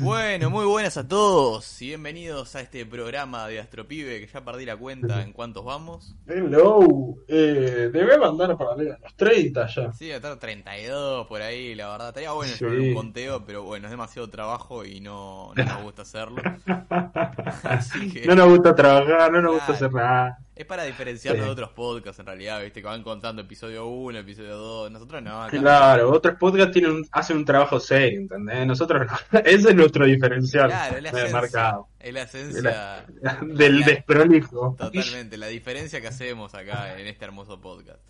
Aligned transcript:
Bueno, 0.00 0.50
muy 0.50 0.64
buenas 0.66 0.96
a 0.96 1.06
todos 1.06 1.80
y 1.80 1.86
bienvenidos 1.88 2.56
a 2.56 2.60
este 2.60 2.84
programa 2.84 3.46
de 3.46 3.60
Astropibe 3.60 4.20
que 4.20 4.26
ya 4.26 4.44
perdí 4.44 4.64
la 4.66 4.76
cuenta 4.76 5.22
en 5.22 5.32
cuántos 5.32 5.64
vamos. 5.64 6.14
Hello, 6.26 6.80
eh, 7.28 7.90
debemos 7.92 8.28
andar 8.28 8.56
para 8.58 8.74
los 8.76 9.14
30 9.16 9.66
ya. 9.68 9.92
Sí, 9.92 10.10
a 10.10 10.16
estar 10.16 10.36
32 10.38 11.26
por 11.28 11.40
ahí, 11.42 11.74
la 11.76 11.90
verdad. 11.90 12.08
Estaría 12.08 12.32
bueno 12.32 12.52
Sí. 12.54 12.64
un 12.64 12.94
conteo, 12.94 13.44
pero 13.46 13.62
bueno, 13.62 13.86
es 13.86 13.90
demasiado 13.92 14.28
trabajo 14.28 14.84
y 14.84 15.00
no, 15.00 15.52
no 15.54 15.64
nos 15.64 15.82
gusta 15.84 16.02
hacerlo. 16.02 16.42
Así 17.62 18.12
que 18.12 18.26
No 18.26 18.34
nos 18.34 18.48
gusta 18.48 18.74
trabajar, 18.74 19.30
no 19.32 19.42
nos 19.42 19.54
gusta 19.54 19.72
hacer 19.74 19.92
nada. 19.92 20.38
Es 20.56 20.64
para 20.66 20.84
diferenciarnos 20.84 21.42
Sí. 21.42 21.46
de 21.46 21.52
otros 21.52 21.70
podcasts 21.70 22.20
en 22.20 22.26
realidad, 22.26 22.62
viste, 22.62 22.80
que 22.80 22.86
van 22.86 23.02
contando 23.02 23.42
episodio 23.42 23.86
1, 23.86 24.18
episodio 24.20 24.56
2. 24.56 24.90
Nosotros 24.92 25.22
no, 25.22 25.46
Claro, 25.48 26.10
otros 26.12 26.36
podcasts 26.38 26.72
tienen 26.72 26.92
un- 26.92 27.06
hacen 27.10 27.38
un 27.38 27.44
trabajo 27.44 27.80
serio, 27.80 28.20
¿entendés? 28.20 28.64
Nosotros 28.66 29.10
no. 29.32 29.38
Ese 29.44 29.68
es 29.70 29.74
nuestro 29.74 30.06
diferencial 30.06 30.68
Claro, 30.68 30.96
es 30.96 31.02
la 31.02 31.10
de 31.10 31.18
esencia. 31.18 31.40
mercado. 31.40 31.88
Es 31.98 32.14
la 32.14 32.22
esencia. 32.22 33.06
Del 33.42 33.80
la- 33.80 33.86
desprolijo. 33.86 34.76
Totalmente, 34.78 35.36
la 35.36 35.48
diferencia 35.48 36.00
que 36.00 36.06
hacemos 36.08 36.54
acá 36.54 36.98
en 37.00 37.06
este 37.08 37.24
hermoso 37.24 37.60
podcast. 37.60 38.00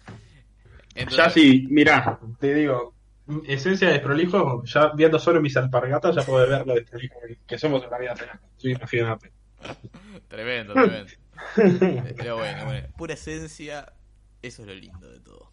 Ya 1.17 1.31
sí, 1.31 1.67
mirá, 1.70 2.20
te 2.39 2.55
digo, 2.55 2.95
esencia 3.48 3.89
de 3.89 3.95
desprolijo, 3.95 4.62
ya 4.64 4.91
viendo 4.95 5.19
solo 5.19 5.41
mis 5.41 5.56
alpargatas 5.56 6.14
ya 6.14 6.23
puedo 6.23 6.47
ver 6.48 6.67
lo 6.67 6.75
desprolijo 6.75 7.17
que 7.47 7.58
somos 7.58 7.83
en 7.84 7.91
la 7.91 7.98
vida 7.98 8.14
real. 8.14 8.39
Imagínate. 8.61 9.33
Tremendo, 10.29 10.75
tremendo. 10.75 11.11
Pero 12.17 12.37
bueno, 12.37 12.65
bueno, 12.65 12.89
pura 12.97 13.15
esencia, 13.15 13.93
eso 14.43 14.63
es 14.63 14.69
lo 14.69 14.75
lindo 14.75 15.11
de 15.11 15.21
todo. 15.21 15.53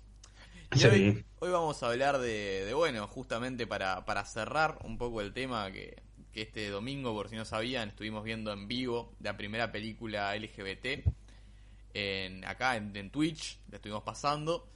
Y 0.71 0.83
Sí. 0.83 0.87
hoy, 0.87 1.25
hoy 1.39 1.51
vamos 1.51 1.83
a 1.83 1.87
hablar 1.89 2.19
de, 2.19 2.65
de, 2.65 2.73
bueno, 2.73 3.07
justamente 3.07 3.67
para, 3.67 4.05
para 4.05 4.25
cerrar 4.25 4.79
un 4.83 4.97
poco 4.97 5.21
el 5.21 5.33
tema 5.33 5.71
que, 5.71 6.03
que 6.33 6.43
este 6.43 6.69
domingo, 6.69 7.13
por 7.13 7.29
si 7.29 7.35
no 7.35 7.45
sabían, 7.45 7.89
estuvimos 7.89 8.23
viendo 8.23 8.53
en 8.53 8.67
vivo 8.67 9.15
la 9.19 9.37
primera 9.37 9.71
película 9.71 10.35
LGBT 10.35 11.05
en, 11.93 12.45
acá 12.45 12.75
en, 12.77 12.95
en 12.95 13.11
Twitch, 13.11 13.59
la 13.69 13.77
estuvimos 13.77 14.03
pasando 14.03 14.69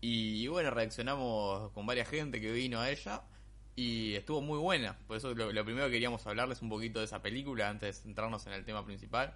y 0.00 0.46
bueno, 0.48 0.70
reaccionamos 0.70 1.70
con 1.72 1.86
varias 1.86 2.08
gente 2.08 2.40
que 2.40 2.52
vino 2.52 2.80
a 2.80 2.90
ella 2.90 3.22
y 3.76 4.14
estuvo 4.14 4.40
muy 4.40 4.58
buena. 4.58 4.98
Por 5.06 5.16
eso 5.16 5.34
lo, 5.34 5.52
lo 5.52 5.64
primero 5.64 5.86
que 5.86 5.92
queríamos 5.92 6.26
hablarles 6.26 6.62
un 6.62 6.68
poquito 6.68 6.98
de 7.00 7.06
esa 7.06 7.22
película 7.22 7.68
antes 7.68 7.96
de 7.98 8.02
centrarnos 8.02 8.46
en 8.46 8.52
el 8.54 8.64
tema 8.64 8.84
principal. 8.84 9.34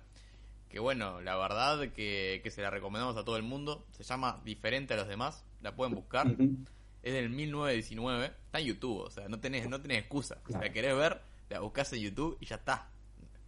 Que 0.68 0.78
bueno, 0.80 1.20
la 1.20 1.36
verdad 1.36 1.88
que, 1.92 2.40
que 2.42 2.50
se 2.50 2.60
la 2.62 2.70
recomendamos 2.70 3.16
a 3.16 3.24
todo 3.24 3.36
el 3.36 3.42
mundo. 3.42 3.86
Se 3.92 4.02
llama 4.02 4.40
Diferente 4.44 4.94
a 4.94 4.96
los 4.96 5.08
demás. 5.08 5.44
La 5.62 5.74
pueden 5.74 5.94
buscar. 5.94 6.26
Ujú. 6.26 6.56
Es 7.02 7.12
del 7.14 7.30
1919. 7.30 8.26
Está 8.26 8.58
en 8.60 8.66
YouTube. 8.66 8.98
O 9.00 9.10
sea, 9.10 9.28
no 9.28 9.38
tenés, 9.38 9.68
no 9.68 9.80
tenés 9.80 9.98
excusa. 9.98 10.38
Si 10.46 10.52
la 10.54 10.70
querés 10.72 10.96
ver, 10.96 11.20
la 11.48 11.60
buscás 11.60 11.92
en 11.92 12.00
YouTube 12.00 12.36
y 12.40 12.46
ya 12.46 12.56
está. 12.56 12.88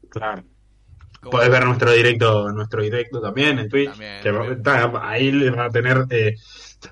Claro. 0.09 0.45
Como- 1.21 1.33
Podés 1.33 1.51
ver 1.51 1.65
nuestro 1.65 1.91
directo, 1.93 2.53
nuestro 2.53 2.81
directo 2.83 3.21
también 3.21 3.59
en 3.59 3.69
Twitch. 3.69 3.91
También, 3.91 4.23
que 4.23 4.31
también. 4.33 4.53
está- 4.59 5.09
ahí 5.11 5.33
le 5.33 5.51
van 5.51 5.61
a 5.61 5.71
tener, 5.71 6.07
eh, 6.11 6.37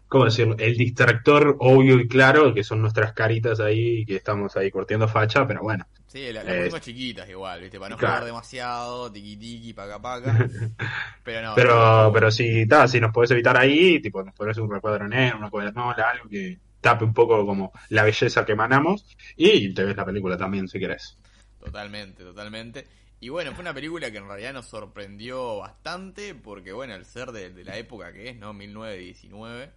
¿cómo 0.08 0.24
decirlo? 0.24 0.56
El 0.58 0.76
distractor 0.76 1.56
obvio 1.60 2.00
y 2.00 2.08
claro, 2.08 2.52
que 2.52 2.64
son 2.64 2.80
nuestras 2.82 3.12
caritas 3.12 3.60
ahí, 3.60 4.04
que 4.04 4.16
estamos 4.16 4.56
ahí 4.56 4.70
cortiendo 4.72 5.06
facha, 5.06 5.46
pero 5.46 5.62
bueno. 5.62 5.86
Sí, 6.16 6.32
la, 6.32 6.42
las 6.44 6.58
Eh, 6.58 6.70
chiquitas 6.82 7.28
igual, 7.28 7.60
¿viste? 7.62 7.78
Para 7.78 7.90
no 7.90 7.98
claro. 7.98 8.22
jugar 8.22 8.24
demasiado, 8.24 9.12
tiqui 9.12 9.36
tiqui, 9.36 9.72
paca 9.74 10.00
paca. 10.00 10.46
Pero 11.24 11.42
no. 11.42 11.54
Pero, 11.54 12.10
pero 12.12 12.30
si, 12.30 12.66
ta, 12.68 12.86
si 12.86 13.00
nos 13.00 13.12
podés 13.12 13.30
evitar 13.30 13.56
ahí, 13.56 14.00
tipo, 14.00 14.22
nos 14.22 14.34
podés 14.34 14.58
un 14.58 14.70
recuadro 14.70 15.08
negro, 15.08 15.38
una 15.38 15.50
cuadernola, 15.50 16.10
algo 16.10 16.28
que 16.28 16.60
tape 16.80 17.04
un 17.04 17.14
poco 17.14 17.44
como 17.46 17.72
la 17.88 18.04
belleza 18.04 18.44
que 18.44 18.52
emanamos, 18.52 19.16
y 19.36 19.72
te 19.74 19.84
ves 19.84 19.96
la 19.96 20.04
película 20.04 20.36
también 20.36 20.68
si 20.68 20.78
querés. 20.78 21.18
Totalmente, 21.58 22.22
totalmente. 22.22 22.86
Y 23.20 23.28
bueno, 23.30 23.54
fue 23.54 23.62
una 23.62 23.74
película 23.74 24.10
que 24.10 24.18
en 24.18 24.26
realidad 24.28 24.52
nos 24.52 24.66
sorprendió 24.66 25.58
bastante 25.58 26.34
porque, 26.34 26.72
bueno, 26.72 26.94
al 26.94 27.04
ser 27.06 27.32
de, 27.32 27.50
de 27.50 27.64
la 27.64 27.76
época 27.78 28.12
que 28.12 28.28
es, 28.30 28.36
¿no? 28.36 28.52
1919, 28.52 29.72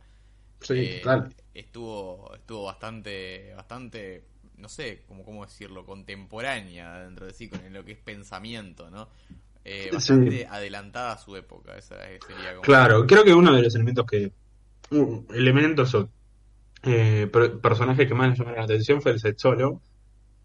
Sí, 0.62 1.02
eh, 1.04 1.30
estuvo 1.54 2.34
estuvo 2.36 2.66
bastante, 2.66 3.54
bastante, 3.56 4.26
no 4.60 4.70
sé 4.70 5.04
cómo, 5.08 5.24
cómo 5.24 5.46
decirlo, 5.46 5.86
contemporánea 5.86 7.00
dentro 7.02 7.26
de 7.26 7.34
sí, 7.34 7.50
con 7.50 7.62
lo 7.74 7.84
que 7.86 7.94
es 7.94 8.00
pensamiento, 8.00 8.90
¿no? 8.90 9.10
Eh, 9.66 9.92
Sí. 9.92 9.94
bastante 9.94 10.46
adelantada 10.48 11.14
a 11.14 11.18
su 11.18 11.36
época, 11.36 11.78
esa 11.78 12.10
es- 12.10 12.26
sería 12.26 12.56
como... 12.56 12.64
Claro, 12.66 13.06
creo 13.08 13.24
que 13.24 13.34
uno 13.34 13.54
de 13.54 13.62
los 13.64 13.76
elementos 13.76 14.06
que. 14.06 14.32
uh, 14.92 15.26
elementos 15.34 15.94
o 15.96 16.10
eh, 16.84 17.28
per- 17.32 17.60
personajes 17.62 18.08
que 18.08 18.14
más 18.16 18.30
me 18.32 18.36
llamaron 18.38 18.60
la 18.60 18.66
atención 18.66 19.02
fue 19.02 19.14
el 19.14 19.20
sexólogo. 19.20 19.82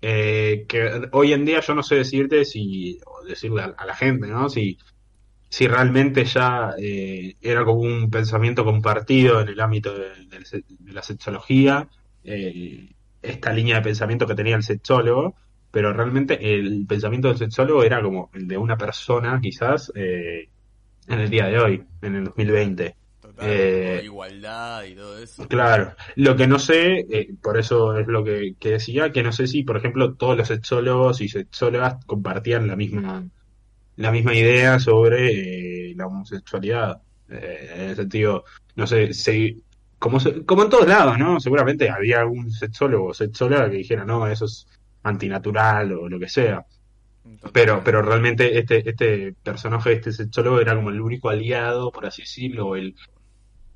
eh, 0.03 0.67
que 0.69 1.09
hoy 1.13 1.33
en 1.33 1.45
día 1.47 1.61
yo 1.61 1.75
no 1.75 1.83
sé 1.83 1.97
decirte 1.97 2.45
si. 2.45 3.01
o 3.07 3.25
decirle 3.25 3.63
a, 3.63 3.67
a 3.79 3.87
la 3.87 3.95
gente, 3.97 4.29
¿no? 4.29 4.49
Si, 4.51 4.79
si 5.51 5.67
realmente 5.69 6.25
ya 6.25 6.73
eh, 6.79 7.37
era 7.41 7.65
como 7.65 7.81
un 7.83 8.11
pensamiento 8.11 8.65
compartido 8.65 9.41
en 9.41 9.49
el 9.49 9.61
ámbito 9.61 9.95
de, 9.99 10.11
de 10.27 10.93
la 10.93 11.03
sexología, 11.03 11.89
eh, 12.25 12.94
esta 13.25 13.53
línea 13.53 13.77
de 13.77 13.83
pensamiento 13.83 14.27
que 14.27 14.35
tenía 14.35 14.57
el 14.57 14.63
sexólogo. 14.63 15.35
Pero 15.71 15.93
realmente 15.93 16.39
el 16.55 16.87
pensamiento 16.87 17.29
del 17.29 17.39
sexólogo 17.39 17.83
era 17.83 18.01
como 18.01 18.31
el 18.33 18.47
de 18.47 18.57
una 18.57 18.77
persona, 18.77 19.41
quizás, 19.43 19.91
eh, 19.97 20.49
en 21.09 21.19
el 21.19 21.29
día 21.29 21.47
de 21.47 21.59
hoy, 21.59 21.85
en 22.01 22.15
el 22.15 22.25
2020. 22.25 22.95
Total, 23.21 23.47
eh, 23.51 24.03
igualdad 24.05 24.85
y 24.85 24.95
todo 24.95 25.19
eso. 25.19 25.49
Claro, 25.49 25.95
lo 26.15 26.37
que 26.37 26.47
no 26.47 26.61
sé, 26.61 27.01
eh, 27.11 27.35
por 27.43 27.59
eso 27.59 27.99
es 27.99 28.07
lo 28.07 28.23
que, 28.23 28.55
que 28.61 28.71
decía, 28.71 29.11
que 29.11 29.25
no 29.25 29.33
sé 29.33 29.49
si, 29.49 29.65
por 29.65 29.77
ejemplo, 29.77 30.15
todos 30.15 30.37
los 30.39 30.47
sexólogos 30.47 31.21
y 31.21 31.29
sexólogas 31.29 31.97
compartían 32.07 32.69
la 32.69 32.77
misma, 32.77 33.25
la 33.97 34.13
misma 34.13 34.35
idea 34.35 34.79
sobre 34.79 35.91
eh, 35.91 35.95
la 35.97 36.07
homosexualidad. 36.07 37.03
En 37.29 37.81
el 37.91 37.97
sentido, 37.97 38.45
no 38.77 38.87
sé, 38.87 39.13
se- 39.13 39.57
como, 40.05 40.21
se- 40.21 40.45
como 40.45 40.63
en 40.65 40.71
todos 40.71 40.87
lados, 40.89 41.19
¿no? 41.19 41.41
Seguramente 41.41 41.89
había 41.91 42.21
algún 42.21 42.51
sexólogo 42.53 43.07
o 43.09 43.15
sexóloga 43.15 43.71
que 43.71 43.79
dijera, 43.79 44.05
no, 44.05 44.27
eso 44.27 44.45
es 44.47 44.67
antinatural 45.03 45.93
o 45.93 46.09
lo 46.09 46.19
que 46.21 46.29
sea. 46.29 46.65
Pero, 47.53 47.83
pero 47.85 48.03
realmente 48.03 48.59
este, 48.59 48.89
este 48.89 49.35
personaje, 49.43 49.93
este 49.95 50.13
sexólogo, 50.13 50.61
era 50.61 50.75
como 50.77 50.91
el 50.91 51.01
único 51.01 51.31
aliado, 51.31 51.91
por 51.93 52.07
así 52.07 52.23
decirlo, 52.23 52.77
el... 52.77 52.95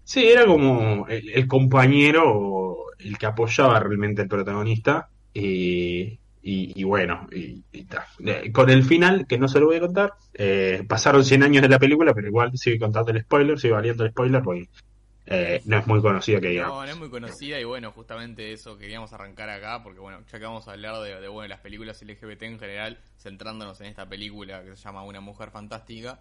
Sí, 0.05 0.27
era 0.28 0.47
como 0.47 1.06
el, 1.09 1.28
el 1.31 1.47
compañero, 1.49 2.25
o 2.27 2.87
el 2.99 3.19
que 3.19 3.27
apoyaba 3.27 3.81
realmente 3.81 4.22
al 4.22 4.28
protagonista. 4.28 5.11
Y, 5.34 6.19
y, 6.43 6.72
y 6.81 6.84
bueno, 6.84 7.28
y, 7.33 7.65
y 7.72 7.84
ta. 7.84 8.06
Eh, 8.25 8.50
con 8.53 8.71
el 8.71 8.84
final, 8.84 9.27
que 9.27 9.38
no 9.38 9.49
se 9.49 9.61
lo 9.61 9.67
voy 9.67 9.77
a 9.77 9.81
contar, 9.81 10.12
eh, 10.34 10.84
pasaron 10.88 11.25
100 11.25 11.43
años 11.43 11.62
de 11.62 11.69
la 11.69 11.78
película, 11.78 12.15
pero 12.15 12.28
igual 12.28 12.53
sigue 12.56 12.78
contando 12.78 13.11
el 13.12 13.22
spoiler, 13.22 13.59
sigue 13.61 13.75
valiendo 13.75 14.05
el 14.05 14.11
spoiler, 14.11 14.43
porque 14.43 14.69
eh, 15.31 15.62
no 15.65 15.78
es 15.78 15.87
muy 15.87 16.00
conocida 16.00 16.41
que 16.41 16.49
digamos. 16.49 16.77
No, 16.77 16.84
no 16.84 16.91
es 16.91 16.97
muy 16.97 17.11
conocida 17.11 17.61
y 17.61 17.65
bueno, 17.65 17.93
justamente 17.93 18.53
eso 18.53 18.78
queríamos 18.78 19.12
arrancar 19.12 19.50
acá 19.50 19.83
porque 19.83 20.00
bueno, 20.00 20.21
ya 20.31 20.39
que 20.39 20.44
vamos 20.44 20.66
a 20.66 20.72
hablar 20.72 20.97
de, 21.03 21.21
de, 21.21 21.28
bueno, 21.28 21.49
las 21.49 21.61
películas 21.61 22.00
LGBT 22.03 22.47
en 22.47 22.59
general, 22.59 22.99
centrándonos 23.19 23.81
en 23.81 23.87
esta 23.88 24.08
película 24.08 24.64
que 24.64 24.70
se 24.76 24.82
llama 24.82 25.05
Una 25.05 25.20
Mujer 25.20 25.50
Fantástica, 25.50 26.20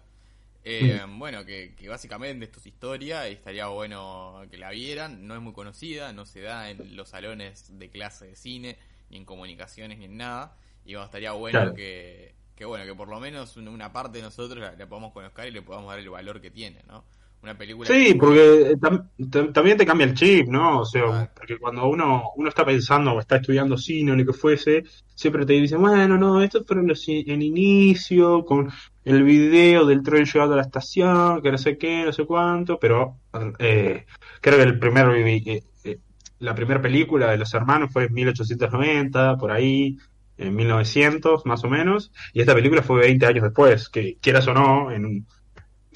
eh, 0.64 1.00
bueno, 1.08 1.44
que, 1.44 1.74
que 1.76 1.88
básicamente 1.88 2.44
esto 2.46 2.60
es 2.60 2.66
historia 2.66 3.28
y 3.28 3.34
estaría 3.34 3.68
bueno 3.68 4.42
que 4.50 4.58
la 4.58 4.70
vieran, 4.70 5.26
no 5.26 5.34
es 5.36 5.40
muy 5.42 5.52
conocida, 5.54 6.12
no 6.12 6.26
se 6.26 6.42
da 6.42 6.70
en 6.70 6.96
los 6.96 7.10
salones 7.10 7.78
de 7.78 7.90
clase 7.90 8.26
de 8.28 8.36
cine, 8.36 8.78
ni 9.10 9.18
en 9.18 9.24
comunicaciones, 9.24 9.98
ni 9.98 10.06
en 10.06 10.16
nada, 10.18 10.56
y 10.84 10.92
bueno, 10.94 11.06
estaría 11.06 11.32
bueno 11.32 11.60
Claro. 11.60 11.74
que, 11.74 12.34
que 12.56 12.64
bueno, 12.66 12.84
que 12.84 12.94
por 12.94 13.08
lo 13.08 13.20
menos 13.20 13.56
una- 13.56 13.70
una 13.70 13.92
parte 13.92 14.18
de 14.18 14.24
nosotros 14.24 14.60
la, 14.60 14.72
la 14.76 14.88
podamos 14.88 15.12
conocer 15.12 15.48
y 15.48 15.50
le 15.52 15.62
podamos 15.62 15.90
dar 15.90 15.98
el 16.00 16.10
valor 16.10 16.40
que 16.40 16.50
tiene, 16.50 16.82
¿no? 16.86 17.04
Una 17.40 17.56
película 17.56 17.86
Sí, 17.88 18.06
que- 18.06 18.14
porque 18.16 18.62
eh, 18.72 18.76
tam- 18.78 19.08
tam- 19.18 19.52
también 19.52 19.76
te 19.76 19.86
cambia 19.86 20.06
el 20.06 20.14
chip, 20.14 20.48
¿no? 20.48 20.80
O 20.80 20.84
sea, 20.84 21.04
Claro. 21.04 21.30
porque 21.36 21.56
cuando 21.58 21.88
uno, 21.88 22.30
uno 22.36 22.48
está 22.48 22.64
pensando 22.64 23.12
o 23.12 23.20
está 23.20 23.36
estudiando 23.36 23.76
cine 23.78 24.10
o 24.12 24.16
lo 24.16 24.26
que 24.26 24.32
fuese, 24.32 24.82
siempre 25.14 25.46
te 25.46 25.52
dicen, 25.52 25.80
bueno, 25.80 26.18
no, 26.18 26.42
esto 26.42 26.64
los 26.82 27.08
i- 27.08 27.24
el 27.28 27.40
inicio, 27.42 28.44
con 28.44 28.68
el 29.04 29.22
video 29.22 29.86
del 29.86 30.02
tren 30.02 30.24
llegando 30.24 30.54
a 30.54 30.56
la 30.56 30.62
estación, 30.62 31.40
que 31.40 31.52
no 31.52 31.58
sé 31.58 31.78
qué, 31.78 32.04
no 32.04 32.12
sé 32.12 32.26
cuánto, 32.26 32.78
pero 32.80 33.18
eh, 33.60 34.04
creo 34.40 34.56
que 34.56 34.62
el 34.64 34.78
primer, 34.80 35.08
eh, 35.16 35.62
eh, 35.84 35.98
la 36.40 36.54
primera 36.56 36.82
película 36.82 37.30
de 37.30 37.38
los 37.38 37.54
hermanos 37.54 37.90
fue 37.92 38.04
en 38.06 38.14
1890, 38.14 39.36
por 39.36 39.52
ahí, 39.52 39.96
en 40.36 40.54
1900 40.54 41.46
más 41.46 41.62
o 41.64 41.68
menos, 41.70 42.12
y 42.32 42.40
esta 42.40 42.54
película 42.54 42.82
fue 42.82 43.00
20 43.00 43.26
años 43.26 43.44
después, 43.44 43.88
que 43.88 44.18
quieras 44.20 44.46
o 44.48 44.54
no, 44.54 44.90
en, 44.90 45.26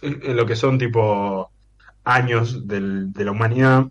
en, 0.02 0.36
lo 0.36 0.44
que 0.46 0.56
son 0.56 0.78
tipo 0.78 1.50
años 2.04 2.66
del, 2.66 3.12
de 3.12 3.24
la 3.24 3.30
humanidad, 3.30 3.86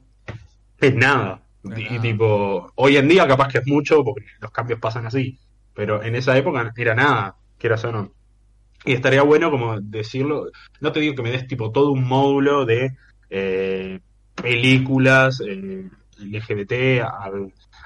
es 0.79 0.95
nada. 0.95 1.41
Y, 1.63 1.99
tipo, 1.99 2.71
hoy 2.75 2.97
en 2.97 3.07
día 3.07 3.27
capaz 3.27 3.49
que 3.49 3.59
es 3.59 3.67
mucho, 3.67 4.03
porque 4.03 4.25
los 4.39 4.51
cambios 4.51 4.79
pasan 4.79 5.05
así, 5.05 5.37
pero 5.73 6.03
en 6.03 6.15
esa 6.15 6.35
época 6.37 6.73
era 6.75 6.95
nada, 6.95 7.35
quieras 7.57 7.83
o 7.85 7.91
no. 7.91 8.11
Y 8.83 8.93
estaría 8.93 9.21
bueno 9.21 9.51
como 9.51 9.79
decirlo, 9.79 10.47
no 10.79 10.91
te 10.91 10.99
digo 10.99 11.13
que 11.13 11.21
me 11.21 11.31
des 11.31 11.47
tipo 11.47 11.71
todo 11.71 11.91
un 11.91 12.03
módulo 12.03 12.65
de 12.65 12.97
eh, 13.29 13.99
películas 14.33 15.39
eh, 15.47 15.87
LGBT 16.17 17.03
a, 17.03 17.29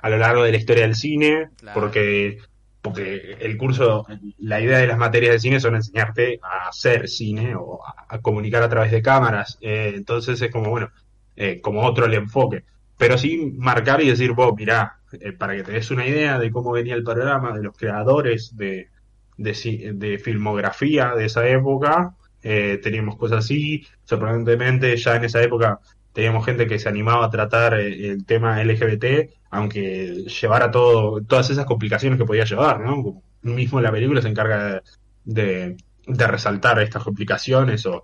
a, 0.02 0.10
lo 0.10 0.18
largo 0.18 0.44
de 0.44 0.52
la 0.52 0.58
historia 0.58 0.84
del 0.84 0.96
cine, 0.96 1.50
porque 1.74 2.38
porque 2.86 3.36
el 3.40 3.58
curso, 3.58 4.06
la 4.38 4.62
idea 4.62 4.78
de 4.78 4.86
las 4.86 5.00
materias 5.00 5.34
de 5.34 5.40
cine 5.40 5.60
son 5.60 5.74
enseñarte 5.74 6.40
a 6.44 6.70
hacer 6.70 7.10
cine 7.10 7.56
o 7.56 7.80
a, 7.84 8.20
comunicar 8.20 8.62
a 8.62 8.70
través 8.70 8.92
de 8.92 9.02
cámaras. 9.02 9.58
Eh, 9.60 9.94
entonces 9.96 10.40
es 10.40 10.52
como, 10.52 10.70
bueno, 10.70 10.92
eh, 11.36 11.62
como 11.62 11.82
otro 11.82 12.06
el 12.06 12.14
enfoque. 12.14 12.64
Pero 12.96 13.18
sí 13.18 13.54
marcar 13.58 14.04
y 14.04 14.10
decir, 14.10 14.34
vos, 14.34 14.54
mirá, 14.56 15.00
eh, 15.14 15.32
para 15.32 15.56
que 15.56 15.64
te 15.64 15.72
des 15.72 15.90
una 15.90 16.06
idea 16.06 16.38
de 16.38 16.52
cómo 16.52 16.74
venía 16.74 16.94
el 16.94 17.04
programa, 17.04 17.58
de 17.58 17.64
los 17.64 17.76
creadores 17.76 18.56
de, 18.56 18.90
de, 19.36 19.92
de 19.96 20.20
filmografía 20.20 21.16
de 21.16 21.26
esa 21.26 21.48
época, 21.48 22.16
teníamos 22.40 23.18
cosas 23.18 23.46
así. 23.46 23.88
Sorprendentemente, 24.04 24.96
ya 24.96 25.16
en 25.16 25.24
esa 25.24 25.42
época 25.42 25.80
teníamos 26.14 26.46
gente 26.46 26.68
que 26.68 26.78
se 26.78 26.88
animaba 26.88 27.26
a 27.26 27.32
tratar 27.32 27.74
el 27.74 28.28
tema 28.28 28.64
LGBT 28.64 29.32
aunque 29.56 30.26
llevara 30.42 30.70
todo, 30.72 31.22
todas 31.22 31.50
esas 31.50 31.66
complicaciones 31.66 32.20
que 32.20 32.26
podía 32.26 32.46
llevar, 32.46 32.80
¿no? 32.80 33.22
Mismo 33.42 33.80
la 33.82 33.92
película 33.92 34.22
se 34.22 34.30
encarga 34.30 34.82
de, 35.24 35.78
resaltar 36.08 36.80
estas 36.80 37.04
complicaciones 37.04 37.86
o, 37.86 38.04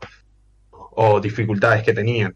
o 0.71 1.19
dificultades 1.19 1.83
que 1.83 1.93
tenían. 1.93 2.35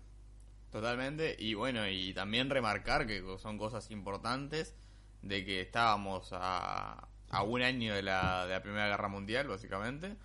Totalmente, 0.71 1.35
y 1.39 1.53
bueno, 1.53 1.87
y 1.87 2.13
también 2.13 2.49
remarcar 2.49 3.07
que 3.07 3.23
son 3.39 3.57
cosas 3.57 3.89
importantes 3.91 4.75
de 5.21 5.45
que 5.45 5.61
estábamos 5.61 6.29
a, 6.33 7.07
a 7.29 7.43
un 7.43 7.61
año 7.61 7.95
de 7.95 8.03
la, 8.03 8.45
de 8.45 8.53
la 8.53 8.61
Primera 8.61 8.87
Guerra 8.87 9.07
Mundial, 9.07 9.47
básicamente, 9.47 10.15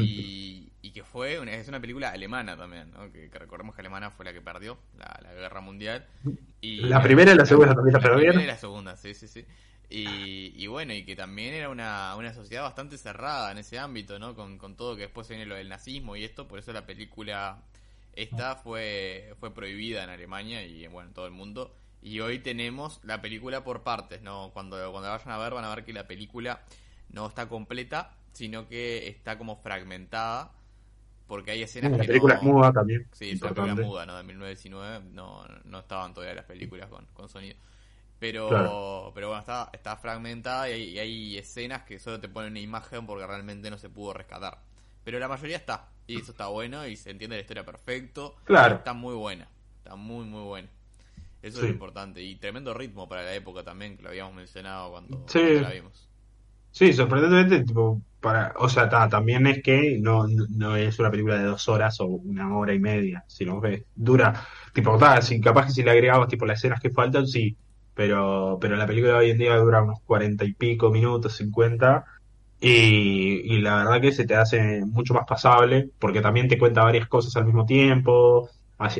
y, 0.00 0.90
que 0.92 1.04
fue 1.04 1.38
una, 1.40 1.54
es 1.54 1.68
una 1.68 1.80
película 1.80 2.10
alemana 2.10 2.54
también, 2.56 2.90
¿no? 2.90 3.10
que, 3.10 3.30
recordemos 3.32 3.74
que 3.74 3.80
Alemania 3.80 4.10
fue 4.10 4.26
la 4.26 4.32
que 4.34 4.42
perdió 4.42 4.78
la, 4.98 5.32
guerra 5.32 5.60
mundial. 5.60 6.06
Y, 6.60 6.80
la 6.80 7.02
primera 7.02 7.32
y 7.32 7.36
la 7.36 7.46
segunda 7.46 7.74
también 7.74 7.94
la 7.94 8.00
perdieron. 8.00 8.26
La 8.26 8.32
primera 8.32 8.44
y 8.44 8.46
la 8.54 8.58
segunda, 8.58 8.96
sí, 8.96 9.14
sí, 9.14 9.26
sí. 9.28 9.44
Y, 9.94 10.66
bueno, 10.68 10.94
y 10.94 11.04
que 11.04 11.14
también 11.14 11.52
era 11.52 11.68
una, 11.68 12.16
una 12.16 12.32
sociedad 12.32 12.62
bastante 12.62 12.96
cerrada 12.96 13.52
en 13.52 13.58
ese 13.58 13.78
ámbito, 13.78 14.18
¿no? 14.18 14.34
Con, 14.34 14.56
con 14.56 14.74
todo 14.74 14.96
que 14.96 15.02
después 15.02 15.28
viene 15.28 15.44
lo 15.44 15.54
del 15.54 15.68
nazismo 15.68 16.16
y 16.16 16.24
esto, 16.24 16.48
por 16.48 16.58
eso 16.58 16.72
la 16.72 16.86
película 16.86 17.62
esta 18.14 18.56
fue, 18.56 19.34
fue 19.40 19.54
prohibida 19.54 20.04
en 20.04 20.10
Alemania 20.10 20.64
y 20.64 20.86
bueno, 20.86 21.08
en 21.08 21.14
todo 21.14 21.26
el 21.26 21.32
mundo. 21.32 21.74
Y 22.02 22.20
hoy 22.20 22.40
tenemos 22.40 23.00
la 23.04 23.20
película 23.22 23.64
por 23.64 23.82
partes, 23.82 24.22
¿no? 24.22 24.50
Cuando, 24.52 24.76
cuando 24.90 25.08
la 25.08 25.16
vayan 25.16 25.30
a 25.30 25.38
ver 25.38 25.54
van 25.54 25.64
a 25.64 25.74
ver 25.74 25.84
que 25.84 25.92
la 25.92 26.06
película 26.06 26.62
no 27.10 27.26
está 27.26 27.48
completa, 27.48 28.16
sino 28.32 28.68
que 28.68 29.08
está 29.08 29.38
como 29.38 29.56
fragmentada. 29.56 30.52
Porque 31.26 31.52
hay 31.52 31.62
escenas 31.62 31.92
que. 31.92 31.98
La 31.98 32.04
película 32.04 32.34
es 32.34 32.42
muda 32.42 32.72
también. 32.72 33.06
Sí, 33.12 33.30
es 33.30 33.42
una 33.42 33.54
película 33.54 33.86
muda, 33.86 34.06
¿no? 34.06 34.16
De 34.16 34.22
1919 34.22 35.10
no, 35.12 35.46
no 35.64 35.78
estaban 35.78 36.12
todavía 36.12 36.34
las 36.34 36.44
películas 36.44 36.88
con, 36.88 37.06
con 37.14 37.28
sonido. 37.28 37.56
Pero, 38.22 39.10
pero 39.16 39.28
bueno, 39.28 39.40
está, 39.40 39.68
está 39.72 39.96
fragmentada 39.96 40.70
y 40.70 40.96
hay, 40.96 41.36
escenas 41.38 41.82
que 41.82 41.98
solo 41.98 42.20
te 42.20 42.28
ponen 42.28 42.52
una 42.52 42.60
imagen 42.60 43.04
porque 43.04 43.26
realmente 43.26 43.68
no 43.68 43.78
se 43.78 43.88
pudo 43.88 44.12
rescatar. 44.12 44.58
Pero 45.02 45.18
la 45.18 45.26
mayoría 45.26 45.56
está. 45.56 45.88
Y 46.06 46.20
eso 46.20 46.30
está 46.30 46.46
bueno 46.46 46.86
y 46.86 46.94
se 46.94 47.10
entiende 47.10 47.34
la 47.34 47.40
historia 47.40 47.64
perfecto. 47.64 48.36
Claro. 48.44 48.76
Está 48.76 48.92
muy 48.92 49.16
buena. 49.16 49.48
Está 49.78 49.96
muy, 49.96 50.24
muy 50.24 50.42
buena. 50.42 50.68
Eso 51.42 51.58
es 51.58 51.64
lo 51.64 51.70
importante. 51.70 52.22
Y 52.22 52.36
tremendo 52.36 52.72
ritmo 52.74 53.08
para 53.08 53.24
la 53.24 53.34
época 53.34 53.64
también, 53.64 53.96
que 53.96 54.04
lo 54.04 54.10
habíamos 54.10 54.34
mencionado 54.34 54.92
cuando, 54.92 55.26
cuando 55.26 55.60
la 55.60 55.70
vimos. 55.70 56.08
Sí, 56.74 56.92
sorprendentemente, 56.94 57.64
tipo, 57.64 58.02
para, 58.20 58.54
o 58.56 58.68
sea, 58.68 58.88
también 58.88 59.46
es 59.46 59.62
que 59.62 59.98
no, 60.00 60.26
no, 60.28 60.74
es 60.76 60.98
una 60.98 61.10
película 61.10 61.36
de 61.38 61.44
dos 61.44 61.68
horas 61.68 62.00
o 62.00 62.06
una 62.06 62.56
hora 62.56 62.72
y 62.74 62.78
media, 62.80 63.24
sino 63.28 63.60
que 63.60 63.84
dura, 63.94 64.46
tipo, 64.72 64.96
ta, 64.98 65.20
si, 65.20 65.40
capaz 65.40 65.66
que 65.66 65.72
si 65.72 65.82
le 65.82 65.90
agregabas 65.90 66.28
tipo 66.28 66.46
las 66.46 66.58
escenas 66.58 66.80
que 66.80 66.90
faltan, 66.90 67.26
sí, 67.26 67.56
pero, 67.94 68.56
pero 68.60 68.76
la 68.76 68.86
película 68.86 69.12
de 69.14 69.18
hoy 69.18 69.30
en 69.30 69.38
día 69.38 69.56
dura 69.56 69.82
unos 69.82 70.00
cuarenta 70.06 70.44
y 70.46 70.54
pico 70.54 70.90
minutos, 70.90 71.36
cincuenta, 71.36 72.06
y, 72.60 73.54
y 73.54 73.60
la 73.60 73.76
verdad 73.76 74.00
que 74.00 74.12
se 74.12 74.26
te 74.26 74.34
hace 74.36 74.82
mucho 74.86 75.12
más 75.14 75.26
pasable, 75.26 75.90
porque 75.98 76.22
también 76.22 76.48
te 76.48 76.58
cuenta 76.58 76.84
varias 76.84 77.08
cosas 77.08 77.36
al 77.36 77.44
mismo 77.46 77.66
tiempo, 77.66 78.48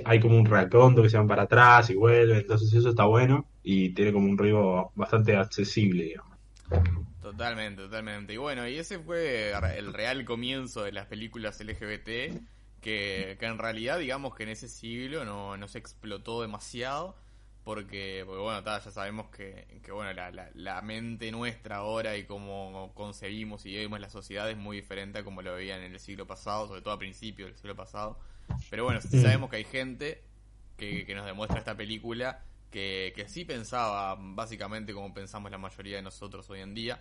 hay 0.04 0.20
como 0.20 0.36
un 0.38 0.46
raconto 0.46 1.02
que 1.02 1.10
se 1.10 1.16
van 1.19 1.26
para 1.28 1.44
atrás 1.44 1.90
y 1.90 1.94
vuelve, 1.96 2.38
entonces 2.40 2.72
eso 2.74 2.90
está 2.90 3.04
bueno, 3.06 3.46
y 3.62 3.94
tiene 3.94 4.12
como 4.12 4.28
un 4.28 4.38
ritmo 4.38 4.92
bastante 4.94 5.36
accesible, 5.36 6.04
digamos. 6.04 6.31
Totalmente, 7.22 7.82
totalmente. 7.82 8.34
Y 8.34 8.36
bueno, 8.36 8.66
y 8.66 8.78
ese 8.78 8.98
fue 8.98 9.52
el 9.76 9.92
real 9.92 10.24
comienzo 10.24 10.82
de 10.82 10.92
las 10.92 11.06
películas 11.06 11.60
LGBT, 11.60 12.36
que, 12.80 13.36
que 13.38 13.46
en 13.46 13.58
realidad 13.58 13.98
digamos 13.98 14.34
que 14.34 14.42
en 14.42 14.48
ese 14.48 14.68
siglo 14.68 15.24
no, 15.24 15.56
no 15.56 15.68
se 15.68 15.78
explotó 15.78 16.42
demasiado, 16.42 17.16
porque, 17.62 18.24
porque 18.26 18.42
bueno, 18.42 18.64
ya 18.64 18.80
sabemos 18.80 19.28
que, 19.30 19.80
que 19.84 19.92
bueno, 19.92 20.12
la, 20.12 20.50
la, 20.52 20.82
mente 20.82 21.30
nuestra 21.30 21.76
ahora 21.76 22.16
y 22.16 22.24
cómo 22.24 22.90
concebimos 22.94 23.64
y 23.66 23.76
vemos 23.76 24.00
la 24.00 24.10
sociedad 24.10 24.50
es 24.50 24.56
muy 24.56 24.78
diferente 24.78 25.20
a 25.20 25.24
como 25.24 25.42
lo 25.42 25.54
veían 25.54 25.80
en 25.80 25.92
el 25.92 26.00
siglo 26.00 26.26
pasado, 26.26 26.66
sobre 26.66 26.82
todo 26.82 26.94
a 26.94 26.98
principios 26.98 27.50
del 27.50 27.56
siglo 27.56 27.76
pasado. 27.76 28.18
Pero 28.68 28.84
bueno, 28.84 29.00
sí 29.00 29.22
sabemos 29.22 29.48
que 29.48 29.56
hay 29.56 29.64
gente 29.64 30.22
que, 30.76 31.06
que 31.06 31.14
nos 31.14 31.24
demuestra 31.24 31.60
esta 31.60 31.76
película 31.76 32.42
que, 32.72 33.12
que 33.14 33.28
sí 33.28 33.44
pensaba 33.44 34.16
básicamente 34.19 34.92
como 34.92 35.14
pensamos 35.14 35.50
la 35.50 35.58
mayoría 35.58 35.96
de 35.96 36.02
nosotros 36.02 36.48
hoy 36.50 36.60
en 36.60 36.74
día. 36.74 37.00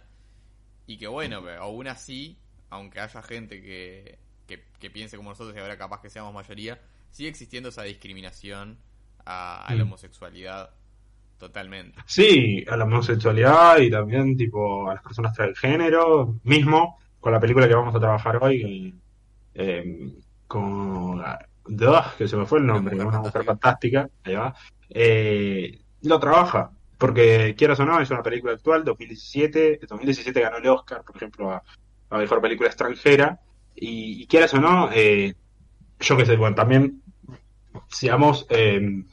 Y 0.85 0.97
que 0.97 1.07
bueno, 1.07 1.41
aún 1.59 1.87
así, 1.87 2.37
aunque 2.69 2.99
haya 2.99 3.23
gente 3.23 3.61
que, 3.61 4.19
que, 4.47 4.89
piense 4.89 5.15
como 5.17 5.29
nosotros 5.29 5.55
y 5.55 5.59
ahora 5.59 5.77
capaz 5.77 6.01
que 6.01 6.09
seamos 6.09 6.33
mayoría, 6.33 6.79
sigue 7.11 7.29
existiendo 7.29 7.69
esa 7.69 7.83
discriminación 7.83 8.77
a, 9.25 9.65
la 9.69 9.83
mm. 9.83 9.87
homosexualidad 9.87 10.71
totalmente. 11.37 11.99
Sí, 12.05 12.65
a 12.69 12.75
la 12.75 12.83
homosexualidad 12.83 13.79
y 13.79 13.89
también 13.89 14.35
tipo 14.35 14.89
a 14.89 14.95
las 14.95 15.03
personas 15.03 15.33
transgénero, 15.33 16.39
mismo 16.43 16.99
con 17.19 17.31
la 17.31 17.39
película 17.39 17.67
que 17.67 17.75
vamos 17.75 17.95
a 17.95 17.99
trabajar 17.99 18.37
hoy, 18.43 18.93
eh, 19.53 20.11
con 20.47 21.23
que 22.17 22.27
se 22.27 22.35
me 22.35 22.45
fue 22.45 22.59
el 22.59 22.65
nombre, 22.65 22.95
una 22.95 23.19
mujer 23.19 23.43
fantástica, 23.43 24.09
ahí 24.23 24.35
va, 24.35 24.53
eh, 24.93 25.79
lo 26.01 26.19
trabaja. 26.19 26.71
Porque 26.97 27.55
quieras 27.57 27.79
o 27.79 27.85
no, 27.85 27.99
es 27.99 28.11
una 28.11 28.21
película 28.21 28.53
actual, 28.53 28.83
2017. 28.83 29.79
2017 29.87 30.39
ganó 30.39 30.57
el 30.57 30.67
Oscar, 30.67 31.03
por 31.03 31.15
ejemplo, 31.15 31.51
a, 31.51 31.63
Mejor 32.15 32.41
Película 32.41 32.69
Extranjera. 32.69 33.39
Y, 33.75 34.27
quieras 34.27 34.53
o 34.53 34.61
no, 34.61 34.91
eh, 34.93 35.33
yo 35.99 36.17
qué 36.17 36.25
sé, 36.25 36.35
bueno, 36.35 36.55
también, 36.55 37.01
seamos, 37.87 38.45
em, 38.49 39.07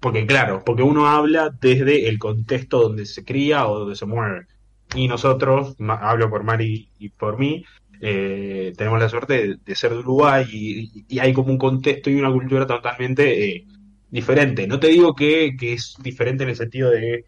porque 0.00 0.24
claro, 0.24 0.62
porque 0.64 0.82
uno 0.82 1.06
habla 1.06 1.50
desde 1.50 2.08
el 2.08 2.18
contexto 2.18 2.80
donde 2.80 3.04
se 3.04 3.24
cría 3.24 3.66
o 3.66 3.80
donde 3.80 3.96
se 3.96 4.06
mueve. 4.06 4.46
Y 4.94 5.08
nosotros, 5.08 5.76
hablo 5.88 6.30
por 6.30 6.44
Mari 6.44 6.90
y 6.98 7.10
por 7.10 7.38
mí, 7.38 7.64
eh, 8.00 8.72
tenemos 8.76 9.00
la 9.00 9.08
suerte 9.08 9.58
de, 9.64 9.74
ser 9.74 9.92
de 9.92 9.98
Uruguay 9.98 10.46
y, 10.50 11.18
hay 11.18 11.32
como 11.32 11.52
un 11.52 11.58
contexto 11.58 12.08
y 12.08 12.14
una 12.14 12.32
cultura 12.32 12.66
totalmente 12.66 13.66
diferente. 14.12 14.68
No 14.68 14.78
te 14.78 14.88
digo 14.88 15.16
que, 15.16 15.56
es 15.60 15.96
diferente 16.00 16.44
en 16.44 16.50
el 16.50 16.56
sentido 16.56 16.90
de 16.90 17.24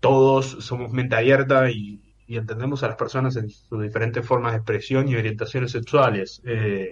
todos 0.00 0.64
somos 0.64 0.92
mente 0.92 1.16
abierta 1.16 1.70
y, 1.70 2.00
entendemos 2.28 2.82
a 2.82 2.88
las 2.88 2.96
personas 2.96 3.36
en 3.36 3.48
sus 3.50 3.80
diferentes 3.80 4.26
formas 4.26 4.52
de 4.52 4.58
expresión 4.58 5.08
y 5.08 5.14
orientaciones 5.14 5.70
sexuales. 5.72 6.42
Eh, 6.44 6.90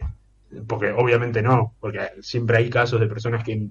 porque 0.68 0.92
obviamente 0.92 1.42
no, 1.42 1.74
porque 1.80 2.08
siempre 2.20 2.58
hay 2.58 2.70
casos 2.70 3.00
de 3.00 3.08
personas 3.08 3.42
que, 3.42 3.68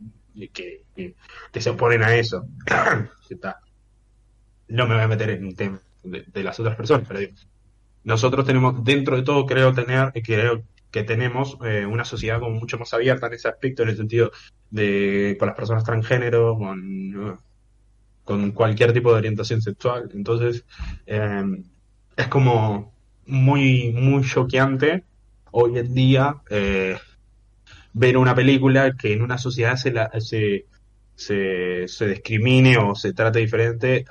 que, 0.51 1.15
se 1.53 1.69
oponen 1.69 2.03
a 2.03 2.15
eso. 2.15 2.45
no 4.67 4.87
me 4.87 4.95
voy 4.95 5.03
a 5.03 5.07
meter 5.07 5.29
en 5.29 5.45
el 5.45 5.55
tema 5.55 5.79
de, 6.03 6.43
las 6.43 6.59
otras 6.59 6.75
personas, 6.75 7.07
pero 7.07 7.21
nosotros 8.03 8.45
tenemos, 8.45 8.83
dentro 8.83 9.15
de 9.15 9.23
todo, 9.23 9.45
creo 9.45 9.73
tener, 9.73 10.11
creo 10.21 10.63
que 10.93 11.03
tenemos 11.03 11.57
eh, 11.65 11.87
una 11.87 12.05
sociedad 12.05 12.39
como 12.39 12.59
mucho 12.59 12.77
más 12.77 12.93
abierta 12.93 13.25
en 13.25 13.33
ese 13.33 13.47
aspecto, 13.47 13.81
en 13.81 13.89
el 13.89 13.97
sentido 13.97 14.31
de 14.69 15.35
con 15.39 15.47
las 15.47 15.57
personas 15.57 15.83
transgénero, 15.83 16.55
con, 16.55 17.39
con 18.23 18.51
cualquier 18.51 18.93
tipo 18.93 19.11
de 19.11 19.17
orientación 19.17 19.59
sexual. 19.59 20.11
Entonces, 20.13 20.63
em, 21.07 21.63
es 22.15 22.27
como 22.27 22.93
muy, 23.25 23.91
muy 23.91 24.23
choqueante 24.23 25.03
hoy 25.49 25.79
en 25.79 25.95
día 25.95 26.35
eh, 26.51 26.95
ver 27.93 28.15
una 28.15 28.35
película 28.35 28.95
que 28.95 29.13
en 29.13 29.23
una 29.23 29.39
sociedad 29.39 29.77
se, 29.77 29.91
la, 29.91 30.11
se, 30.19 30.67
se, 31.15 32.07
discrimine 32.07 32.77
o 32.77 32.93
se 32.93 33.13
trate 33.13 33.39
diferente 33.39 34.05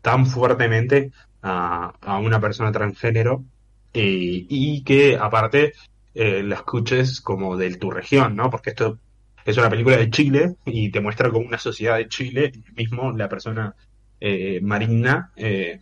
tan 0.00 0.26
fuertemente 0.26 1.10
a, 1.42 1.94
a 2.00 2.18
una 2.18 2.40
persona 2.40 2.70
transgénero 2.70 3.44
y, 3.92 4.46
y 4.48 4.84
que 4.84 5.16
aparte 5.16 5.72
eh, 6.14 6.42
la 6.42 6.56
escuches 6.56 7.20
como 7.20 7.56
de 7.56 7.76
tu 7.76 7.90
región, 7.90 8.36
¿no? 8.36 8.50
Porque 8.50 8.70
esto 8.70 8.98
es 9.44 9.56
una 9.56 9.70
película 9.70 9.96
de 9.96 10.10
Chile 10.10 10.56
y 10.66 10.90
te 10.90 11.00
muestra 11.00 11.30
como 11.30 11.46
una 11.46 11.58
sociedad 11.58 11.96
de 11.96 12.08
Chile, 12.08 12.52
mismo 12.76 13.12
la 13.12 13.28
persona 13.28 13.74
eh, 14.20 14.60
Marina, 14.62 15.32
eh, 15.36 15.80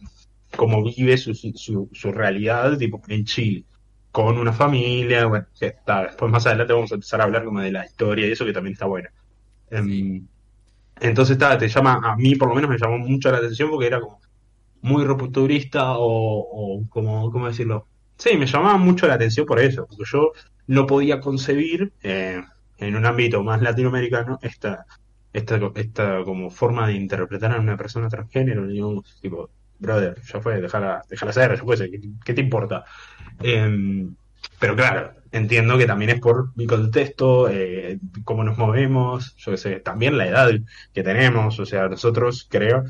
cómo 0.56 0.82
vive 0.84 1.16
su, 1.18 1.34
su, 1.34 1.88
su 1.92 2.12
realidad 2.12 2.76
tipo, 2.78 3.02
en 3.08 3.24
Chile, 3.24 3.64
con 4.12 4.38
una 4.38 4.52
familia, 4.52 5.26
bueno, 5.26 5.46
está, 5.60 6.04
después 6.04 6.30
más 6.30 6.46
adelante 6.46 6.72
vamos 6.72 6.90
a 6.92 6.94
empezar 6.94 7.20
a 7.20 7.24
hablar 7.24 7.44
como 7.44 7.60
de 7.60 7.72
la 7.72 7.84
historia 7.86 8.26
y 8.26 8.32
eso 8.32 8.44
que 8.44 8.52
también 8.52 8.72
está 8.74 8.86
bueno. 8.86 9.08
Em, 9.70 10.26
entonces 11.00 11.34
está, 11.34 11.58
te 11.58 11.68
llama, 11.68 12.00
a 12.04 12.16
mí 12.16 12.36
por 12.36 12.48
lo 12.48 12.54
menos 12.54 12.70
me 12.70 12.78
llamó 12.78 12.98
mucho 12.98 13.30
la 13.30 13.38
atención 13.38 13.70
porque 13.70 13.86
era 13.86 14.00
como 14.00 14.20
muy 14.82 15.04
rupturista 15.04 15.98
o, 15.98 16.06
o 16.78 16.88
como, 16.88 17.30
¿cómo 17.30 17.48
decirlo? 17.48 17.88
Sí, 18.20 18.36
me 18.36 18.44
llamaba 18.44 18.76
mucho 18.76 19.06
la 19.06 19.14
atención 19.14 19.46
por 19.46 19.58
eso, 19.60 19.86
porque 19.86 20.04
yo 20.04 20.32
no 20.66 20.86
podía 20.86 21.20
concebir 21.20 21.90
eh, 22.02 22.42
en 22.76 22.94
un 22.94 23.06
ámbito 23.06 23.42
más 23.42 23.62
latinoamericano 23.62 24.38
esta, 24.42 24.84
esta, 25.32 25.58
esta 25.74 26.22
como 26.24 26.50
forma 26.50 26.86
de 26.86 26.92
interpretar 26.94 27.52
a 27.52 27.58
una 27.58 27.78
persona 27.78 28.10
transgénero, 28.10 28.66
digamos, 28.66 29.18
tipo, 29.22 29.48
brother, 29.78 30.20
ya 30.20 30.38
fue, 30.42 30.60
déjala, 30.60 31.02
ser, 31.32 31.56
ya 31.56 31.64
fue, 31.64 31.90
¿qué, 32.22 32.34
te 32.34 32.42
importa? 32.42 32.84
Eh, 33.42 34.06
pero 34.58 34.76
claro, 34.76 35.14
entiendo 35.32 35.78
que 35.78 35.86
también 35.86 36.10
es 36.10 36.20
por 36.20 36.54
mi 36.56 36.66
contexto, 36.66 37.48
eh, 37.48 37.98
cómo 38.24 38.44
nos 38.44 38.58
movemos, 38.58 39.34
yo 39.36 39.52
qué 39.52 39.56
sé, 39.56 39.80
también 39.80 40.18
la 40.18 40.26
edad 40.26 40.50
que 40.92 41.02
tenemos, 41.02 41.58
o 41.58 41.64
sea, 41.64 41.88
nosotros 41.88 42.46
creo, 42.50 42.84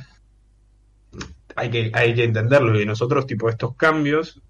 hay 1.55 1.71
que, 1.71 1.93
hay 1.95 2.15
que 2.15 2.25
entenderlo, 2.25 2.81
y 2.81 2.85
nosotros, 2.85 3.29
tipo, 3.29 3.49
estos 3.49 3.77
cambios 3.77 4.43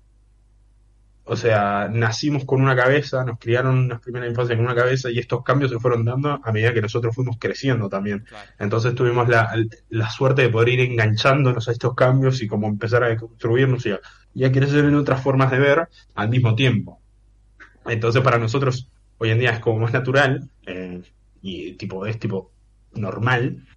o 1.31 1.37
sea, 1.37 1.89
nacimos 1.89 2.45
con 2.45 2.61
una 2.61 2.75
cabeza, 2.75 3.25
nos 3.25 3.39
criaron 3.39 3.83
en 3.83 3.89
las 3.91 4.01
primeras 4.01 4.29
infancias 4.29 4.57
con 4.57 4.67
una 4.67 4.75
cabeza 4.75 5.13
y 5.13 5.21
estos 5.21 5.45
cambios 5.45 5.71
se 5.71 5.79
fueron 5.79 6.05
dando 6.05 6.41
a 6.43 6.51
medida 6.51 6.75
que 6.75 6.83
nosotros 6.83 7.15
fuimos 7.15 7.37
creciendo 7.39 7.89
también. 7.89 8.25
Claro. 8.29 8.51
Entonces 8.59 8.97
tuvimos 8.97 9.29
la, 9.29 9.55
la 9.91 10.11
suerte 10.11 10.43
de 10.43 10.49
poder 10.49 10.71
ir 10.71 10.81
enganchándonos 10.81 11.69
a 11.69 11.71
estos 11.71 11.95
cambios 11.95 12.43
y 12.43 12.49
como 12.49 12.67
empezar 12.67 13.05
a 13.05 13.17
construirnos 13.17 13.87
y 13.87 13.93
a, 13.93 14.01
y 14.35 14.43
a 14.43 14.51
crecer 14.51 14.85
en 14.85 14.97
otras 14.97 15.23
formas 15.23 15.53
de 15.53 15.61
ver 15.61 15.89
al 16.17 16.29
mismo 16.31 16.57
tiempo. 16.57 17.01
Entonces 17.87 18.23
para 18.23 18.39
nosotros 18.39 18.91
hoy 19.19 19.31
en 19.31 19.39
día 19.39 19.51
es 19.53 19.61
como 19.61 19.79
más 19.79 19.93
natural 19.93 20.51
eh, 20.67 21.01
y 21.43 21.75
tipo 21.75 22.07
es 22.07 22.19
tipo 22.19 22.51
normal, 22.93 23.69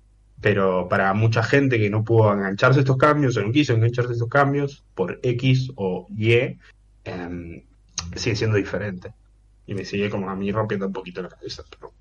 pero 0.41 0.89
para 0.89 1.13
mucha 1.13 1.43
gente 1.43 1.77
que 1.77 1.91
no 1.91 2.03
pudo 2.03 2.33
engancharse 2.33 2.79
a 2.79 2.81
estos 2.81 2.97
cambios 2.97 3.37
o 3.37 3.43
no 3.43 3.51
quiso 3.51 3.73
engancharse 3.73 4.09
a 4.09 4.13
estos 4.13 4.29
cambios 4.29 4.83
por 4.95 5.19
X 5.21 5.71
o 5.75 6.07
Y, 6.17 6.57
eh, 7.05 7.65
sigue 8.15 8.35
siendo 8.35 8.57
diferente. 8.57 9.13
Y 9.65 9.75
me 9.75 9.85
sigue 9.85 10.09
como 10.09 10.29
a 10.29 10.35
mí 10.35 10.51
rompiendo 10.51 10.87
un 10.87 10.93
poquito 10.93 11.21
la 11.21 11.29
cabeza, 11.29 11.63
pero 11.69 11.93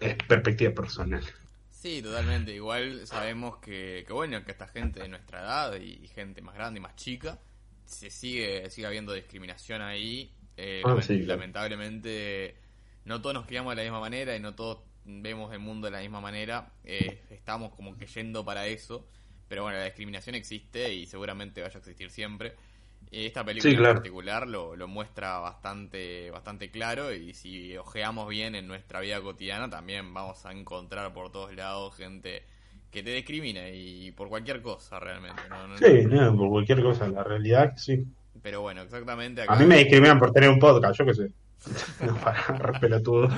es 0.00 0.16
perspectiva 0.28 0.72
personal. 0.74 1.24
Sí, 1.70 2.02
totalmente. 2.02 2.52
Igual 2.54 3.06
sabemos 3.06 3.58
que, 3.58 4.04
que 4.06 4.12
bueno, 4.12 4.44
que 4.44 4.50
esta 4.52 4.66
gente 4.68 5.00
de 5.00 5.08
nuestra 5.08 5.40
edad 5.40 5.76
y 5.80 6.06
gente 6.08 6.42
más 6.42 6.54
grande 6.54 6.78
y 6.78 6.82
más 6.82 6.94
chica, 6.96 7.38
se 7.84 8.10
sigue, 8.10 8.68
sigue 8.70 8.86
habiendo 8.86 9.12
discriminación 9.14 9.80
ahí. 9.82 10.34
Eh, 10.56 10.82
Ah, 10.82 11.00
sí, 11.00 11.24
claro. 11.24 11.40
lamentablemente, 11.40 12.56
no 13.04 13.20
todos 13.22 13.34
nos 13.34 13.46
criamos 13.46 13.72
de 13.72 13.76
la 13.76 13.82
misma 13.82 14.00
manera 14.00 14.36
y 14.36 14.40
no 14.40 14.54
todos 14.54 14.80
vemos 15.04 15.52
el 15.52 15.60
mundo 15.60 15.86
de 15.86 15.92
la 15.92 16.00
misma 16.00 16.20
manera. 16.20 16.72
Eh, 16.84 17.22
estamos 17.30 17.74
como 17.74 17.96
que 17.96 18.06
yendo 18.06 18.44
para 18.44 18.66
eso. 18.66 19.06
Pero 19.48 19.62
bueno, 19.62 19.78
la 19.78 19.84
discriminación 19.84 20.34
existe 20.36 20.92
y 20.94 21.06
seguramente 21.06 21.62
vaya 21.62 21.74
a 21.76 21.78
existir 21.78 22.10
siempre. 22.10 22.54
Esta 23.12 23.44
película 23.44 23.70
Sí, 23.70 23.76
claro. 23.76 23.90
en 23.90 23.96
particular 23.96 24.46
lo, 24.46 24.76
lo 24.76 24.86
muestra 24.86 25.38
bastante, 25.40 26.30
bastante 26.30 26.70
claro 26.70 27.12
y 27.12 27.34
si 27.34 27.76
ojeamos 27.76 28.28
bien 28.28 28.54
en 28.54 28.68
nuestra 28.68 29.00
vida 29.00 29.20
cotidiana 29.20 29.68
también 29.68 30.14
vamos 30.14 30.46
a 30.46 30.52
encontrar 30.52 31.12
por 31.12 31.32
todos 31.32 31.52
lados 31.54 31.96
gente 31.96 32.44
que 32.90 33.02
te 33.02 33.10
discrimina 33.12 33.68
y 33.68 34.12
por 34.12 34.28
cualquier 34.28 34.62
cosa 34.62 35.00
realmente. 35.00 35.42
¿no? 35.48 35.66
No- 35.68 35.78
Sí, 35.78 36.04
no, 36.06 36.36
por 36.36 36.48
cualquier 36.50 36.82
cosa, 36.82 37.08
la 37.08 37.24
realidad 37.24 37.72
sí. 37.76 38.04
Pero 38.42 38.60
bueno, 38.62 38.82
exactamente 38.82 39.40
A 39.42 39.44
acá. 39.44 39.56
mí 39.56 39.66
me 39.66 39.78
discriminan 39.78 40.18
por 40.18 40.32
tener 40.32 40.48
un 40.48 40.58
podcast, 40.58 40.98
yo 40.98 41.04
qué 41.06 41.14
sé. 41.14 41.30
Para, 42.24 42.78
pelotudo. 42.80 43.28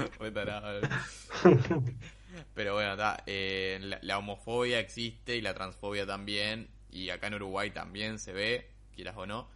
Pero 2.55 2.75
bueno, 2.75 2.95
eh, 3.27 3.79
la, 3.83 3.99
la 4.03 4.19
homofobia 4.19 4.79
existe 4.79 5.37
y 5.37 5.41
la 5.41 5.55
transfobia 5.55 6.07
también. 6.07 6.69
Y 6.91 7.11
acá 7.11 7.27
en 7.29 7.35
Uruguay 7.35 7.71
también 7.71 8.19
se 8.19 8.33
ve, 8.33 8.69
quieras 8.95 9.17
o 9.17 9.27
no. 9.27 9.49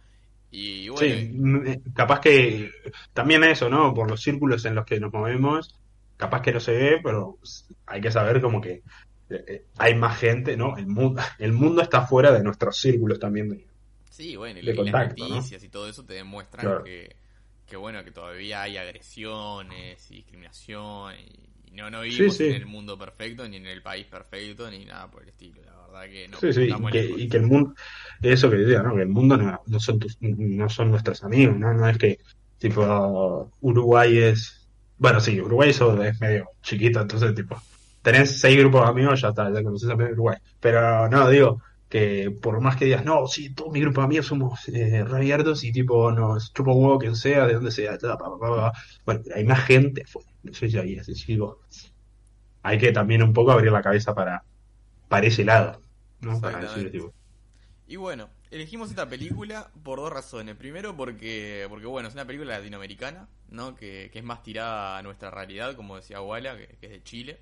Y 0.51 0.89
bueno, 0.89 1.15
Sí, 1.15 1.29
mm, 1.33 1.91
capaz 1.93 2.19
que 2.21 2.71
también 3.13 3.43
eso, 3.43 3.69
¿no? 3.69 3.93
Por 3.93 4.09
los 4.09 4.21
círculos 4.21 4.65
en 4.65 4.75
los 4.75 4.85
que 4.85 4.99
nos 4.99 5.13
movemos, 5.13 5.75
capaz 6.15 6.41
que 6.41 6.51
no 6.53 6.59
se 6.59 6.71
ve, 6.71 6.99
pero 7.03 7.37
hay 7.85 8.01
que 8.01 8.11
saber 8.11 8.41
como 8.41 8.59
que 8.61 8.71
eh, 9.29 9.43
eh, 9.47 9.65
hay 9.77 9.93
más 9.95 10.17
gente, 10.17 10.57
¿no? 10.57 10.75
El 10.77 10.87
mundo, 10.87 11.21
el 11.39 11.53
mundo 11.53 11.81
está 11.81 12.07
fuera 12.07 12.31
de 12.31 12.43
nuestros 12.43 12.77
círculos 12.77 13.19
también. 13.19 13.49
de- 13.49 13.67
Sí, 14.09 14.35
bueno, 14.35 14.59
y, 14.59 14.63
de 14.63 14.71
y 14.71 14.75
las 14.75 14.75
contacto, 14.75 15.27
¿no? 15.27 15.35
noticias 15.35 15.63
y 15.63 15.69
todo 15.69 15.87
eso 15.87 16.03
te 16.05 16.13
demuestran 16.15 16.65
Claro. 16.65 16.83
que, 16.83 17.15
que 17.67 17.75
bueno, 17.77 18.03
que 18.03 18.11
todavía 18.11 18.63
hay 18.63 18.77
agresiones 18.77 20.09
y 20.11 20.15
discriminación 20.15 21.15
y 21.19 21.49
no, 21.77 21.91
no 21.91 22.01
vivimos 22.01 22.35
sí. 22.35 22.45
en 22.45 22.55
el 22.55 22.65
mundo 22.65 22.97
perfecto, 22.97 23.47
ni 23.47 23.57
en 23.57 23.67
el 23.67 23.81
país 23.81 24.05
perfecto, 24.07 24.69
ni 24.69 24.83
nada 24.83 25.09
por 25.09 25.21
el 25.21 25.29
estilo. 25.29 25.61
La 25.63 25.87
verdad 25.87 26.11
que 26.11 26.27
no. 26.27 26.39
Sí, 26.39 26.51
sí, 26.51 26.61
y 26.63 26.91
que, 26.91 27.03
lejos. 27.03 27.21
y 27.21 27.29
que 27.29 27.37
el 27.37 27.43
mundo, 27.43 27.75
eso 28.21 28.49
que 28.49 28.57
decía, 28.57 28.81
¿no? 28.81 28.95
Que 28.95 29.03
el 29.03 29.09
mundo 29.09 29.37
no, 29.37 29.61
no 29.65 29.79
son 29.79 29.99
tus, 29.99 30.17
no 30.21 30.69
son 30.69 30.89
nuestros 30.89 31.23
amigos, 31.23 31.55
¿no? 31.57 31.73
No 31.73 31.87
es 31.87 31.97
que, 31.97 32.19
tipo, 32.57 33.51
Uruguay 33.61 34.17
es, 34.17 34.67
bueno, 34.97 35.19
sí, 35.19 35.39
Uruguay 35.39 35.69
eso 35.69 36.01
es 36.03 36.19
medio 36.19 36.49
chiquito, 36.63 36.99
entonces, 36.99 37.35
tipo, 37.35 37.61
tenés 38.01 38.39
seis 38.39 38.57
grupos 38.57 38.81
de 38.81 38.89
amigos, 38.89 39.21
ya 39.21 39.29
está, 39.29 39.51
ya 39.51 39.61
conoces 39.61 39.89
a 39.89 39.95
Uruguay. 39.95 40.37
Pero 40.59 41.07
no, 41.09 41.29
digo, 41.29 41.61
que 41.89 42.31
por 42.31 42.59
más 42.61 42.75
que 42.77 42.85
digas, 42.85 43.05
no, 43.05 43.27
sí, 43.27 43.53
todo 43.53 43.71
mi 43.71 43.79
grupo 43.81 44.01
de 44.01 44.05
amigos 44.05 44.27
somos 44.27 44.67
eh, 44.69 45.03
re 45.05 45.17
abiertos 45.17 45.63
y, 45.63 45.71
tipo, 45.71 46.11
nos 46.11 46.53
chupa 46.53 46.71
huevo 46.73 46.99
quien 46.99 47.15
sea, 47.15 47.47
de 47.47 47.53
donde 47.55 47.71
sea, 47.71 47.97
ta, 47.97 48.17
pa, 48.17 48.25
pa, 48.29 48.39
pa, 48.39 48.55
pa. 48.71 48.73
bueno, 49.05 49.21
hay 49.35 49.43
más 49.45 49.63
gente 49.65 50.03
afuera, 50.03 50.29
no 50.43 50.53
sé 50.53 50.69
si 50.69 50.77
ahí, 50.77 50.97
así, 50.99 51.13
digo, 51.27 51.61
hay 52.63 52.77
que 52.77 52.91
también 52.91 53.23
un 53.23 53.33
poco 53.33 53.51
abrir 53.51 53.71
la 53.71 53.81
cabeza 53.81 54.13
para, 54.15 54.43
para 55.07 55.27
ese 55.27 55.43
lado. 55.45 55.81
¿no? 56.21 56.41
Para 56.41 56.59
Exactamente. 56.59 56.65
decir, 56.65 56.91
tipo, 56.91 57.13
Y 57.87 57.95
bueno, 57.95 58.29
elegimos 58.51 58.89
esta 58.89 59.07
película 59.09 59.71
por 59.83 59.99
dos 59.99 60.11
razones. 60.11 60.55
Primero 60.55 60.95
porque, 60.95 61.65
porque 61.69 61.85
bueno, 61.85 62.09
es 62.09 62.13
una 62.15 62.25
película 62.25 62.57
latinoamericana, 62.57 63.29
¿no? 63.49 63.75
Que, 63.75 64.09
que 64.11 64.19
es 64.19 64.25
más 64.25 64.43
tirada 64.43 64.97
a 64.97 65.03
nuestra 65.03 65.31
realidad, 65.31 65.75
como 65.75 65.95
decía 65.95 66.21
Walla, 66.21 66.57
que, 66.57 66.67
que 66.79 66.85
es 66.87 66.91
de 66.91 67.03
Chile. 67.03 67.39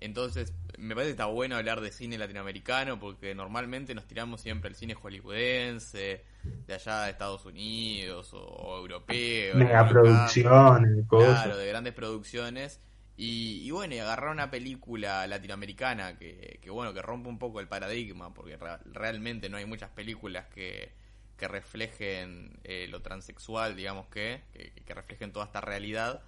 Entonces, 0.00 0.54
me 0.78 0.94
parece 0.94 1.08
que 1.10 1.12
está 1.12 1.26
bueno 1.26 1.56
hablar 1.56 1.80
de 1.80 1.92
cine 1.92 2.16
latinoamericano 2.18 2.98
porque 2.98 3.34
normalmente 3.34 3.94
nos 3.94 4.06
tiramos 4.06 4.40
siempre 4.40 4.68
al 4.68 4.74
cine 4.76 4.94
hollywoodense, 4.94 6.24
de 6.66 6.74
allá 6.74 7.02
de 7.02 7.10
Estados 7.10 7.44
Unidos 7.44 8.32
o, 8.34 8.40
o 8.42 8.78
europeo. 8.78 9.76
megaproducciones, 9.92 11.06
cosas. 11.06 11.54
Claro, 11.54 11.56
de 11.56 11.66
grandes 11.68 11.92
producciones. 11.94 12.80
Y, 13.16 13.62
y 13.66 13.70
bueno, 13.70 13.94
y 13.94 13.98
agarrar 13.98 14.30
una 14.30 14.50
película 14.50 15.26
latinoamericana 15.26 16.16
que, 16.18 16.58
que 16.62 16.70
bueno, 16.70 16.94
que 16.94 17.02
rompe 17.02 17.28
un 17.28 17.38
poco 17.38 17.60
el 17.60 17.68
paradigma, 17.68 18.32
porque 18.32 18.56
ra- 18.56 18.80
realmente 18.86 19.50
no 19.50 19.58
hay 19.58 19.66
muchas 19.66 19.90
películas 19.90 20.46
que, 20.48 20.92
que 21.36 21.46
reflejen 21.48 22.58
eh, 22.64 22.86
lo 22.88 23.02
transexual, 23.02 23.76
digamos 23.76 24.06
que, 24.08 24.40
que, 24.52 24.72
que 24.72 24.94
reflejen 24.94 25.32
toda 25.32 25.46
esta 25.46 25.60
realidad. 25.60 26.22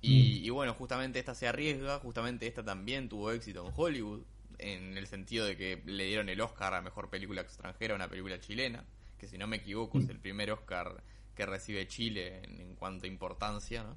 Y, 0.00 0.44
y 0.44 0.50
bueno, 0.50 0.74
justamente 0.74 1.18
esta 1.18 1.34
se 1.34 1.46
arriesga, 1.46 1.98
justamente 1.98 2.46
esta 2.46 2.64
también 2.64 3.08
tuvo 3.08 3.30
éxito 3.30 3.66
en 3.66 3.72
Hollywood, 3.74 4.20
en 4.58 4.96
el 4.96 5.06
sentido 5.06 5.46
de 5.46 5.56
que 5.56 5.82
le 5.86 6.04
dieron 6.04 6.28
el 6.28 6.40
Oscar 6.40 6.74
a 6.74 6.82
Mejor 6.82 7.08
Película 7.08 7.40
Extranjera 7.40 7.94
a 7.94 7.96
una 7.96 8.08
película 8.08 8.40
chilena, 8.40 8.84
que 9.18 9.26
si 9.28 9.38
no 9.38 9.46
me 9.46 9.56
equivoco 9.56 9.98
es 9.98 10.08
el 10.08 10.18
primer 10.18 10.50
Oscar 10.50 11.02
que 11.34 11.46
recibe 11.46 11.86
Chile 11.88 12.42
en, 12.44 12.60
en 12.60 12.74
cuanto 12.74 13.06
a 13.06 13.08
importancia, 13.08 13.82
¿no? 13.82 13.96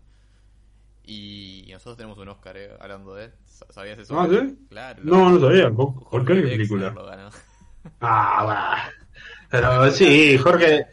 Y 1.05 1.67
nosotros 1.69 1.97
tenemos 1.97 2.17
un 2.17 2.29
Oscar, 2.29 2.55
¿eh? 2.57 2.69
hablando 2.79 3.13
de... 3.15 3.31
¿Sabías 3.45 3.99
eso? 3.99 4.19
Ah, 4.19 4.27
¿sí? 4.29 4.57
Claro. 4.69 5.01
No, 5.03 5.31
no 5.31 5.39
sabía. 5.39 5.69
¿Por, 5.69 6.25
qué 6.25 6.35
película? 6.35 6.93
Ah, 7.99 8.45
va. 8.45 8.77
Pero 9.49 9.91
sí, 9.91 10.37
Jorge. 10.37 10.85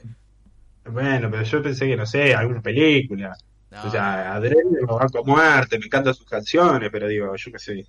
Bueno, 0.85 1.31
pero 1.31 1.45
yo 1.45 1.63
pensé 1.63 1.87
que, 1.87 1.97
no 1.97 2.05
sé, 2.05 2.35
alguna 2.35 2.61
película. 2.61 3.37
No, 3.71 3.87
O 3.87 3.91
sea, 3.91 4.35
Adrede 4.35 4.63
lo 4.83 4.99
banco 4.99 5.25
muerte, 5.25 5.79
me 5.79 5.87
encantan 5.87 6.15
sus 6.15 6.27
canciones, 6.27 6.91
pero 6.91 7.07
digo, 7.09 7.35
yo 7.37 7.53
qué 7.53 7.59
sé. 7.59 7.87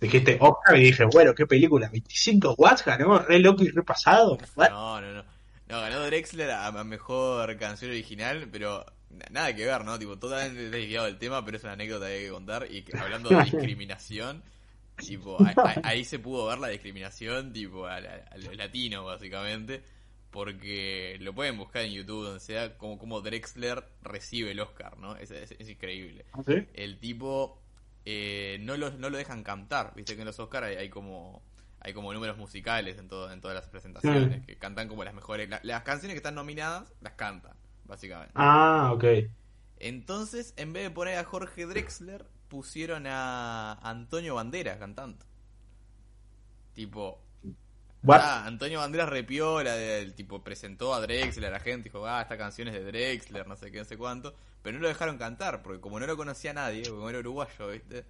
Dijiste 0.00 0.36
Oscar 0.40 0.76
y 0.76 0.84
dije, 0.84 1.04
bueno, 1.06 1.34
qué 1.34 1.46
película, 1.46 1.88
25 1.88 2.54
watts 2.58 2.84
ganó, 2.84 3.18
re 3.20 3.38
loco 3.38 3.64
y 3.64 3.70
re 3.70 3.82
pasado. 3.82 4.38
What? 4.54 4.70
No, 4.70 5.00
no, 5.00 5.12
no. 5.14 5.24
No, 5.68 5.80
ganó 5.80 6.00
Drexler 6.04 6.50
a, 6.50 6.66
a 6.66 6.84
mejor 6.84 7.56
canción 7.56 7.90
original, 7.90 8.48
pero 8.52 8.84
na- 9.10 9.26
nada 9.30 9.56
que 9.56 9.64
ver, 9.64 9.84
¿no? 9.84 9.98
Tipo, 9.98 10.18
totalmente 10.18 10.70
desviado 10.70 11.06
del 11.06 11.18
tema, 11.18 11.44
pero 11.44 11.56
es 11.56 11.64
una 11.64 11.72
anécdota 11.72 12.06
que 12.06 12.12
hay 12.14 12.24
que 12.24 12.30
contar. 12.30 12.66
Y 12.70 12.84
hablando 12.96 13.30
de 13.30 13.36
discriminación, 13.42 14.42
tipo, 14.98 15.42
a- 15.42 15.56
a- 15.62 15.80
ahí 15.82 16.04
se 16.04 16.18
pudo 16.18 16.46
ver 16.46 16.58
la 16.58 16.68
discriminación, 16.68 17.52
tipo, 17.52 17.86
a, 17.86 18.00
la- 18.00 18.24
a 18.30 18.36
lo 18.38 18.52
latino, 18.52 19.04
básicamente. 19.04 19.82
Porque 20.36 21.16
lo 21.20 21.34
pueden 21.34 21.56
buscar 21.56 21.82
en 21.82 21.92
YouTube, 21.92 22.24
donde 22.24 22.40
sea 22.40 22.76
como, 22.78 22.98
como 22.98 23.20
Drexler 23.22 23.84
recibe 24.02 24.50
el 24.52 24.60
Oscar, 24.60 24.98
¿no? 24.98 25.16
Es, 25.16 25.30
es- 25.30 25.52
es 25.58 25.68
increíble. 25.68 26.26
¿Ah, 26.32 26.42
sí? 26.44 26.66
El 26.74 26.98
tipo 26.98 27.62
eh, 28.04 28.58
no, 28.60 28.76
lo, 28.76 28.90
no 28.92 29.10
lo 29.10 29.16
dejan 29.18 29.42
cantar, 29.42 29.94
viste 29.96 30.14
que 30.14 30.22
en 30.22 30.26
los 30.26 30.38
Oscars 30.38 30.66
hay, 30.66 30.76
hay 30.76 30.88
como 30.90 31.42
hay 31.80 31.92
como 31.94 32.12
números 32.12 32.36
musicales 32.36 32.98
en, 32.98 33.08
todo, 33.08 33.30
en 33.32 33.40
todas 33.40 33.54
las 33.54 33.66
presentaciones, 33.68 34.44
que 34.44 34.56
cantan 34.58 34.88
como 34.88 35.04
las 35.04 35.14
mejores, 35.14 35.48
la- 35.48 35.60
las 35.62 35.82
canciones 35.84 36.14
que 36.14 36.18
están 36.18 36.34
nominadas, 36.34 36.92
las 37.00 37.12
cantan, 37.14 37.56
básicamente. 37.84 38.32
Ah, 38.34 38.90
ok. 38.92 39.04
Entonces, 39.78 40.52
en 40.56 40.72
vez 40.74 40.82
de 40.84 40.90
poner 40.90 41.18
a 41.18 41.24
Jorge 41.24 41.66
Drexler, 41.66 42.26
pusieron 42.48 43.06
a 43.06 43.72
Antonio 43.82 44.34
Banderas 44.34 44.78
cantando. 44.78 45.24
Tipo? 46.74 47.18
Ah, 48.08 48.46
Antonio 48.46 48.78
Banderas 48.78 49.08
repiola, 49.08 49.74
del 49.74 50.14
tipo 50.14 50.42
presentó 50.42 50.94
a 50.94 51.00
Drexler, 51.00 51.48
a 51.48 51.52
la 51.52 51.60
gente, 51.60 51.88
dijo, 51.88 52.06
ah, 52.06 52.22
esta 52.22 52.36
canción 52.36 52.68
es 52.68 52.74
de 52.74 52.84
Drexler, 52.84 53.46
no 53.46 53.56
sé 53.56 53.70
qué, 53.70 53.78
no 53.78 53.84
sé 53.84 53.96
cuánto. 53.96 54.34
Pero 54.62 54.76
no 54.76 54.82
lo 54.82 54.88
dejaron 54.88 55.18
cantar, 55.18 55.62
porque 55.62 55.80
como 55.80 56.00
no 56.00 56.06
lo 56.06 56.16
conocía 56.16 56.52
nadie, 56.52 56.88
como 56.88 57.08
era 57.08 57.20
uruguayo, 57.20 57.68
¿viste? 57.68 58.04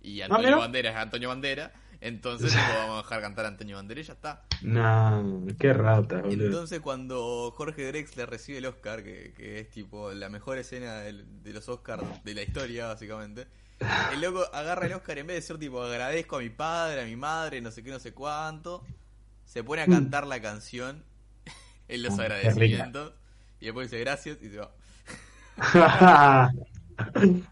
Y 0.00 0.20
Antonio 0.20 0.48
mira. 0.48 0.58
Banderas 0.58 0.94
es 0.94 1.00
Antonio 1.00 1.28
Bandera, 1.28 1.72
entonces 2.00 2.52
vamos 2.76 2.98
a 2.98 3.02
dejar 3.02 3.20
cantar 3.20 3.44
a 3.44 3.48
Antonio 3.48 3.76
Banderas 3.76 4.04
y 4.04 4.08
ya 4.08 4.14
está. 4.14 4.42
No, 4.62 5.46
qué 5.58 5.72
rata, 5.72 6.22
boludo. 6.22 6.46
Entonces 6.46 6.80
cuando 6.80 7.52
Jorge 7.56 7.86
Drexler 7.86 8.28
recibe 8.28 8.58
el 8.58 8.66
Oscar, 8.66 9.04
que, 9.04 9.32
que 9.36 9.60
es 9.60 9.70
tipo 9.70 10.12
la 10.12 10.28
mejor 10.28 10.58
escena 10.58 11.00
de 11.00 11.52
los 11.52 11.68
Oscars 11.68 12.02
de 12.24 12.34
la 12.34 12.42
historia, 12.42 12.88
básicamente, 12.88 13.46
el 14.12 14.20
loco 14.20 14.44
agarra 14.52 14.86
el 14.86 14.92
Oscar 14.92 15.18
en 15.18 15.26
vez 15.26 15.34
de 15.34 15.40
decir 15.40 15.58
tipo 15.58 15.82
agradezco 15.82 16.36
a 16.36 16.40
mi 16.40 16.50
padre, 16.50 17.02
a 17.02 17.04
mi 17.04 17.16
madre, 17.16 17.60
no 17.60 17.70
sé 17.70 17.82
qué, 17.82 17.90
no 17.90 17.98
sé 17.98 18.12
cuánto, 18.12 18.84
se 19.52 19.64
pone 19.64 19.82
a 19.82 19.88
cantar 19.88 20.26
la 20.26 20.40
canción 20.40 21.04
en 21.88 22.02
los 22.02 22.18
Mm, 22.18 22.26
qué 22.40 22.48
agradecimientos 22.48 23.14
y 23.60 23.66
después 23.66 23.90
dice 23.90 24.00
gracias 24.04 24.38
y 24.42 24.50
se 24.50 24.58
va. 24.58 24.72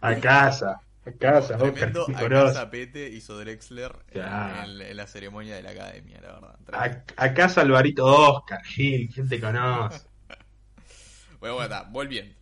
a 0.01 0.15
casa, 0.21 0.81
a 1.07 1.13
casa, 1.13 1.57
Tremendo 1.57 2.11
a 2.15 2.29
casa 2.29 2.71
Pete 2.71 3.09
hizo 3.09 3.39
Drexler 3.39 4.05
en, 4.09 4.49
en- 4.49 4.81
en 4.83 4.97
la 4.97 5.07
ceremonia 5.07 5.55
de 5.55 5.63
la 5.63 5.71
academia, 5.71 6.21
la 6.21 6.33
verdad. 6.33 6.59
A, 6.73 6.85
a 7.17 7.35
casa 7.35 7.61
Alvarito 7.61 8.05
Oscar, 8.07 8.63
Gil, 8.65 9.09
¿quién 9.13 9.29
te 9.29 9.41
conoce? 9.41 10.01
Bueno, 11.41 11.55
bueno, 11.57 11.63
está, 11.75 11.83
volviendo. 11.91 12.35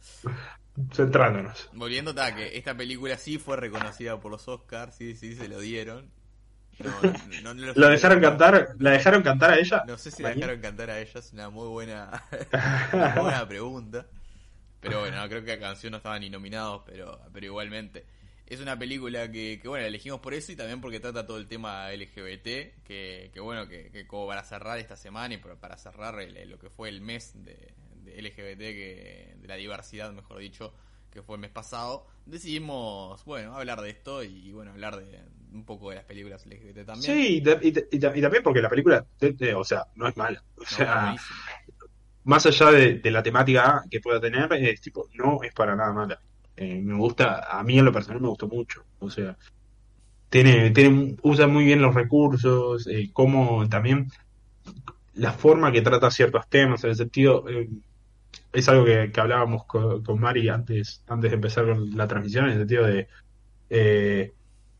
Centrándonos. 0.96 1.70
Volviendo, 1.72 2.10
está, 2.10 2.34
que 2.34 2.56
esta 2.58 2.76
película 2.76 3.16
sí 3.18 3.38
fue 3.38 3.56
reconocida 3.56 4.20
por 4.20 4.30
los 4.32 4.48
Oscars, 4.48 4.94
sí, 4.96 5.14
sí, 5.16 5.34
se 5.36 5.48
lo 5.48 5.60
dieron. 5.60 6.10
No, 6.78 7.02
no- 7.42 7.54
no 7.54 7.74
¿Lo 7.74 7.88
dejaron 7.88 8.20
cantar? 8.20 8.68
¿La 8.78 8.90
dejaron 8.92 9.22
cantar 9.22 9.50
a 9.52 9.58
ella? 9.58 9.82
No 9.82 9.96
sé 9.96 10.10
si 10.10 10.22
la 10.22 10.30
dejaron 10.30 10.60
cantar 10.60 10.90
a 10.90 11.00
ella, 11.00 11.20
es 11.20 11.32
una 11.32 11.50
muy 11.50 11.68
buena, 11.68 12.22
una 12.92 13.14
buena 13.20 13.46
pregunta. 13.46 14.06
Pero 14.80 15.00
bueno, 15.00 15.18
no, 15.22 15.28
creo 15.28 15.44
que 15.44 15.52
a 15.52 15.60
canción 15.60 15.92
no 15.92 15.98
estaban 15.98 16.20
ni 16.22 16.30
nominados, 16.30 16.82
pero, 16.86 17.20
pero 17.32 17.46
igualmente. 17.46 18.06
Es 18.46 18.60
una 18.60 18.78
película 18.78 19.30
que, 19.32 19.60
que, 19.62 19.68
bueno, 19.68 19.82
la 19.82 19.88
elegimos 19.88 20.20
por 20.20 20.34
eso 20.34 20.52
y 20.52 20.56
también 20.56 20.80
porque 20.80 21.00
trata 21.00 21.26
todo 21.26 21.38
el 21.38 21.48
tema 21.48 21.92
LGBT, 21.92 22.74
que, 22.84 23.30
que 23.34 23.40
bueno, 23.40 23.68
que, 23.68 23.90
que 23.92 24.06
como 24.06 24.26
para 24.28 24.44
cerrar 24.44 24.78
esta 24.78 24.96
semana 24.96 25.34
y 25.34 25.38
para 25.38 25.56
para 25.60 25.78
cerrar 25.78 26.20
el- 26.20 26.50
lo 26.50 26.58
que 26.58 26.70
fue 26.70 26.88
el 26.90 27.00
mes 27.02 27.32
de, 27.44 27.74
de 28.04 28.18
LGBT, 28.18 28.58
que, 28.74 29.36
de 29.40 29.48
la 29.48 29.56
diversidad, 29.56 30.12
mejor 30.12 30.38
dicho, 30.38 30.74
que 31.10 31.22
fue 31.22 31.36
el 31.36 31.40
mes 31.42 31.50
pasado, 31.50 32.06
decidimos, 32.26 33.24
bueno, 33.24 33.56
hablar 33.56 33.80
de 33.82 33.90
esto 33.90 34.22
y, 34.24 34.52
bueno, 34.52 34.72
hablar 34.72 34.96
de 34.98 35.20
un 35.52 35.64
poco 35.64 35.90
de 35.90 35.96
las 35.96 36.04
películas 36.04 36.44
LGBT 36.46 36.84
también. 36.86 37.02
Sí, 37.14 37.42
y, 37.44 37.68
y 37.68 37.74
y 37.92 37.98
ta- 38.00 38.16
y 38.16 38.20
también 38.20 38.42
porque 38.42 38.62
la 38.62 38.68
película, 38.68 39.04
o 39.56 39.64
sea, 39.64 39.84
no 39.96 40.08
es 40.08 40.16
mala. 40.16 40.42
O 40.56 40.64
sea, 40.64 41.14
más 42.24 42.44
allá 42.46 42.70
de, 42.70 42.94
de 42.98 43.10
la 43.10 43.22
temática 43.22 43.82
que 43.90 44.00
pueda 44.00 44.20
tener, 44.20 44.52
es 44.52 44.80
tipo, 44.80 45.08
no 45.14 45.42
es 45.42 45.52
para 45.54 45.74
nada 45.76 45.92
mala. 45.92 46.20
Eh, 46.56 46.80
me 46.82 46.94
gusta, 46.94 47.46
a 47.58 47.62
mí 47.62 47.78
en 47.78 47.84
lo 47.84 47.92
personal 47.92 48.20
me 48.20 48.28
gustó 48.28 48.48
mucho. 48.48 48.84
O 48.98 49.08
sea, 49.10 49.36
tiene, 50.30 50.70
tiene, 50.70 51.16
usa 51.22 51.46
muy 51.48 51.64
bien 51.64 51.82
los 51.82 51.94
recursos, 51.94 52.86
eh, 52.88 53.10
como 53.12 53.68
también 53.68 54.08
la 55.14 55.32
forma 55.32 55.72
que 55.72 55.82
trata 55.82 56.10
ciertos 56.10 56.48
temas, 56.48 56.84
en 56.84 56.90
el 56.90 56.96
sentido, 56.96 57.48
eh, 57.48 57.68
es 58.52 58.68
algo 58.68 58.84
que, 58.84 59.10
que 59.12 59.20
hablábamos 59.20 59.64
con, 59.66 60.02
con 60.04 60.20
Mari 60.20 60.48
antes, 60.48 61.02
antes 61.08 61.30
de 61.30 61.36
empezar 61.36 61.66
con 61.66 61.96
la 61.96 62.08
transmisión, 62.08 62.46
en 62.46 62.52
el 62.52 62.58
sentido 62.58 62.86
de 62.86 63.08
eh, 63.70 64.32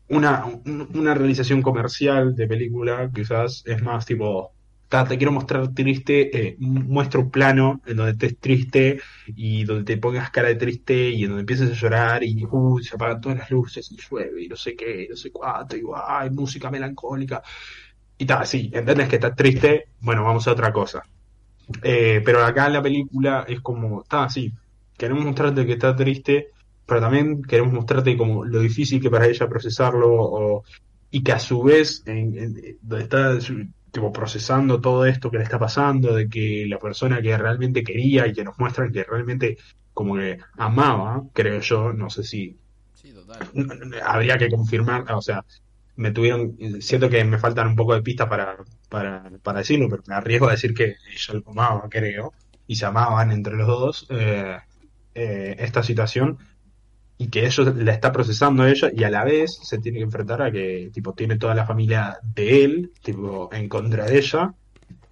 una, 0.09 0.45
un- 0.45 0.89
una 0.95 1.13
realización 1.13 1.61
comercial 1.61 2.35
de 2.35 2.47
película, 2.47 3.09
quizás 3.13 3.63
es 3.65 3.81
más 3.83 4.05
tipo, 4.05 4.51
"Ta, 4.87 5.05
te 5.07 5.17
quiero 5.17 5.31
mostrar 5.31 5.73
triste, 5.73 6.47
eh, 6.49 6.55
muestro 6.59 7.21
un 7.21 7.31
plano 7.31 7.81
en 7.85 7.97
donde 7.97 8.11
estés 8.13 8.39
triste 8.39 8.99
y 9.27 9.63
donde 9.65 9.83
te 9.85 9.97
pongas 10.01 10.31
cara 10.31 10.47
de 10.49 10.55
triste 10.55 11.09
y 11.11 11.23
en 11.23 11.29
donde 11.29 11.41
empieces 11.41 11.69
a 11.71 11.73
llorar 11.75 12.23
y 12.23 12.43
uh, 12.45 12.79
se 12.79 12.95
apagan 12.95 13.21
todas 13.21 13.37
las 13.39 13.51
luces 13.51 13.91
y 13.91 13.97
llueve 13.97 14.43
y 14.43 14.47
no 14.47 14.55
sé 14.55 14.75
qué, 14.75 15.07
no 15.09 15.15
sé 15.15 15.31
cuánto, 15.31 15.77
y 15.77 15.83
hay 16.07 16.29
música 16.31 16.71
melancólica. 16.71 17.41
Y 18.17 18.25
tal, 18.25 18.45
sí, 18.47 18.69
entendés 18.73 19.07
que 19.09 19.15
estás 19.15 19.35
triste, 19.35 19.85
bueno, 20.01 20.23
vamos 20.25 20.47
a 20.47 20.51
otra 20.51 20.73
cosa. 20.73 21.03
Eh, 21.83 22.21
pero 22.25 22.43
acá 22.43 22.67
en 22.67 22.73
la 22.73 22.81
película 22.81 23.45
es 23.47 23.61
como, 23.61 24.01
está 24.01 24.23
así, 24.25 24.51
queremos 24.97 25.25
mostrarte 25.25 25.65
que 25.65 25.73
está 25.73 25.95
triste, 25.95 26.49
pero 26.89 27.01
también 27.01 27.41
queremos 27.43 27.73
mostrarte 27.73 28.17
como 28.17 28.45
lo 28.45 28.59
difícil 28.61 29.01
que 29.01 29.11
para 29.11 29.27
ella 29.27 29.47
procesarlo, 29.49 30.09
o- 30.11 30.63
y 31.11 31.23
que 31.23 31.31
a 31.33 31.39
su 31.39 31.63
vez, 31.63 32.03
en, 32.07 32.37
en- 32.37 32.77
donde 32.81 33.03
está 33.03 33.41
su- 33.41 33.65
tipo, 33.91 34.11
procesando 34.11 34.79
todo 34.81 35.05
esto 35.05 35.31
que 35.31 35.37
le 35.39 35.43
está 35.43 35.59
pasando, 35.59 36.15
de 36.15 36.29
que 36.29 36.65
la 36.67 36.79
persona 36.79 37.21
que 37.21 37.37
realmente 37.37 37.83
quería 37.83 38.27
y 38.27 38.33
que 38.33 38.43
nos 38.43 38.57
muestran 38.59 38.91
que 38.91 39.03
realmente 39.03 39.57
como 39.93 40.15
que 40.15 40.37
amaba, 40.57 41.23
creo 41.33 41.59
yo, 41.61 41.93
no 41.93 42.09
sé 42.09 42.23
si 42.23 42.59
Sí, 42.93 43.13
total. 43.13 43.51
habría 44.03 44.37
que 44.37 44.49
confirmar, 44.49 45.11
o 45.13 45.21
sea, 45.21 45.45
me 45.95 46.11
tuvieron, 46.11 46.57
siento 46.81 47.09
que 47.09 47.23
me 47.25 47.37
faltan 47.39 47.67
un 47.67 47.75
poco 47.75 47.93
de 47.95 48.01
pistas 48.01 48.27
para, 48.29 48.57
para, 48.89 49.29
para 49.43 49.59
decirlo, 49.59 49.87
pero 49.89 50.03
me 50.07 50.15
arriesgo 50.15 50.47
a 50.47 50.51
decir 50.51 50.73
que 50.73 50.95
ella 51.11 51.33
lo 51.35 51.51
amaba, 51.51 51.89
creo, 51.89 52.33
y 52.67 52.75
se 52.75 52.85
amaban 52.85 53.31
entre 53.31 53.55
los 53.55 53.67
dos 53.67 54.05
eh, 54.09 54.57
eh, 55.13 55.55
esta 55.59 55.83
situación, 55.83 56.37
y 57.21 57.29
que 57.29 57.45
eso 57.45 57.65
la 57.65 57.91
está 57.91 58.11
procesando 58.13 58.65
ella, 58.65 58.89
y 58.95 59.03
a 59.03 59.09
la 59.11 59.25
vez 59.25 59.59
se 59.61 59.79
tiene 59.79 59.99
que 59.99 60.05
enfrentar 60.05 60.41
a 60.41 60.51
que, 60.51 60.89
tipo, 60.93 61.13
tiene 61.13 61.37
toda 61.37 61.53
la 61.53 61.65
familia 61.67 62.17
de 62.35 62.63
él, 62.63 62.91
tipo, 63.03 63.49
en 63.53 63.69
contra 63.69 64.05
de 64.05 64.17
ella, 64.17 64.53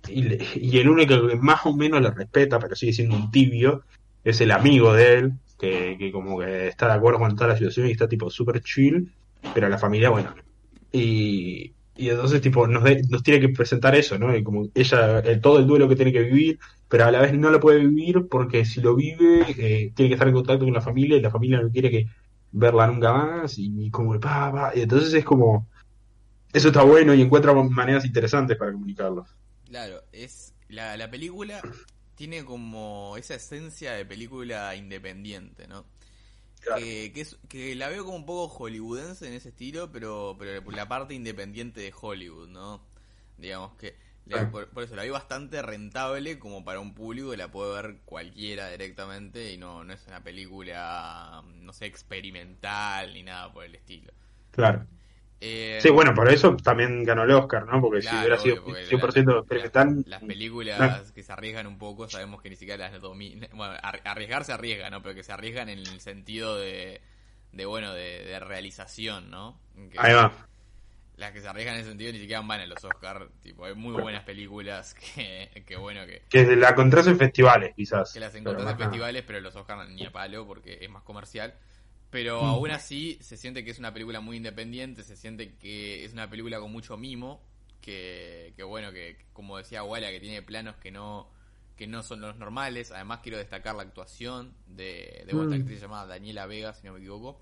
y, 0.08 0.24
le- 0.24 0.39
y 0.56 0.78
el 0.80 0.89
único 0.89 1.28
que 1.28 1.36
más 1.36 1.65
o 1.65 1.74
menos 1.76 2.02
le 2.02 2.12
respeta, 2.12 2.60
pero 2.60 2.76
sigue 2.76 2.93
siendo 2.93 3.15
un 3.15 3.30
tibio, 3.30 3.84
es 4.24 4.39
el 4.41 4.52
amigo 4.52 4.93
de 4.93 5.13
él, 5.15 5.34
que, 5.60 5.98
que 6.00 6.12
como 6.12 6.39
que 6.39 6.70
está 6.70 6.88
de 6.88 6.93
acuerdo 6.93 7.20
con 7.20 7.36
toda 7.36 7.50
la 7.50 7.58
situación 7.58 7.88
y 7.88 7.91
está 7.91 8.08
tipo 8.08 8.30
súper 8.30 8.62
chill, 8.62 9.12
pero 9.54 9.70
la 9.70 9.78
familia, 9.78 10.10
bueno. 10.10 10.34
Y, 10.91 11.74
y 11.98 12.10
entonces 12.10 12.41
tipo 12.41 12.67
nos, 12.67 12.84
de- 12.84 13.04
nos 13.10 13.24
tiene 13.24 13.41
que 13.41 13.50
presentar 13.50 13.96
eso, 13.96 14.17
¿no? 14.17 14.28
Como 14.43 14.70
ella, 14.74 15.20
el- 15.20 15.41
todo 15.41 15.60
el 15.60 15.67
duelo 15.67 15.89
que 15.89 15.96
tiene 15.96 16.13
que 16.13 16.22
vivir, 16.24 16.60
pero 16.88 17.06
a 17.06 17.12
la 17.12 17.21
vez 17.21 17.34
no 17.34 17.50
lo 17.50 17.60
puede 17.60 17.80
vivir 17.80 18.28
porque 18.30 18.65
si 18.65 18.82
lo 18.82 18.95
vive, 18.95 19.41
eh, 19.58 19.91
tiene 19.95 20.10
que 20.10 20.13
estar 20.15 20.28
en 20.28 20.34
contacto 20.36 20.65
con 20.65 20.73
la 20.73 20.82
familia 20.82 21.17
y 21.17 21.21
la 21.21 21.32
familia 21.32 21.62
no 21.62 21.71
quiere 21.71 21.91
que 21.91 22.08
verla 22.52 22.88
nunca 22.88 23.13
más 23.13 23.56
y, 23.58 23.89
como 23.91 24.19
pa, 24.19 24.52
pa, 24.52 24.71
y 24.76 24.82
entonces 24.82 25.13
es 25.13 25.26
como 25.26 25.67
eso 26.54 26.69
está 26.69 26.84
bueno 26.84 27.13
y 27.15 27.21
encuentra 27.21 27.54
maneras 27.54 28.06
interesantes 28.06 28.58
para 28.58 28.73
comunicarlo. 28.73 29.26
Claro, 29.65 30.04
es 30.12 30.54
la, 30.69 30.95
la 30.97 31.10
película 31.12 31.65
tiene 32.15 32.45
como 32.45 33.15
esa 33.17 33.36
esencia 33.36 33.93
de 33.93 34.06
película 34.06 34.76
independiente, 34.76 35.67
¿no? 35.67 35.86
Claro. 36.60 36.86
Que, 36.86 37.12
que, 37.15 37.21
es- 37.21 37.38
que 37.50 37.76
la 37.76 37.89
veo 37.89 38.06
como 38.06 38.17
un 38.17 38.26
poco 38.28 38.50
hollywoodense 38.50 39.28
en 39.28 39.34
ese 39.34 39.50
estilo, 39.50 39.91
pero, 39.91 40.36
pero 40.39 40.62
la 40.71 40.88
parte 40.89 41.13
independiente 41.15 41.82
de 41.82 41.93
Hollywood, 42.00 42.50
¿no? 42.50 42.82
Digamos 43.38 43.76
que 43.78 43.95
Claro. 44.28 44.52
por, 44.52 44.68
por 44.70 44.84
eso 44.84 44.96
la 44.96 45.04
veo 45.04 45.13
bastante 45.13 45.62
rentable 45.62 46.38
como 46.40 46.63
para 46.66 46.80
un 46.80 46.94
público 46.94 47.32
que 47.32 47.38
la 47.38 47.50
puede 47.52 47.82
ver 47.82 47.98
cualquiera 48.06 48.70
directamente 48.70 49.52
y 49.54 49.58
no, 49.58 49.84
no 49.84 49.94
es 49.94 50.06
una 50.08 50.24
película, 50.24 51.44
no 51.62 51.74
sé, 51.74 51.86
experimental 51.86 53.13
ni 53.13 53.24
nada 53.24 53.52
por 53.52 53.63
el 53.66 53.76
estilo. 53.76 54.12
Claro. 54.52 54.86
Eh, 55.40 55.78
Sí, 55.82 55.90
bueno, 55.92 56.16
por 56.16 56.28
eso 56.32 56.56
también 56.58 57.04
ganó 57.04 57.24
el 57.24 57.32
Oscar, 57.32 57.66
¿no? 57.68 57.80
Porque 57.80 58.02
si 58.02 58.08
hubiera 58.16 58.38
sido 58.40 58.56
obvio, 58.56 58.66
porque 58.66 58.86
100% 58.86 59.26
la- 59.28 59.34
la- 59.34 59.40
experimental, 59.42 60.04
Las 60.08 60.24
películas 60.24 60.80
Ah. 60.82 61.04
que 61.13 61.22
se 61.24 61.32
arriesgan 61.32 61.68
un 61.68 61.78
poco, 61.78 62.10
sabemos 62.10 62.42
que 62.42 62.50
ni 62.50 62.56
siquiera 62.56 62.90
las 62.90 63.00
dominan. 63.02 63.48
Bueno, 63.54 63.76
ar- 63.84 64.02
arriesgar 64.04 64.46
se 64.46 64.54
arriesga, 64.54 64.90
¿no? 64.90 65.04
Pero 65.04 65.13
que 65.13 65.24
se 65.24 65.32
arriesgan 65.32 65.70
en 65.70 65.80
el 65.80 66.00
sentido 66.00 66.58
de, 66.58 67.02
de 67.52 67.66
bueno, 67.68 67.94
de, 67.94 68.26
de 68.26 68.40
realización, 68.40 69.30
¿no? 69.30 69.60
Que 69.92 70.00
ahí 70.00 70.13
va. 70.13 70.32
Las 71.17 71.32
que 71.32 71.41
se 71.41 71.47
arriesgan 71.47 71.75
en 71.75 71.82
ese 71.82 71.89
sentido 71.89 72.12
ni 72.13 72.19
siquiera 72.19 72.41
van 72.41 72.62
a 72.62 72.65
los 72.67 72.84
Oscars. 72.84 73.25
Tipo, 73.41 73.65
hay 73.65 73.73
muy 73.73 73.93
buenas 73.99 74.23
películas 74.23 74.93
que, 74.93 75.63
que 75.65 75.75
bueno, 75.75 76.06
que, 76.06 76.21
Que 76.30 76.56
la 76.56 76.69
encontrás 76.69 77.08
en 77.08 77.17
festivales, 77.17 77.73
quizás. 77.75 78.13
que 78.13 78.19
las 78.19 78.36
encontrás 78.36 78.71
en 78.71 78.77
festivales, 78.77 79.23
pero 79.25 79.39
los 79.41 79.56
Oscars 79.56 79.89
ni 79.89 80.06
a 80.06 80.12
palo 80.12 80.45
porque 80.45 80.77
es 80.80 80.89
más 80.89 81.03
comercial. 81.03 81.56
Pero 82.10 82.41
Mm. 82.41 82.45
aún 82.45 82.71
así 82.71 83.17
se 83.21 83.36
siente 83.36 83.65
que 83.65 83.71
es 83.71 83.80
una 83.80 83.91
película 83.93 84.21
muy 84.21 84.38
independiente, 84.38 85.03
se 85.03 85.17
siente 85.17 85.56
que 85.56 86.06
es 86.06 86.13
una 86.13 86.30
película 86.30 86.60
con 86.60 86.71
mucho 86.71 86.95
mimo, 86.97 87.41
que, 87.82 88.53
que 88.56 88.63
bueno, 88.63 88.91
que 88.91 89.17
como 89.34 89.58
decía 89.58 89.84
Walla, 89.84 90.10
que 90.12 90.19
tiene 90.19 90.41
planos 90.41 90.75
que 90.77 90.91
no 90.91 91.30
que 91.75 91.86
no 91.86 92.01
son 92.03 92.21
los 92.21 92.36
normales. 92.38 92.91
Además, 92.91 93.19
quiero 93.21 93.38
destacar 93.38 93.75
la 93.75 93.84
actuación 93.84 94.56
de, 94.65 95.23
de 95.27 95.36
otra 95.36 95.58
Mm. 95.58 95.62
actriz 95.62 95.82
llamada 95.82 96.08
Daniela 96.08 96.45
Vega, 96.47 96.73
si 96.73 96.88
no 96.88 96.93
me 96.93 96.99
equivoco. 96.99 97.39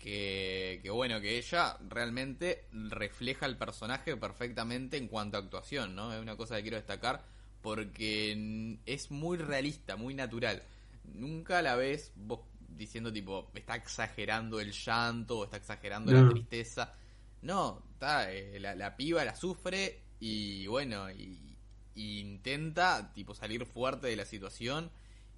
Que, 0.00 0.80
que 0.82 0.88
bueno, 0.88 1.20
que 1.20 1.36
ella 1.36 1.76
realmente 1.86 2.64
refleja 2.72 3.44
el 3.44 3.58
personaje 3.58 4.16
perfectamente 4.16 4.96
en 4.96 5.08
cuanto 5.08 5.36
a 5.36 5.40
actuación, 5.40 5.94
¿no? 5.94 6.10
Es 6.14 6.20
una 6.20 6.38
cosa 6.38 6.56
que 6.56 6.62
quiero 6.62 6.78
destacar 6.78 7.22
porque 7.60 8.78
es 8.86 9.10
muy 9.10 9.36
realista, 9.36 9.96
muy 9.96 10.14
natural. 10.14 10.62
Nunca 11.04 11.60
la 11.60 11.76
ves 11.76 12.12
vos 12.16 12.40
diciendo 12.70 13.12
tipo, 13.12 13.50
está 13.54 13.74
exagerando 13.76 14.58
el 14.58 14.72
llanto 14.72 15.40
o 15.40 15.44
está 15.44 15.58
exagerando 15.58 16.12
la 16.12 16.30
tristeza. 16.30 16.94
No, 17.42 17.82
está, 17.92 18.32
eh, 18.32 18.58
la, 18.58 18.74
la 18.74 18.96
piba 18.96 19.22
la 19.22 19.36
sufre 19.36 20.00
y 20.18 20.66
bueno, 20.66 21.10
y, 21.10 21.58
y 21.94 22.20
intenta 22.20 23.12
tipo 23.12 23.34
salir 23.34 23.66
fuerte 23.66 24.06
de 24.06 24.16
la 24.16 24.24
situación 24.24 24.90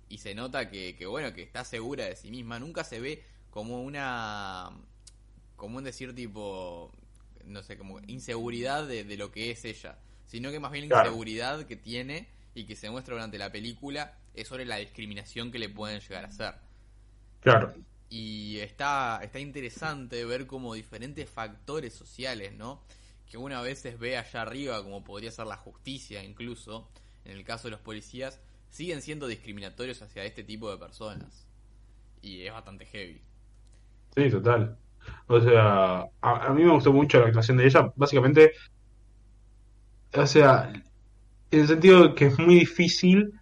y 0.08 0.18
se 0.18 0.36
nota 0.36 0.70
que, 0.70 0.94
que 0.94 1.06
bueno, 1.06 1.32
que 1.32 1.42
está 1.42 1.64
segura 1.64 2.04
de 2.04 2.14
sí 2.14 2.30
misma. 2.30 2.60
Nunca 2.60 2.84
se 2.84 3.00
ve 3.00 3.24
como 3.52 3.82
una, 3.82 4.72
como 5.56 5.78
un 5.78 5.84
decir 5.84 6.14
tipo, 6.14 6.90
no 7.44 7.62
sé, 7.62 7.78
como 7.78 8.00
inseguridad 8.08 8.86
de, 8.88 9.04
de 9.04 9.16
lo 9.16 9.30
que 9.32 9.52
es 9.52 9.64
ella, 9.64 9.98
sino 10.26 10.50
que 10.50 10.60
más 10.60 10.72
bien 10.72 10.86
la 10.86 10.88
Claro. 10.88 11.08
inseguridad 11.10 11.66
que 11.66 11.76
tiene 11.76 12.28
y 12.54 12.64
que 12.66 12.76
se 12.76 12.90
muestra 12.90 13.14
durante 13.14 13.38
la 13.38 13.52
película 13.52 14.18
es 14.34 14.48
sobre 14.48 14.64
la 14.66 14.76
discriminación 14.78 15.52
que 15.52 15.60
le 15.60 15.68
pueden 15.70 16.00
llegar 16.00 16.24
a 16.24 16.28
hacer. 16.28 16.54
Claro. 17.40 17.74
Y 18.10 18.58
está, 18.60 19.20
está 19.22 19.40
interesante 19.40 20.24
ver 20.24 20.46
como 20.46 20.74
diferentes 20.74 21.28
factores 21.30 21.94
sociales, 21.94 22.52
¿no? 22.54 22.84
Que 23.26 23.38
uno 23.38 23.56
a 23.56 23.62
veces 23.62 23.98
ve 23.98 24.18
allá 24.18 24.42
arriba, 24.42 24.82
como 24.82 25.04
podría 25.04 25.30
ser 25.32 25.46
la 25.46 25.56
justicia 25.56 26.22
incluso, 26.22 26.90
en 27.24 27.32
el 27.32 27.44
caso 27.44 27.68
de 27.68 27.72
los 27.72 27.80
policías, 27.80 28.40
siguen 28.70 29.02
siendo 29.02 29.26
discriminatorios 29.28 30.02
hacia 30.02 30.24
este 30.24 30.44
tipo 30.44 30.70
de 30.70 30.78
personas. 30.78 31.46
Y 32.22 32.42
es 32.46 32.52
bastante 32.52 32.86
heavy. 32.86 33.22
Sí, 34.16 34.30
total. 34.30 34.78
O 35.26 35.40
sea, 35.40 36.00
a, 36.20 36.46
a 36.48 36.54
mí 36.54 36.64
me 36.64 36.72
gustó 36.72 36.92
mucho 36.92 37.18
la 37.20 37.26
actuación 37.26 37.56
de 37.56 37.66
ella. 37.66 37.92
Básicamente, 37.96 38.52
o 40.14 40.26
sea, 40.26 40.72
en 41.50 41.60
el 41.60 41.68
sentido 41.68 42.14
que 42.14 42.26
es 42.26 42.38
muy 42.38 42.56
difícil, 42.56 43.32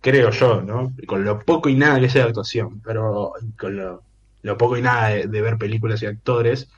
creo 0.00 0.30
yo, 0.30 0.62
¿no? 0.62 0.94
Con 1.06 1.24
lo 1.24 1.40
poco 1.40 1.68
y 1.68 1.76
nada 1.76 2.00
que 2.00 2.10
sea 2.10 2.24
de 2.24 2.28
actuación, 2.30 2.80
pero 2.82 3.32
con 3.58 3.76
lo, 3.76 4.04
lo 4.42 4.58
poco 4.58 4.78
y 4.78 4.82
nada 4.82 5.10
de, 5.10 5.26
de 5.28 5.42
ver 5.42 5.58
películas 5.58 6.02
y 6.02 6.06
actores, 6.06 6.70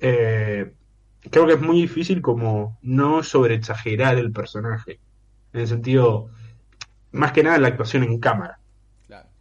eh, 0.00 0.74
creo 1.30 1.46
que 1.46 1.54
es 1.54 1.62
muy 1.62 1.82
difícil 1.82 2.22
como 2.22 2.78
no 2.82 3.22
sobreexagerar 3.24 4.18
el 4.18 4.32
personaje. 4.32 5.00
En 5.52 5.62
el 5.62 5.68
sentido, 5.68 6.30
más 7.12 7.32
que 7.32 7.44
nada 7.44 7.58
la 7.58 7.68
actuación 7.70 8.04
en 8.04 8.20
cámara. 8.20 8.60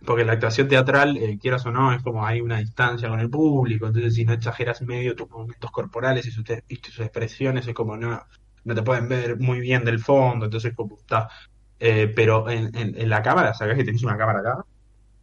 Porque 0.06 0.26
la 0.26 0.34
actuación 0.34 0.68
teatral, 0.68 1.18
eh, 1.18 1.38
quieras 1.40 1.66
o 1.66 1.72
no, 1.72 1.94
es 1.94 2.02
como 2.02 2.26
hay 2.26 2.42
una 2.42 2.58
distancia 2.58 3.08
con 3.08 3.20
el 3.20 3.30
público, 3.30 3.88
entonces 3.88 4.16
si 4.16 4.26
no 4.26 4.34
exageras 4.34 4.82
medio 4.82 5.16
tus 5.16 5.30
movimientos 5.30 5.70
corporales 5.72 6.26
y 6.26 6.32
sus, 6.32 6.50
expresiones, 6.50 7.68
es 7.68 7.74
como 7.74 7.96
no, 7.98 8.22
no 8.64 8.76
te 8.76 8.82
pueden 8.82 9.08
ver 9.08 9.38
muy 9.40 9.60
bien 9.60 9.86
del 9.86 10.00
fondo, 10.00 10.46
entonces 10.46 10.74
como 10.76 10.98
está. 10.98 11.30
Eh, 11.80 12.12
pero 12.16 12.50
en, 12.50 12.76
en, 12.76 12.96
en 13.00 13.10
la 13.10 13.22
cámara, 13.22 13.54
sabes 13.54 13.78
que 13.78 13.84
tenés 13.84 14.04
una 14.04 14.18
cámara 14.18 14.40
acá, 14.40 14.66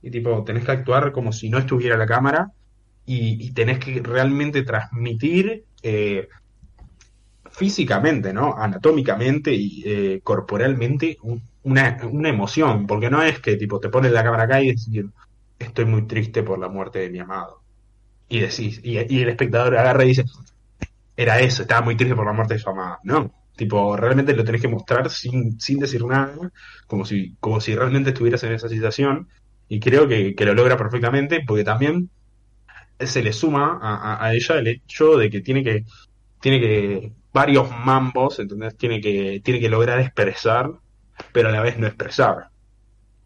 y 0.03 0.11
tipo, 0.11 0.45
tenés 0.45 0.65
que 0.65 0.73
actuar 0.73 1.13
como 1.13 1.33
si 1.33 1.51
no 1.51 1.59
estuviera 1.59 1.97
la 1.97 2.07
cámara, 2.07 2.53
y, 3.05 3.47
y 3.47 3.53
tenés 3.53 3.79
que 3.79 4.01
realmente 4.03 4.63
transmitir 4.63 5.65
eh, 5.83 6.29
físicamente, 7.59 8.33
¿no? 8.33 8.55
Anatómicamente 8.57 9.53
y 9.55 9.83
eh, 9.87 10.21
corporalmente 10.23 11.17
un- 11.23 11.43
una, 11.63 11.99
una 12.11 12.29
emoción, 12.31 12.87
porque 12.87 13.11
no 13.11 13.23
es 13.23 13.41
que 13.41 13.57
tipo 13.57 13.81
te 13.81 13.89
pones 13.91 14.13
la 14.13 14.23
cámara 14.25 14.45
acá 14.45 14.63
y 14.63 14.69
decir 14.73 15.07
estoy 15.59 15.85
muy 15.87 16.07
triste 16.07 16.43
por 16.43 16.59
la 16.59 16.69
muerte 16.69 17.01
de 17.01 17.11
mi 17.11 17.19
amado. 17.21 17.63
Y 18.29 18.41
decís, 18.41 18.81
y, 18.85 18.99
el 18.99 19.29
espectador 19.31 19.77
agarra 19.79 20.05
y 20.05 20.09
dice, 20.09 20.25
era 21.17 21.41
eso, 21.41 21.63
estaba 21.63 21.83
muy 21.83 21.97
triste 21.97 22.15
por 22.17 22.27
la 22.27 22.33
muerte 22.33 22.55
de 22.55 22.61
su 22.61 22.71
amada. 22.71 22.99
No, 23.05 23.35
tipo, 23.57 23.97
realmente 23.97 24.35
lo 24.35 24.45
tenés 24.45 24.63
que 24.63 24.69
mostrar 24.69 25.11
sin, 25.11 25.61
sin 25.61 25.79
decir 25.79 26.05
nada, 26.05 26.37
como 26.87 27.05
si, 27.05 27.37
como 27.41 27.61
si 27.61 27.75
realmente 27.75 28.11
estuvieras 28.11 28.43
en 28.45 28.53
esa 28.53 28.69
situación. 28.69 29.29
Y 29.69 29.81
creo 29.81 30.09
que, 30.09 30.35
que 30.35 30.45
lo 30.47 30.55
logra 30.55 30.77
perfectamente, 30.79 31.41
porque 31.47 31.65
también 31.65 32.11
se 33.01 33.23
le 33.23 33.33
suma 33.33 33.79
a, 33.81 34.15
a- 34.15 34.27
a 34.27 34.35
ella 34.35 34.59
el 34.59 34.67
hecho 34.69 35.17
de 35.17 35.31
que 35.31 35.41
tiene 35.41 35.63
que, 35.65 35.85
tiene 36.41 36.61
que, 36.61 37.13
varios 37.33 37.71
mambos, 37.71 38.39
¿entendés? 38.39 38.77
Tiene 38.77 39.01
que, 39.01 39.41
tiene 39.45 39.61
que 39.61 39.69
lograr 39.69 40.01
expresar, 40.01 40.71
pero 41.33 41.49
a 41.49 41.53
la 41.53 41.61
vez 41.61 41.79
no 41.79 41.87
expresar. 41.87 42.49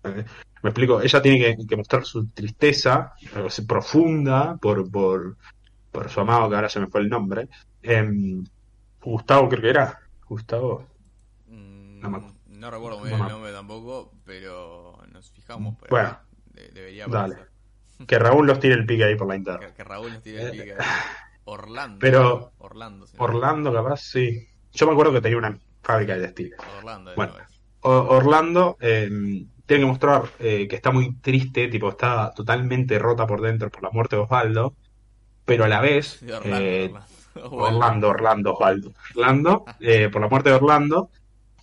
¿Eh? 0.05 0.25
Me 0.63 0.71
explico, 0.71 1.01
ella 1.01 1.21
tiene 1.23 1.39
que, 1.57 1.67
que 1.67 1.77
mostrar 1.77 2.05
su 2.05 2.29
tristeza 2.29 3.13
eh, 3.21 3.63
profunda 3.67 4.57
por, 4.61 4.89
por, 4.91 5.37
por 5.91 6.09
su 6.09 6.21
amado, 6.21 6.49
que 6.49 6.55
ahora 6.57 6.69
se 6.69 6.81
me 6.81 6.87
fue 6.87 7.01
el 7.01 7.09
nombre. 7.09 7.49
Em, 7.83 8.45
Gustavo 9.01 9.49
creo 9.49 9.63
que 9.63 9.71
era. 9.71 9.99
Gustavo. 10.29 10.87
Mm, 11.49 12.01
No 12.01 12.11
me 12.11 12.19
No, 12.19 12.69
acuerdo. 12.69 12.71
recuerdo 12.71 12.99
muy 13.01 13.11
No 13.11 13.17
bien 13.17 13.27
el 13.27 13.33
nombre 13.33 13.53
tampoco, 13.53 14.13
pero 14.25 14.99
nos 15.13 15.31
fijamos 15.33 15.77
por 15.77 15.91
Bueno. 15.91 16.09
ahí. 16.09 16.17
De- 16.55 16.69
debería 16.69 17.07
Dale. 17.07 17.37
Que 18.07 18.19
Raúl 18.19 18.47
los 18.47 18.61
tire 18.61 18.75
el 18.75 18.87
pique 18.87 19.05
ahí 19.05 19.17
por 19.17 19.27
la 19.29 19.37
interna. 19.37 19.67
Que, 19.67 19.75
que 19.75 19.85
Raúl 19.85 20.13
nos 20.13 20.23
tire 20.23 20.43
el 20.43 20.51
pique. 20.53 20.75
Orlando. 21.45 21.99
Pero- 22.01 22.53
Orlando. 22.59 23.07
no- 23.07 23.25
Orlando, 23.25 23.73
capaz, 23.73 24.01
sí. 24.01 24.47
Yo 24.73 24.87
me 24.87 24.93
acuerdo 24.93 25.13
que 25.13 25.21
tenía 25.21 25.39
una 25.39 25.59
fábrica 25.83 26.15
de 26.15 26.23
textiles. 26.23 26.59
Orlando. 26.79 27.11
de 27.11 27.17
Bueno. 27.17 27.35
Orlando 27.85 28.77
eh, 28.81 29.09
tiene 29.67 29.83
que 29.83 29.87
mostrar 29.87 30.23
eh, 30.39 30.69
que 30.69 30.77
está 30.77 30.93
muy 30.93 31.17
triste, 31.17 31.69
tipo, 31.69 31.89
está 31.89 32.33
totalmente 32.35 32.99
rota 32.99 33.27
por 33.27 33.41
dentro 33.41 33.71
por 33.71 33.83
la 33.83 33.91
muerte 33.91 34.17
de 34.17 34.23
Osvaldo, 34.23 34.75
pero 35.45 35.65
a 35.65 35.69
la 35.69 35.81
vez, 35.81 36.23
Orlando, 36.23 36.57
eh, 36.61 36.93
Orlando. 37.51 38.09
Orlando, 38.09 38.53
Osvaldo, 38.55 38.93
Orlando, 39.17 39.65
eh, 39.81 40.09
por 40.11 40.21
la 40.21 40.29
muerte 40.29 40.51
de 40.51 40.57
Orlando, 40.57 41.11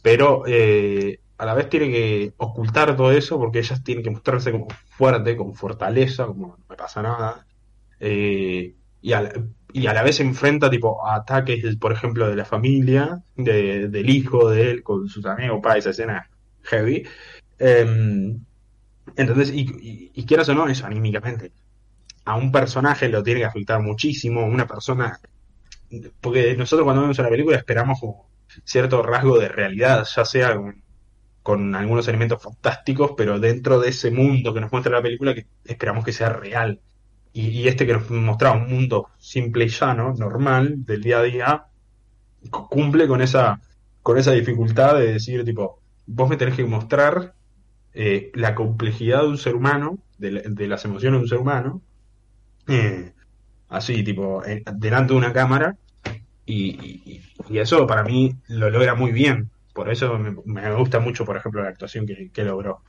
pero 0.01 0.43
a 0.45 1.45
la 1.45 1.53
vez 1.53 1.69
tiene 1.69 1.89
que 1.89 2.33
ocultar 2.37 2.97
todo 2.97 3.13
eso 3.13 3.37
porque 3.39 3.59
ella 3.59 3.77
tiene 3.81 4.01
que 4.03 4.09
mostrarse 4.11 4.51
como 4.51 4.67
fuerte, 4.89 5.37
con 5.37 5.55
fortaleza, 5.55 6.25
como 6.27 6.47
no 6.57 6.65
me 6.69 6.75
pasa 6.75 7.01
nada, 7.01 7.45
eh, 8.01 8.75
y, 9.01 9.13
a 9.13 9.21
la, 9.21 9.31
y 9.73 9.87
a 9.87 9.93
la 9.93 10.03
vez 10.03 10.17
se 10.17 10.23
enfrenta 10.23 10.69
tipo 10.69 11.07
ataques, 11.07 11.75
por 11.77 11.91
ejemplo, 11.93 12.29
de 12.29 12.35
la 12.35 12.45
familia, 12.45 13.23
de- 13.35 13.89
del 13.89 14.09
hijo 14.09 14.49
de 14.49 14.71
él 14.71 14.83
con 14.83 15.07
sus 15.09 15.25
amigos, 15.25 15.59
para 15.63 15.77
esa 15.77 15.91
escena 15.91 16.29
heavy. 16.63 17.03
Eh, 17.59 18.35
entonces, 19.15 19.51
y, 19.53 19.61
y, 19.61 20.11
y 20.13 20.25
quieras 20.25 20.49
o 20.49 20.53
no, 20.55 20.67
eso 20.67 20.85
anímicamente. 20.85 21.51
A 22.25 22.35
un 22.37 22.51
personaje 22.51 23.09
lo 23.09 23.23
tiene 23.23 23.41
que 23.41 23.47
afectar 23.47 23.81
muchísimo, 23.81 24.45
una 24.45 24.67
persona 24.67 25.19
porque 26.21 26.55
nosotros 26.57 26.85
cuando 26.85 27.01
vemos 27.01 27.19
una 27.19 27.29
película 27.29 27.57
esperamos 27.57 27.99
como 27.99 28.29
cierto 28.63 29.01
rasgo 29.03 29.39
de 29.39 29.49
realidad, 29.49 30.05
ya 30.15 30.25
sea 30.25 30.55
con, 30.55 30.83
con 31.43 31.75
algunos 31.75 32.07
elementos 32.07 32.41
fantásticos, 32.43 33.13
pero 33.17 33.39
dentro 33.39 33.79
de 33.79 33.89
ese 33.89 34.11
mundo 34.11 34.53
que 34.53 34.61
nos 34.61 34.71
muestra 34.71 34.93
la 34.97 35.01
película 35.03 35.33
que 35.35 35.47
esperamos 35.65 36.05
que 36.05 36.13
sea 36.13 36.29
real. 36.31 36.81
Y, 37.33 37.67
este 37.67 37.85
que 37.85 37.93
nos 37.93 38.09
mostraba 38.11 38.57
un 38.57 38.69
mundo 38.69 39.09
simple 39.19 39.65
y 39.65 39.69
llano, 39.69 40.13
normal, 40.17 40.83
del 40.85 41.01
día 41.01 41.19
a 41.19 41.23
día, 41.23 41.65
cu- 42.51 42.67
cumple 42.69 43.07
con 43.07 43.21
esa, 43.21 43.61
con 44.01 44.17
esa 44.17 44.31
dificultad 44.33 44.95
de 44.99 45.13
decir, 45.13 45.43
tipo, 45.45 45.81
vos 46.05 46.29
me 46.29 46.37
tenés 46.37 46.55
que 46.55 46.65
mostrar 46.65 47.35
eh, 47.93 48.31
la 48.35 48.55
complejidad 48.55 49.21
de 49.23 49.29
un 49.29 49.37
ser 49.39 49.55
humano, 49.55 49.99
de, 50.17 50.31
la- 50.31 50.41
de 50.45 50.67
las 50.67 50.85
emociones 50.85 51.19
de 51.19 51.23
un 51.23 51.29
ser 51.29 51.39
humano, 51.39 51.83
eh, 52.67 53.13
así, 53.69 54.03
tipo, 54.03 54.43
delante 54.75 55.13
de 55.13 55.19
una 55.19 55.33
cámara, 55.33 55.77
y, 56.45 57.15
y- 57.17 57.23
y 57.49 57.59
eso 57.59 57.87
para 57.87 58.03
mí 58.03 58.33
lo 58.47 58.69
logra 58.69 58.95
muy 58.95 59.11
bien. 59.11 59.51
Por 59.73 59.89
eso 59.91 60.17
me, 60.19 60.35
me 60.45 60.75
gusta 60.75 60.99
mucho, 60.99 61.25
por 61.25 61.37
ejemplo, 61.37 61.63
la 61.63 61.69
actuación 61.69 62.05
que, 62.07 62.31
que 62.33 62.43
logró. 62.43 62.83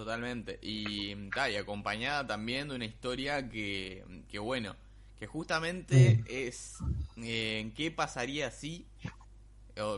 Totalmente. 0.00 0.58
Y, 0.62 1.14
ta, 1.28 1.50
y 1.50 1.56
acompañada 1.56 2.26
también 2.26 2.68
de 2.68 2.74
una 2.74 2.86
historia 2.86 3.50
que, 3.50 4.02
que 4.30 4.38
bueno, 4.38 4.74
que 5.18 5.26
justamente 5.26 6.24
es 6.26 6.78
eh, 7.18 7.70
qué 7.76 7.90
pasaría 7.90 8.50
si 8.50 8.86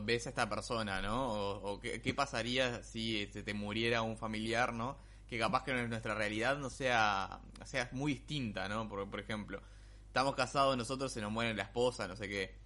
ves 0.02 0.26
a 0.26 0.30
esta 0.30 0.48
persona, 0.48 1.00
¿no? 1.00 1.32
O, 1.32 1.74
o 1.74 1.80
qué, 1.80 2.02
qué 2.02 2.14
pasaría 2.14 2.82
si 2.82 3.28
se 3.32 3.44
te 3.44 3.54
muriera 3.54 4.02
un 4.02 4.16
familiar, 4.16 4.72
¿no? 4.72 4.96
Que 5.28 5.38
capaz 5.38 5.62
que 5.62 5.72
nuestra 5.86 6.16
realidad 6.16 6.58
no 6.58 6.68
sea, 6.68 7.38
sea 7.64 7.88
muy 7.92 8.14
distinta, 8.14 8.68
¿no? 8.68 8.88
Por, 8.88 9.08
por 9.08 9.20
ejemplo, 9.20 9.62
estamos 10.08 10.34
casados 10.34 10.76
nosotros, 10.76 11.12
se 11.12 11.20
nos 11.20 11.30
muere 11.30 11.54
la 11.54 11.62
esposa, 11.62 12.08
no 12.08 12.16
sé 12.16 12.28
qué. 12.28 12.56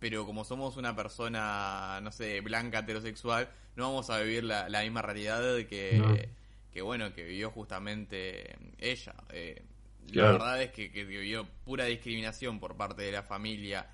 Pero 0.00 0.26
como 0.26 0.44
somos 0.44 0.76
una 0.76 0.96
persona, 0.96 2.00
no 2.02 2.10
sé, 2.10 2.40
blanca, 2.40 2.80
heterosexual, 2.80 3.48
no 3.76 3.90
vamos 3.90 4.10
a 4.10 4.18
vivir 4.18 4.42
la, 4.42 4.68
la 4.68 4.82
misma 4.82 5.02
realidad 5.02 5.40
que, 5.68 5.98
No. 5.98 6.43
Que, 6.74 6.82
bueno, 6.82 7.14
que 7.14 7.24
vivió 7.24 7.50
justamente 7.50 8.54
ella. 8.78 9.14
Eh, 9.30 9.62
Claro. 10.10 10.32
La 10.32 10.38
verdad 10.38 10.62
es 10.62 10.70
que, 10.70 10.90
que 10.90 11.04
vivió 11.04 11.46
pura 11.64 11.86
discriminación 11.86 12.60
por 12.60 12.76
parte 12.76 13.02
de 13.02 13.12
la 13.12 13.22
familia 13.22 13.88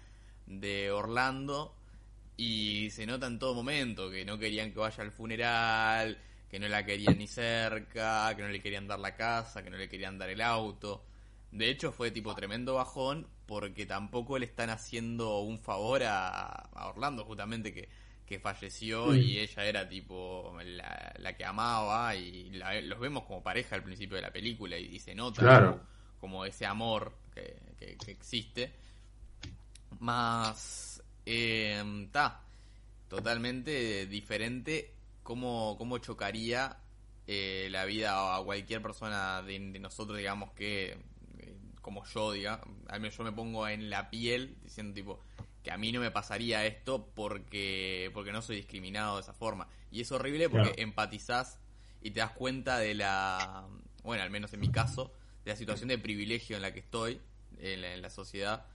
de 0.47 0.91
Orlando 0.91 1.75
y 2.37 2.91
se 2.91 3.07
nota 3.07 3.27
en 3.27 3.39
todo 3.39 3.55
momento 3.55 4.11
que 4.11 4.25
no 4.25 4.39
querían 4.39 4.73
que 4.73 4.79
vaya 4.79 5.05
al 5.05 5.13
funeral, 5.13 6.19
que 6.51 6.59
no 6.59 6.69
la 6.69 6.85
querían 6.85 7.19
ni 7.19 7.27
cerca, 7.27 8.35
que 8.35 8.43
no 8.43 8.49
le 8.49 8.61
querían 8.61 8.89
dar 8.89 8.99
la 8.99 9.15
casa, 9.15 9.63
que 9.63 9.71
no 9.71 9.77
le 9.77 9.89
querían 9.89 10.19
dar 10.19 10.31
el 10.31 10.41
auto. 10.41 11.05
De 11.53 11.71
hecho 11.71 11.93
fue 11.93 12.11
tipo 12.11 12.35
tremendo 12.35 12.75
bajón 12.75 13.27
porque 13.47 13.87
tampoco 13.87 14.39
le 14.39 14.47
están 14.47 14.71
haciendo 14.71 15.41
un 15.41 15.59
favor 15.59 16.03
a, 16.05 16.71
Orlando 16.95 17.25
justamente 17.25 17.73
que, 17.73 17.89
que 18.31 18.39
falleció 18.39 19.13
y 19.13 19.41
ella 19.41 19.65
era 19.65 19.89
tipo 19.89 20.57
la, 20.63 21.37
que 21.37 21.45
amaba 21.45 22.15
y 22.15 22.49
los 22.85 23.01
vemos 23.01 23.25
como 23.25 23.43
pareja 23.43 23.75
al 23.75 23.83
principio 23.83 24.15
de 24.15 24.23
la 24.23 24.33
película 24.33 24.79
y, 24.79 25.01
se 25.01 25.17
nota 25.17 25.83
como, 26.21 26.45
ese 26.45 26.65
amor 26.65 27.13
que, 27.35 27.97
que 27.99 28.11
existe. 28.13 28.73
Más... 29.99 31.03
Está. 31.27 32.41
totalmente 33.09 34.07
diferente 34.07 34.95
cómo, 35.23 35.77
cómo 35.79 35.99
chocaría 35.99 36.77
eh, 37.27 37.69
la 37.71 37.85
vida 37.85 38.37
a 38.37 38.43
cualquier 38.43 38.83
persona 38.83 39.43
de, 39.43 39.59
nosotros, 39.79 40.19
digamos, 40.19 40.51
que 40.53 40.97
eh, 41.39 41.57
como 41.81 42.05
yo, 42.07 42.33
diga, 42.33 42.61
al 42.89 43.01
menos 43.01 43.17
yo 43.17 43.23
me 43.23 43.31
pongo 43.31 43.69
en 43.69 43.91
la 43.91 44.11
piel 44.11 44.57
diciendo 44.63 44.95
tipo 44.95 45.21
que 45.63 45.71
a 45.71 45.77
mí 45.77 45.93
no 45.93 46.01
me 46.01 46.11
pasaría 46.11 46.65
esto 46.67 47.11
porque 47.15 48.11
porque 48.15 48.33
no 48.33 48.43
soy 48.43 48.57
discriminado 48.57 49.17
de 49.17 49.23
esa 49.23 49.35
forma. 49.35 49.69
Y 49.91 50.01
es 50.01 50.13
horrible 50.13 50.49
porque 50.49 50.75
empatizás 50.83 51.59
y 52.01 52.11
te 52.13 52.21
das 52.21 52.33
cuenta 52.33 52.79
de 52.79 52.95
la, 52.95 53.67
bueno, 54.03 54.23
al 54.23 54.31
menos 54.31 54.53
en 54.55 54.61
mi 54.61 54.71
caso, 54.71 55.13
de 55.45 55.51
la 55.51 55.57
situación 55.57 55.89
de 55.89 55.99
privilegio 55.99 56.57
en 56.57 56.63
la 56.63 56.73
que 56.73 56.81
estoy 56.81 57.21
en 57.59 58.03
la, 58.03 58.11
sociedad 58.11 58.67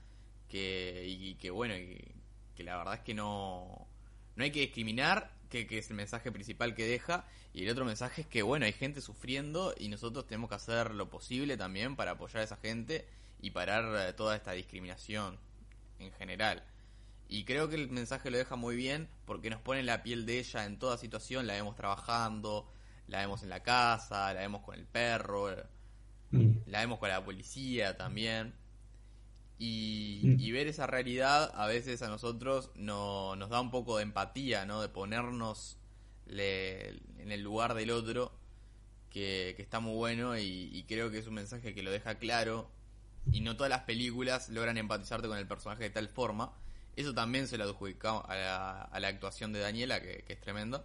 que 0.48 1.04
y, 1.06 1.34
que 1.34 1.50
bueno, 1.50 1.74
que 1.74 2.64
la 2.64 2.76
verdad 2.76 2.94
es 2.94 3.00
que 3.00 3.14
no 3.14 3.88
no 4.36 4.44
hay 4.44 4.50
que 4.50 4.60
discriminar 4.60 5.36
que, 5.48 5.66
es 5.78 5.90
el 5.90 5.96
mensaje 5.96 6.30
principal 6.30 6.74
que 6.74 6.86
deja. 6.86 7.24
Y 7.52 7.64
el 7.64 7.70
otro 7.70 7.84
mensaje 7.84 8.22
es 8.22 8.26
que, 8.26 8.42
bueno, 8.42 8.66
hay 8.66 8.72
gente 8.72 9.00
sufriendo 9.00 9.74
y 9.78 9.88
nosotros 9.88 10.26
tenemos 10.26 10.50
que 10.50 10.56
hacer 10.56 10.94
lo 10.94 11.08
posible 11.08 11.56
también 11.56 11.96
para 11.96 12.12
apoyar 12.12 12.42
a 12.42 12.44
esa 12.44 12.56
gente 12.56 13.08
y 13.40 13.50
parar 13.50 14.08
eh, 14.08 14.12
toda 14.12 14.36
esta 14.36 14.52
discriminación 14.52 15.38
en 15.98 16.12
general. 16.12 16.62
Y 17.28 17.44
creo 17.44 17.68
que 17.68 17.74
el 17.74 17.90
mensaje 17.90 18.30
lo 18.30 18.38
deja 18.38 18.56
muy 18.56 18.76
bien 18.76 19.08
porque 19.24 19.50
nos 19.50 19.60
pone 19.60 19.82
la 19.82 20.02
piel 20.02 20.26
de 20.26 20.38
ella 20.38 20.64
en 20.64 20.78
toda 20.78 20.96
situación. 20.98 21.46
La 21.46 21.54
vemos 21.54 21.76
trabajando, 21.76 22.70
la 23.08 23.18
vemos 23.18 23.42
en 23.42 23.48
la 23.48 23.62
casa, 23.62 24.32
la 24.32 24.40
vemos 24.40 24.62
con 24.62 24.74
el 24.74 24.86
perro, 24.86 25.54
mm. 26.30 26.50
la 26.66 26.80
vemos 26.80 26.98
con 26.98 27.08
la 27.08 27.24
policía 27.24 27.96
también. 27.96 28.54
Mm. 29.58 30.38
Y, 30.38 30.50
ver 30.52 30.66
esa 30.66 30.86
realidad 30.86 31.50
a 31.54 31.66
veces 31.66 32.02
a 32.02 32.08
nosotros 32.08 32.70
no, 32.74 33.36
nos 33.36 33.48
da 33.50 33.60
un 33.60 33.70
poco 33.70 33.96
de 33.96 34.02
empatía, 34.02 34.66
¿no? 34.66 34.80
De 34.80 34.88
ponernos 34.88 35.78
en 36.28 37.32
el 37.32 37.42
lugar 37.42 37.74
del 37.74 37.90
otro, 37.90 38.32
que, 39.10 39.54
está 39.58 39.80
muy 39.80 39.94
bueno 39.94 40.36
y, 40.38 40.84
creo 40.88 41.10
que 41.10 41.18
es 41.18 41.26
un 41.26 41.34
mensaje 41.34 41.74
que 41.74 41.82
lo 41.82 41.90
deja 41.90 42.16
claro. 42.16 42.70
Y 43.32 43.40
no 43.40 43.56
todas 43.56 43.70
las 43.70 43.82
películas 43.82 44.50
logran 44.50 44.78
empatizarte 44.78 45.26
con 45.26 45.38
el 45.38 45.48
personaje 45.48 45.84
de 45.84 45.90
tal 45.90 46.08
forma. 46.08 46.52
Eso 46.96 47.14
también 47.14 47.46
se 47.46 47.58
lo 47.58 47.64
adjudicamos 47.64 48.24
a 48.26 48.34
la, 48.34 48.82
a 48.82 49.00
la 49.00 49.08
actuación 49.08 49.52
de 49.52 49.60
Daniela, 49.60 50.00
que, 50.00 50.24
es 50.26 50.40
tremendo. 50.40 50.84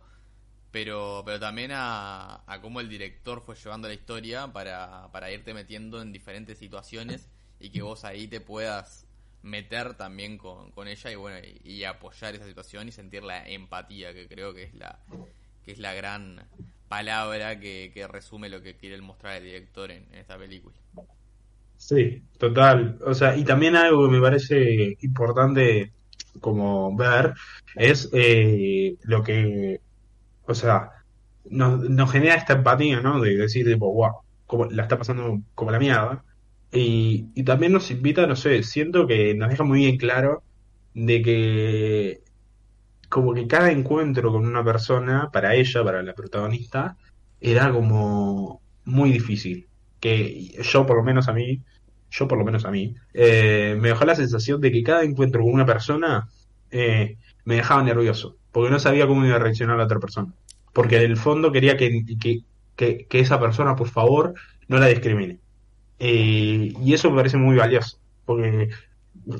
Pero, 0.72 1.24
pero 1.26 1.40
también 1.40 1.72
a, 1.74 2.44
a 2.46 2.62
cómo 2.62 2.80
el 2.80 2.88
director 2.88 3.42
fue 3.42 3.56
llevando 3.56 3.88
la 3.88 3.94
historia 3.94 4.48
para, 4.54 5.10
para 5.12 5.32
irte 5.32 5.54
metiendo 5.54 6.02
en 6.02 6.14
diferentes 6.14 6.58
situaciones 6.58 7.28
y 7.60 7.70
que 7.70 7.82
vos 7.82 8.06
ahí 8.06 8.28
te 8.28 8.40
puedas 8.40 9.06
meter 9.44 9.96
también 9.96 10.38
con, 10.38 10.72
con 10.72 10.88
ella 10.88 11.12
y 11.12 11.16
bueno 11.16 11.38
y, 11.64 11.84
apoyar 11.84 12.36
esa 12.36 12.46
situación 12.46 12.88
y 12.88 12.92
sentir 12.92 13.24
la 13.24 13.48
empatía 13.48 14.14
que 14.14 14.28
creo 14.28 14.54
que 14.54 14.64
es 14.64 14.74
la 14.76 15.00
que 15.66 15.72
es 15.72 15.80
la 15.80 15.94
gran 15.94 16.44
palabra 16.88 17.60
que, 17.60 18.08
resume 18.10 18.50
lo 18.50 18.62
que 18.62 18.76
quiere 18.76 19.00
mostrar 19.02 19.38
el 19.38 19.44
director 19.44 19.90
en, 19.92 20.06
esta 20.14 20.38
película 20.38 20.76
sí 21.78 22.22
total 22.38 23.00
o 23.04 23.14
sea 23.14 23.36
y 23.36 23.44
también 23.44 23.76
algo 23.76 24.06
que 24.06 24.12
me 24.12 24.22
parece 24.22 24.98
importante 25.02 25.92
como 26.40 26.96
ver 26.96 27.34
es 27.76 28.10
eh, 28.14 28.96
lo 29.04 29.24
que 29.24 29.82
o 30.46 30.54
sea 30.54 30.92
nos, 31.50 31.90
nos 31.90 32.12
genera 32.12 32.36
esta 32.36 32.54
empatía 32.54 33.02
no 33.02 33.20
de 33.20 33.36
decir 33.36 33.66
tipo 33.66 33.94
wow 33.94 34.22
como 34.46 34.66
la 34.66 34.84
está 34.84 34.98
pasando 34.98 35.42
como 35.56 35.72
la 35.72 35.80
mierda 35.80 36.24
y, 36.72 37.28
y 37.36 37.44
también 37.44 37.74
nos 37.74 37.92
invita, 37.92 38.26
no 38.28 38.36
sé, 38.36 38.64
siento 38.64 39.06
que 39.08 39.34
nos 39.36 39.50
deja 39.50 39.64
muy 39.64 39.80
bien 39.80 39.98
claro 39.98 40.44
de 40.94 41.22
que 41.22 42.22
como 43.10 43.34
que 43.34 43.48
cada 43.48 43.72
encuentro 43.72 44.32
con 44.32 44.48
una 44.48 44.64
persona, 44.64 45.30
para 45.34 45.56
ella, 45.56 45.84
para 45.84 46.02
la 46.04 46.14
protagonista, 46.14 46.98
era 47.42 47.72
como 47.72 48.62
muy 48.86 49.12
difícil. 49.12 49.68
Que 50.00 50.52
yo 50.64 50.86
por 50.86 50.98
lo 50.98 51.04
menos 51.04 51.28
a 51.28 51.34
mí, 51.34 51.62
yo 52.12 52.28
por 52.28 52.38
lo 52.38 52.46
menos 52.46 52.66
a 52.66 52.72
mí, 52.72 52.96
eh, 53.14 53.76
me 53.80 53.90
dejó 53.90 54.06
la 54.06 54.16
sensación 54.16 54.62
de 54.62 54.72
que 54.72 54.84
cada 54.84 55.04
encuentro 55.04 55.42
con 55.42 55.54
una 55.54 55.66
persona 55.66 56.30
eh, 56.70 57.18
me 57.46 57.56
dejaba 57.56 57.82
nervioso, 57.84 58.38
porque 58.52 58.70
no 58.70 58.80
sabía 58.80 59.08
cómo 59.08 59.26
iba 59.26 59.38
a 59.38 59.40
reaccionar 59.40 59.78
la 59.78 59.86
otra 59.86 60.00
persona. 60.00 60.34
Porque 60.74 60.98
en 60.98 61.12
el 61.12 61.18
fondo 61.18 61.52
quería 61.52 61.78
que, 61.78 62.04
que, 62.20 62.42
que, 62.76 63.08
que 63.08 63.20
esa 63.20 63.40
persona, 63.40 63.76
por 63.76 63.90
favor, 63.90 64.34
no 64.68 64.78
la 64.78 64.88
discrimine. 64.88 65.40
Eh, 66.00 66.74
y 66.80 66.94
eso 66.94 67.10
me 67.10 67.18
parece 67.18 67.38
muy 67.38 67.56
valioso, 67.56 67.98
porque 68.26 68.70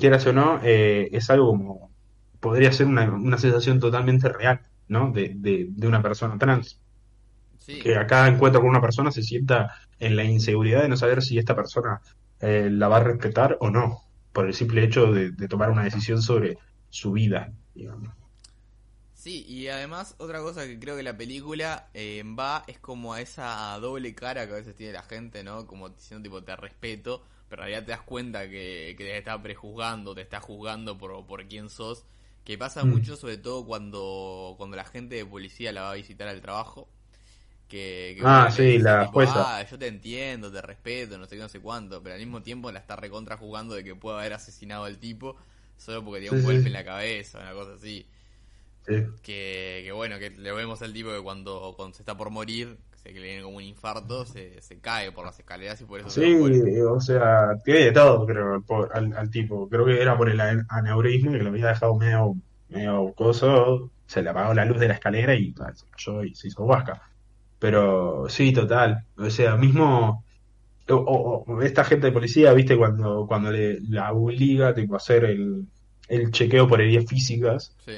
quieras 0.00 0.26
o 0.26 0.32
no, 0.32 0.60
es 0.62 1.28
algo 1.30 1.48
como, 1.48 1.92
podría 2.40 2.72
ser 2.72 2.86
una, 2.86 3.38
sensación 3.38 3.80
totalmente 3.80 4.28
real, 4.28 4.60
¿no? 4.88 5.12
De, 5.12 5.32
de, 5.34 5.86
una 5.86 6.02
persona 6.02 6.38
trans. 6.38 6.80
Que 7.66 7.96
a 7.96 8.06
cada 8.06 8.28
encuentro 8.28 8.60
con 8.60 8.70
una 8.70 8.80
persona 8.80 9.12
se 9.12 9.22
sienta 9.22 9.74
en 10.00 10.16
la 10.16 10.24
inseguridad 10.24 10.82
de 10.82 10.88
no 10.88 10.96
saber 10.96 11.22
si 11.22 11.38
esta 11.38 11.54
persona 11.54 12.00
eh, 12.42 12.68
la 12.70 12.88
va 12.88 12.98
a 12.98 13.04
respetar 13.04 13.56
o 13.60 13.70
no, 13.70 14.02
por 14.32 14.46
el 14.46 14.54
simple 14.54 14.84
hecho 14.84 15.10
de, 15.12 15.30
de 15.30 15.48
tomar 15.48 15.70
una 15.70 15.84
decisión 15.84 16.20
sobre 16.20 16.58
su 16.90 17.12
vida, 17.12 17.52
digamos. 17.74 18.10
Sí, 19.22 19.44
y 19.46 19.68
además 19.68 20.16
otra 20.18 20.40
cosa 20.40 20.66
que 20.66 20.80
creo 20.80 20.96
que 20.96 21.04
la 21.04 21.16
película 21.16 21.88
eh, 21.94 22.24
va 22.36 22.64
es 22.66 22.80
como 22.80 23.14
a 23.14 23.20
esa 23.20 23.78
doble 23.78 24.16
cara 24.16 24.48
que 24.48 24.52
a 24.52 24.56
veces 24.56 24.74
tiene 24.74 24.94
la 24.94 25.04
gente, 25.04 25.44
¿no? 25.44 25.64
Como 25.64 25.90
diciendo 25.90 26.24
tipo 26.24 26.42
te 26.42 26.56
respeto, 26.56 27.22
pero 27.48 27.62
en 27.62 27.68
realidad 27.68 27.86
te 27.86 27.92
das 27.92 28.02
cuenta 28.02 28.50
que, 28.50 28.96
te 28.98 29.16
está 29.16 29.40
prejuzgando, 29.40 30.16
te 30.16 30.22
está 30.22 30.40
juzgando 30.40 30.98
por, 30.98 31.24
por 31.24 31.46
quién 31.46 31.70
sos, 31.70 32.04
que 32.44 32.58
pasa 32.58 32.84
mm. 32.84 32.88
mucho 32.88 33.14
sobre 33.14 33.38
todo 33.38 33.64
cuando, 33.64 34.56
cuando 34.58 34.76
la 34.76 34.84
gente 34.84 35.14
de 35.14 35.24
policía 35.24 35.70
la 35.70 35.82
va 35.82 35.92
a 35.92 35.94
visitar 35.94 36.26
al 36.26 36.40
trabajo. 36.40 36.88
Que, 37.72 38.20
ah, 38.22 38.50
sí, 38.54 38.76
la 38.76 39.06
jueza. 39.06 39.56
Ah, 39.56 39.64
yo 39.64 39.78
te 39.78 39.86
entiendo, 39.86 40.52
te 40.52 40.60
respeto, 40.60 41.16
no 41.16 41.24
sé 41.24 41.36
qué, 41.36 41.40
no 41.40 41.48
sé 41.48 41.58
cuánto, 41.58 42.02
pero 42.02 42.16
al 42.16 42.20
mismo 42.20 42.42
tiempo 42.42 42.70
la 42.70 42.78
está 42.78 42.96
recontra 42.96 43.38
jugando 43.38 43.74
de 43.74 43.82
que 43.82 43.94
puede 43.94 44.18
haber 44.18 44.34
asesinado 44.34 44.84
al 44.84 44.98
tipo 44.98 45.36
solo 45.78 46.04
porque 46.04 46.20
dio 46.20 46.32
un 46.32 46.42
golpe 46.42 46.66
en 46.66 46.74
la 46.74 46.84
cabeza, 46.84 47.38
una 47.38 47.52
cosa 47.54 47.72
así. 47.72 48.06
Que, 49.22 49.90
bueno, 49.94 50.18
que 50.18 50.28
le 50.28 50.52
vemos 50.52 50.82
al 50.82 50.92
tipo 50.92 51.12
que 51.12 51.22
cuando, 51.22 51.72
cuando 51.74 51.96
se 51.96 52.02
está 52.02 52.14
por 52.14 52.28
morir, 52.28 52.76
que 53.02 53.14
le 53.14 53.22
viene 53.22 53.42
como 53.42 53.56
un 53.56 53.62
infarto, 53.62 54.26
se, 54.26 54.60
se 54.60 54.78
cae 54.78 55.10
por 55.10 55.24
las 55.24 55.38
escaleras 55.38 55.80
y 55.80 55.86
por 55.86 56.00
eso 56.00 56.10
Sí, 56.10 56.34
o 56.34 57.00
sea, 57.00 57.56
tiene 57.64 57.84
de 57.84 57.92
todo, 57.92 58.26
creo, 58.26 58.62
al, 58.92 59.30
tipo. 59.30 59.66
Creo 59.70 59.86
que 59.86 59.98
era 59.98 60.18
por 60.18 60.28
el 60.28 60.38
aneurisma 60.68 61.32
que 61.32 61.38
lo 61.38 61.48
había 61.48 61.68
dejado 61.68 61.96
medio, 61.96 62.36
medio 62.68 63.14
coso, 63.14 63.90
se 64.06 64.20
le 64.20 64.28
apagó 64.28 64.52
la 64.52 64.66
luz 64.66 64.78
de 64.78 64.88
la 64.88 64.94
escalera 64.94 65.34
y 65.34 65.54
se 65.74 65.86
cayó 65.90 66.22
y 66.22 66.34
se 66.34 66.48
hizo 66.48 66.64
huasca. 66.64 67.00
Pero 67.62 68.26
sí, 68.28 68.52
total. 68.52 69.06
O 69.16 69.30
sea, 69.30 69.56
mismo. 69.56 70.22
O, 70.90 71.62
esta 71.62 71.84
gente 71.84 72.08
de 72.08 72.12
policía, 72.12 72.52
viste, 72.52 72.76
cuando, 72.76 73.24
cuando 73.26 73.50
le, 73.50 73.80
la 73.88 74.12
obliga 74.12 74.74
tipo, 74.74 74.94
a 74.94 74.98
hacer 74.98 75.24
el, 75.24 75.66
el 76.08 76.30
chequeo 76.30 76.68
por 76.68 76.82
heridas 76.82 77.06
físicas. 77.06 77.74
Sí 77.86 77.92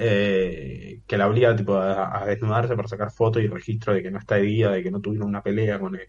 eh, 0.00 1.00
que 1.08 1.18
la 1.18 1.26
obliga 1.26 1.56
tipo, 1.56 1.76
a, 1.76 2.24
desnudarse 2.24 2.76
para 2.76 2.86
sacar 2.86 3.10
fotos 3.10 3.42
y 3.42 3.48
registro 3.48 3.92
de 3.92 4.02
que 4.02 4.12
no 4.12 4.20
está 4.20 4.38
herida, 4.38 4.70
de 4.70 4.82
que 4.82 4.92
no 4.92 5.00
tuvieron 5.00 5.28
una 5.28 5.42
pelea 5.42 5.80
con 5.80 5.96
el, 5.96 6.06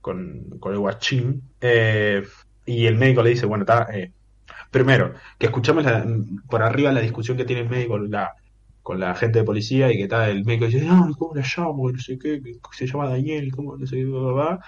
con, 0.00 0.58
el 0.60 0.78
guachín. 0.78 1.42
Eh, 1.60 2.24
y 2.66 2.86
el 2.86 2.96
médico 2.96 3.22
le 3.22 3.30
dice, 3.30 3.46
bueno, 3.46 3.62
está... 3.62 3.86
Eh, 3.92 4.12
primero, 4.72 5.14
que 5.38 5.46
escuchamos 5.46 5.84
por 6.50 6.62
arriba 6.62 6.92
la 6.92 7.00
discusión 7.00 7.36
que 7.36 7.44
tiene 7.44 7.62
el 7.62 7.68
médico 7.68 7.92
con 7.92 8.10
la, 8.10 8.34
con 8.88 9.00
la 9.00 9.14
gente 9.14 9.40
de 9.40 9.44
policía 9.44 9.92
y 9.92 9.98
que 9.98 10.08
tal, 10.08 10.30
el 10.30 10.46
médico 10.46 10.64
dice, 10.64 10.80
no, 10.80 11.14
¿cómo 11.18 11.34
la 11.34 11.42
llamo? 11.42 11.92
No 11.92 11.98
sé 11.98 12.18
qué, 12.18 12.40
se 12.72 12.86
llama 12.86 13.10
Daniel, 13.10 13.54
¿cómo 13.54 13.76
no 13.76 13.86
sé 13.86 13.96
qué 13.96 14.04
va? 14.06 14.60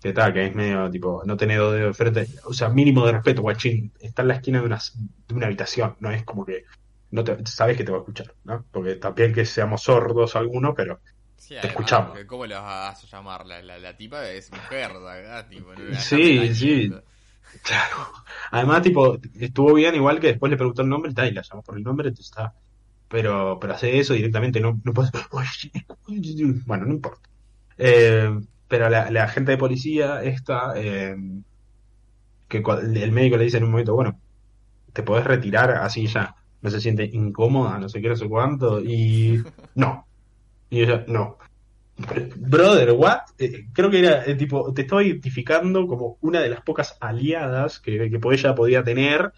Que 0.00 0.12
tal, 0.12 0.32
que 0.32 0.46
es 0.46 0.54
medio 0.54 0.88
tipo, 0.88 1.24
no 1.26 1.36
tener 1.36 1.60
de 1.60 1.92
frente, 1.92 2.28
o 2.44 2.52
sea, 2.52 2.68
mínimo 2.68 3.04
de 3.04 3.14
respeto, 3.14 3.42
guachín, 3.42 3.92
está 3.98 4.22
en 4.22 4.28
la 4.28 4.34
esquina 4.34 4.60
de 4.60 4.66
una, 4.66 4.78
de 5.26 5.34
una 5.34 5.46
habitación, 5.46 5.96
no 5.98 6.12
es 6.12 6.22
como 6.22 6.46
que 6.46 6.62
no 7.10 7.24
te, 7.24 7.44
sabes 7.44 7.76
que 7.76 7.82
te 7.82 7.90
va 7.90 7.96
a 7.98 8.00
escuchar, 8.02 8.32
¿no? 8.44 8.64
Porque 8.70 8.94
también 8.94 9.34
que 9.34 9.44
seamos 9.44 9.82
sordos 9.82 10.36
algunos, 10.36 10.72
pero 10.76 11.00
te 11.48 11.66
escuchamos. 11.66 12.16
¿Cómo 12.28 12.46
le 12.46 12.54
vas 12.54 13.02
a 13.02 13.06
llamar? 13.08 13.46
La, 13.46 13.60
la, 13.62 13.96
tipa 13.96 14.30
es 14.30 14.52
mujer, 14.52 14.92
¿verdad? 14.92 15.48
sí, 15.98 16.54
sí. 16.54 16.92
Claro. 17.62 18.12
Además, 18.50 18.82
tipo, 18.82 19.18
estuvo 19.40 19.74
bien, 19.74 19.94
igual 19.94 20.20
que 20.20 20.26
después 20.28 20.50
le 20.50 20.56
preguntó 20.56 20.82
el 20.82 20.88
nombre 20.88 21.10
y, 21.10 21.20
y 21.20 21.30
la 21.32 21.42
llamó 21.42 21.62
por 21.62 21.76
el 21.76 21.82
nombre, 21.82 22.08
entonces 22.08 22.30
está. 22.30 22.54
Pero, 23.08 23.58
pero 23.60 23.74
hace 23.74 23.98
eso 23.98 24.14
directamente, 24.14 24.60
no, 24.60 24.80
no 24.84 24.92
puedes... 24.92 25.10
Bueno, 26.66 26.86
no 26.86 26.94
importa. 26.94 27.28
Eh, 27.78 28.30
pero 28.68 28.88
la, 28.88 29.10
la 29.10 29.24
agente 29.24 29.52
de 29.52 29.58
policía 29.58 30.22
esta, 30.22 30.72
eh, 30.76 31.16
que 32.48 32.62
el 32.94 33.12
médico 33.12 33.36
le 33.36 33.44
dice 33.44 33.58
en 33.58 33.64
un 33.64 33.70
momento, 33.70 33.94
bueno, 33.94 34.18
te 34.92 35.02
podés 35.02 35.24
retirar 35.24 35.70
así 35.72 36.06
ya, 36.06 36.34
no 36.62 36.70
se 36.70 36.80
siente 36.80 37.04
incómoda, 37.04 37.78
no 37.78 37.88
sé 37.88 38.00
qué, 38.00 38.08
no 38.08 38.16
sé 38.16 38.28
cuánto, 38.28 38.80
y 38.80 39.42
no. 39.74 40.06
Y 40.70 40.80
ella, 40.82 41.04
no. 41.06 41.38
Brother, 42.36 42.92
what? 42.92 43.20
Eh, 43.38 43.66
creo 43.72 43.90
que 43.90 44.00
era 44.00 44.24
eh, 44.26 44.34
tipo, 44.34 44.72
te 44.74 44.82
estaba 44.82 45.02
identificando 45.02 45.86
como 45.86 46.18
una 46.20 46.40
de 46.40 46.48
las 46.50 46.60
pocas 46.60 46.96
aliadas 47.00 47.78
que, 47.80 48.10
que 48.10 48.20
ella 48.32 48.54
podía 48.54 48.82
tener 48.84 49.32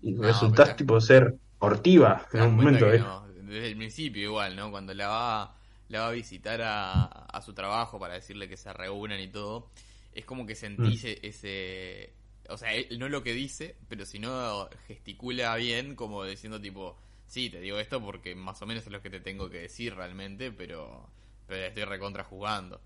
y 0.00 0.12
No, 0.12 0.22
resultás 0.22 0.68
pero- 0.68 0.76
tipo 0.76 1.00
ser 1.00 1.34
hortiva 1.60 2.26
Te 2.30 2.38
en 2.38 2.44
un 2.44 2.56
momento. 2.56 2.92
eh. 2.92 3.04
no, 3.04 3.26
desde 3.28 3.68
el 3.68 3.76
principio 3.76 4.22
igual, 4.22 4.54
¿no? 4.56 4.70
Cuando 4.70 4.94
la 4.94 5.08
va, 5.08 5.56
la 5.88 6.00
va 6.02 6.08
a 6.08 6.12
visitar 6.12 6.60
a, 6.62 7.04
a 7.04 7.42
su 7.42 7.52
trabajo 7.54 7.98
para 7.98 8.14
decirle 8.14 8.48
que 8.48 8.56
se 8.56 8.72
reúnan 8.72 9.18
y 9.20 9.28
todo, 9.28 9.70
es 10.12 10.24
como 10.24 10.46
que 10.46 10.54
sentís 10.54 11.04
Mm. 11.04 11.10
ese... 11.22 12.14
O 12.48 12.56
sea, 12.56 12.72
él 12.74 12.98
no 12.98 13.08
lo 13.08 13.22
que 13.22 13.32
dice, 13.32 13.76
pero 13.88 14.04
si 14.06 14.18
no 14.18 14.68
gesticula 14.86 15.54
bien, 15.56 15.94
como 15.96 16.24
diciendo 16.24 16.60
tipo, 16.60 16.96
sí, 17.26 17.50
te 17.50 17.60
digo 17.60 17.78
esto 17.78 18.00
porque 18.04 18.34
más 18.34 18.60
o 18.62 18.66
menos 18.66 18.84
es 18.86 18.92
lo 18.92 19.02
que 19.02 19.10
te 19.10 19.20
tengo 19.20 19.48
que 19.50 19.58
decir 19.62 19.94
realmente, 19.94 20.50
pero, 20.52 21.10
pero 21.46 21.66
estoy 21.66 21.84
recontra 21.84 22.24
jugando. 22.24 22.80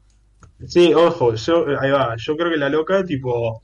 Sí, 0.66 0.92
ojo, 0.94 1.34
yo, 1.34 1.64
ahí 1.80 1.90
va, 1.90 2.14
yo 2.16 2.36
creo 2.36 2.50
que 2.50 2.56
la 2.56 2.68
loca, 2.68 3.04
tipo, 3.04 3.62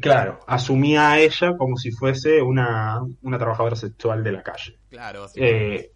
claro, 0.00 0.40
asumía 0.46 1.10
a 1.12 1.18
ella 1.20 1.56
como 1.56 1.76
si 1.76 1.90
fuese 1.92 2.42
una, 2.42 3.00
una 3.22 3.38
trabajadora 3.38 3.76
sexual 3.76 4.22
de 4.24 4.32
la 4.32 4.42
calle. 4.42 4.78
Claro, 4.88 5.24
así 5.24 5.40
Eh, 5.42 5.90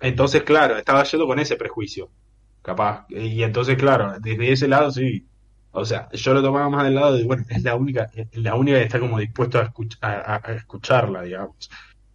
entonces, 0.00 0.42
claro, 0.42 0.76
estaba 0.76 1.04
yendo 1.04 1.26
con 1.26 1.38
ese 1.38 1.56
prejuicio, 1.56 2.10
capaz. 2.62 3.06
Y 3.08 3.42
entonces, 3.42 3.76
claro, 3.76 4.14
desde 4.20 4.52
ese 4.52 4.68
lado 4.68 4.90
sí. 4.90 5.28
O 5.72 5.84
sea, 5.84 6.08
yo 6.12 6.34
lo 6.34 6.42
tomaba 6.42 6.70
más 6.70 6.84
del 6.84 6.94
lado 6.94 7.16
de, 7.16 7.24
bueno, 7.24 7.44
es 7.48 7.62
la 7.64 7.74
única, 7.76 8.08
es 8.14 8.28
la 8.36 8.54
única 8.54 8.78
que 8.78 8.84
está 8.84 9.00
como 9.00 9.18
dispuesto 9.18 9.58
a, 9.58 9.66
escuch- 9.72 9.98
a, 10.02 10.36
escucharla, 10.54 11.22
digamos. 11.22 11.68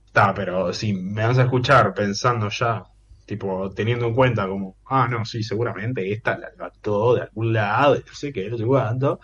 Está, 0.06 0.34
pero 0.34 0.74
si 0.74 0.94
me 0.94 1.26
vas 1.26 1.38
a 1.40 1.44
escuchar 1.44 1.94
pensando 1.94 2.50
ya, 2.50 2.84
tipo, 3.26 3.70
teniendo 3.72 4.08
en 4.08 4.16
cuenta 4.16 4.48
como, 4.48 4.78
ah, 4.86 5.08
no, 5.10 5.26
sí, 5.26 5.44
seguramente 5.44 6.12
esta 6.12 6.38
la 6.38 6.72
todo 6.82 7.16
de 7.16 7.22
algún 7.24 7.54
lado, 7.54 7.96
no 7.96 8.14
sé 8.14 8.32
qué, 8.34 8.50
no 8.50 8.58
sé 8.58 8.66
cuánto, 8.66 9.20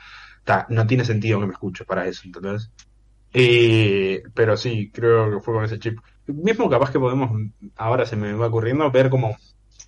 no 0.70 0.88
tiene 0.88 1.06
sentido 1.06 1.40
que 1.40 1.48
me 1.48 1.54
escuches 1.54 1.88
para 1.88 2.08
eso, 2.08 2.22
¿entendés? 2.26 2.72
Eh, 3.34 4.24
pero 4.34 4.56
sí, 4.56 4.92
creo 4.94 5.30
que 5.32 5.40
fue 5.42 5.54
con 5.56 5.66
ese 5.66 5.80
chip. 5.80 6.00
Mismo 6.28 6.70
capaz 6.70 6.92
que 6.92 7.00
podemos, 7.00 7.32
ahora 7.76 8.06
se 8.06 8.16
me 8.16 8.34
va 8.34 8.48
ocurriendo, 8.48 8.90
ver 8.92 9.10
como 9.10 9.38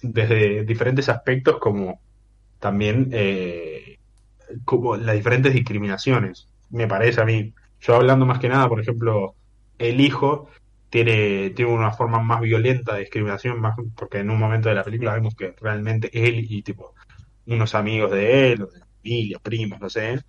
desde 0.01 0.63
diferentes 0.63 1.09
aspectos 1.09 1.57
como 1.59 1.99
también 2.59 3.09
eh, 3.11 3.97
como 4.65 4.95
las 4.97 5.15
diferentes 5.15 5.53
discriminaciones, 5.53 6.47
me 6.69 6.87
parece 6.87 7.21
a 7.21 7.25
mí. 7.25 7.53
Yo 7.79 7.95
hablando 7.95 8.25
más 8.25 8.39
que 8.39 8.49
nada, 8.49 8.67
por 8.67 8.79
ejemplo, 8.81 9.35
el 9.77 10.01
hijo 10.01 10.49
tiene, 10.89 11.51
tiene 11.51 11.71
una 11.71 11.91
forma 11.91 12.19
más 12.21 12.41
violenta 12.41 12.93
de 12.93 13.01
discriminación, 13.01 13.59
más 13.59 13.75
porque 13.95 14.19
en 14.19 14.29
un 14.29 14.39
momento 14.39 14.69
de 14.69 14.75
la 14.75 14.83
película 14.83 15.13
vemos 15.13 15.35
que 15.35 15.53
realmente 15.61 16.09
él 16.13 16.45
y 16.49 16.61
tipo 16.63 16.93
unos 17.45 17.75
amigos 17.75 18.11
de 18.11 18.51
él, 18.51 18.59
de 18.59 18.79
familia, 19.01 19.39
primos, 19.39 19.79
no 19.79 19.89
sé, 19.89 20.19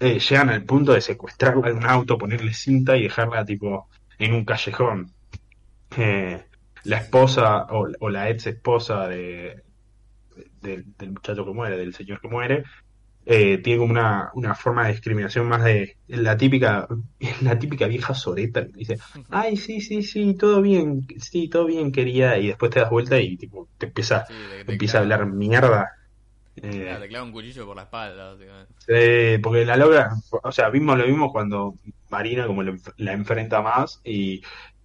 eh, 0.00 0.18
llegan 0.20 0.50
al 0.50 0.64
punto 0.64 0.92
de 0.92 1.00
secuestrarla 1.00 1.68
en 1.70 1.78
un 1.78 1.86
auto, 1.86 2.18
ponerle 2.18 2.52
cinta 2.54 2.96
y 2.96 3.04
dejarla 3.04 3.44
tipo 3.44 3.88
en 4.18 4.34
un 4.34 4.44
callejón. 4.44 5.14
Eh, 5.96 6.44
la 6.84 6.98
esposa 6.98 7.64
o, 7.70 7.88
o 8.00 8.10
la 8.10 8.30
ex 8.30 8.46
esposa 8.48 9.08
de, 9.08 9.62
de- 10.60 10.84
del 10.98 11.10
muchacho 11.12 11.44
que 11.44 11.52
muere, 11.52 11.76
del 11.78 11.94
señor 11.94 12.20
que 12.20 12.28
muere, 12.28 12.64
eh, 13.26 13.58
tiene 13.58 13.80
como 13.80 13.92
una, 13.92 14.30
una 14.34 14.54
forma 14.54 14.86
de 14.86 14.92
discriminación 14.92 15.48
más 15.48 15.64
de 15.64 15.98
la 16.08 16.36
típica, 16.36 16.86
la 17.42 17.58
típica 17.58 17.86
vieja 17.88 18.14
soreta 18.14 18.66
que 18.66 18.72
dice, 18.74 18.98
ay, 19.30 19.56
sí, 19.56 19.80
sí, 19.80 20.02
sí, 20.02 20.36
todo 20.36 20.62
bien, 20.62 21.06
sí, 21.18 21.48
todo 21.48 21.66
bien, 21.66 21.92
quería, 21.92 22.38
y 22.38 22.48
después 22.48 22.72
te 22.72 22.80
das 22.80 22.90
vuelta 22.90 23.20
y 23.20 23.36
tipo 23.38 23.70
te 23.78 23.86
empieza, 23.86 24.26
Sí, 24.26 24.34
de 24.46 24.64
empieza 24.66 24.98
a 24.98 25.02
hablar 25.02 25.26
mierda. 25.26 25.88
Eh, 26.56 26.70
claro, 26.82 27.00
te 27.00 27.08
clava 27.08 27.24
un 27.24 27.32
cuchillo 27.32 27.66
por 27.66 27.76
la 27.76 27.82
espalda. 27.82 28.36
Sí, 28.78 29.38
porque 29.42 29.64
la 29.64 29.76
logra, 29.76 30.10
o 30.42 30.52
sea, 30.52 30.70
vimos 30.70 30.96
lo 30.98 31.06
mismo 31.06 31.30
cuando 31.32 31.74
Marina 32.10 32.46
como 32.46 32.62
la 32.62 33.12
enfrenta 33.12 33.60
más 33.60 34.00
y, 34.04 34.36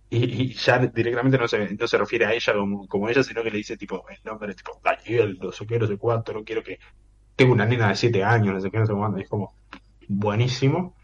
y, 0.09 0.43
y 0.43 0.53
ya 0.53 0.79
directamente 0.79 1.37
no 1.37 1.47
se, 1.47 1.73
no 1.75 1.87
se 1.87 1.97
refiere 1.97 2.25
a 2.25 2.33
ella 2.33 2.53
como, 2.53 2.87
como 2.87 3.09
ella, 3.09 3.23
sino 3.23 3.43
que 3.43 3.51
le 3.51 3.57
dice 3.57 3.77
tipo 3.77 4.03
el 4.09 4.17
nombre, 4.25 4.53
tipo 4.53 4.79
Daniel, 4.83 5.37
no 5.41 5.51
sé 5.51 5.65
qué, 5.65 5.79
no 5.79 5.87
sé 5.87 5.97
cuánto, 5.97 6.33
no 6.33 6.43
quiero 6.43 6.63
que 6.63 6.77
tengo 7.35 7.53
una 7.53 7.65
nena 7.65 7.89
de 7.89 7.95
7 7.95 8.23
años, 8.23 8.53
no 8.55 8.61
sé 8.61 8.71
qué, 8.71 8.79
no 8.79 8.85
sé 8.87 8.93
cuánto, 8.93 9.19
y 9.19 9.23
es 9.23 9.29
como 9.29 9.53
buenísimo. 10.07 10.95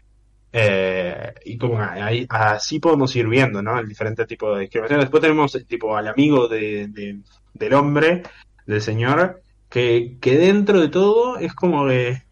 Eh, 0.52 1.34
y 1.44 1.58
como 1.58 1.78
ahí, 1.80 2.26
así 2.30 2.80
podemos 2.80 3.14
ir 3.16 3.28
viendo, 3.28 3.62
¿no? 3.62 3.78
El 3.78 3.88
diferente 3.88 4.26
tipo 4.26 4.54
de 4.54 4.62
discriminación. 4.62 5.00
Después 5.00 5.20
tenemos 5.20 5.54
eh, 5.54 5.64
tipo 5.64 5.96
al 5.96 6.08
amigo 6.08 6.48
de, 6.48 6.88
de- 6.88 7.20
del 7.52 7.74
hombre, 7.74 8.22
del 8.66 8.80
señor, 8.80 9.42
que, 9.68 10.18
que 10.20 10.36
dentro 10.38 10.80
de 10.80 10.88
todo 10.88 11.38
es 11.38 11.54
como 11.54 11.86
de, 11.86 12.22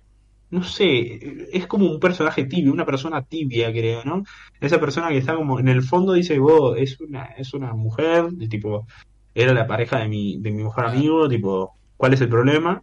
no 0.50 0.62
sé, 0.64 1.48
es 1.52 1.66
como 1.66 1.90
un 1.90 2.00
personaje 2.00 2.44
tibio, 2.44 2.72
una 2.72 2.86
persona 2.86 3.22
tibia, 3.22 3.70
creo, 3.72 4.04
¿no? 4.04 4.22
Esa 4.60 4.80
persona 4.80 5.08
que 5.08 5.18
está 5.18 5.34
como 5.36 5.58
en 5.60 5.68
el 5.68 5.82
fondo 5.82 6.12
dice, 6.14 6.38
vos, 6.38 6.76
es 6.78 6.98
una, 7.00 7.24
es 7.36 7.52
una 7.54 7.74
mujer, 7.74 8.28
de 8.30 8.48
tipo, 8.48 8.86
era 9.34 9.52
la 9.52 9.66
pareja 9.66 9.98
de 9.98 10.08
mi, 10.08 10.38
de 10.40 10.50
mi 10.50 10.62
mejor 10.64 10.86
amigo, 10.86 11.28
tipo, 11.28 11.76
¿cuál 11.96 12.14
es 12.14 12.20
el 12.20 12.28
problema? 12.28 12.82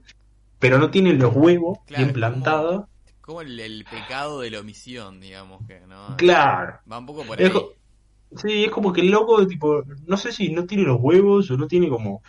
Pero 0.60 0.78
no 0.78 0.92
tiene 0.92 1.14
los 1.14 1.36
huevos 1.36 1.80
Claro, 1.88 2.04
bien 2.04 2.14
como- 2.14 2.14
plantados. 2.14 2.86
Como 3.22 3.42
el, 3.42 3.58
el 3.60 3.86
pecado 3.86 4.42
de 4.42 4.52
la 4.52 4.60
omisión, 4.60 5.22
digamos 5.22 5.66
que, 5.66 5.80
¿no? 5.88 6.16
Claro. 6.18 6.80
Va 6.92 7.00
un 7.00 7.06
poco 7.06 7.26
por 7.26 7.40
ahí. 7.42 7.50
Sí, 8.36 8.66
es 8.66 8.72
como 8.72 8.92
que 8.92 9.02
el 9.02 9.12
loco, 9.12 9.46
tipo, 9.48 9.84
no 10.08 10.18
sé 10.18 10.32
si 10.32 10.50
no 10.52 10.66
tiene 10.66 10.84
los 10.84 10.98
huevos 11.00 11.50
o 11.52 11.58
no 11.58 11.68
tiene 11.68 11.88
como 11.88 12.22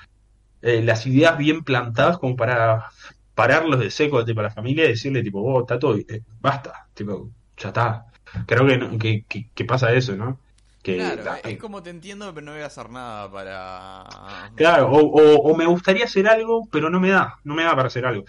eh, 0.64 0.82
las 0.82 1.06
ideas 1.06 1.38
bien 1.38 1.64
plantadas 1.64 2.18
como 2.18 2.36
para 2.36 2.86
pararlos 3.34 3.80
de 3.80 3.90
seco 3.90 4.24
tipo, 4.24 4.40
a 4.40 4.44
la 4.44 4.50
familia 4.50 4.84
y 4.86 4.88
decirle, 4.90 5.22
tipo, 5.22 5.42
vos, 5.42 5.66
Tato, 5.66 5.96
eh, 5.96 6.22
basta, 6.40 6.88
tipo, 6.94 7.30
ya 7.56 7.68
está. 7.68 8.06
Creo 8.46 8.66
que, 8.66 8.78
no- 8.78 8.98
que, 8.98 9.24
que, 9.28 9.50
que 9.54 9.64
pasa 9.64 9.92
eso, 9.92 10.16
¿no? 10.16 10.40
Que, 10.82 10.96
Claro, 10.96 11.22
es 11.42 11.58
como 11.58 11.82
te 11.82 11.90
entiendo, 11.90 12.32
pero 12.34 12.44
no 12.46 12.52
voy 12.52 12.60
a 12.62 12.66
hacer 12.66 12.88
nada 12.90 13.30
para... 13.30 14.52
Claro, 14.56 14.90
o, 14.90 15.00
o, 15.00 15.52
o 15.52 15.56
me 15.56 15.66
gustaría 15.66 16.04
hacer 16.04 16.28
algo, 16.28 16.68
pero 16.70 16.90
no 16.90 17.00
me 17.00 17.10
da, 17.10 17.38
no 17.44 17.54
me 17.54 17.64
da 17.64 17.74
para 17.74 17.88
hacer 17.88 18.04
algo. 18.06 18.24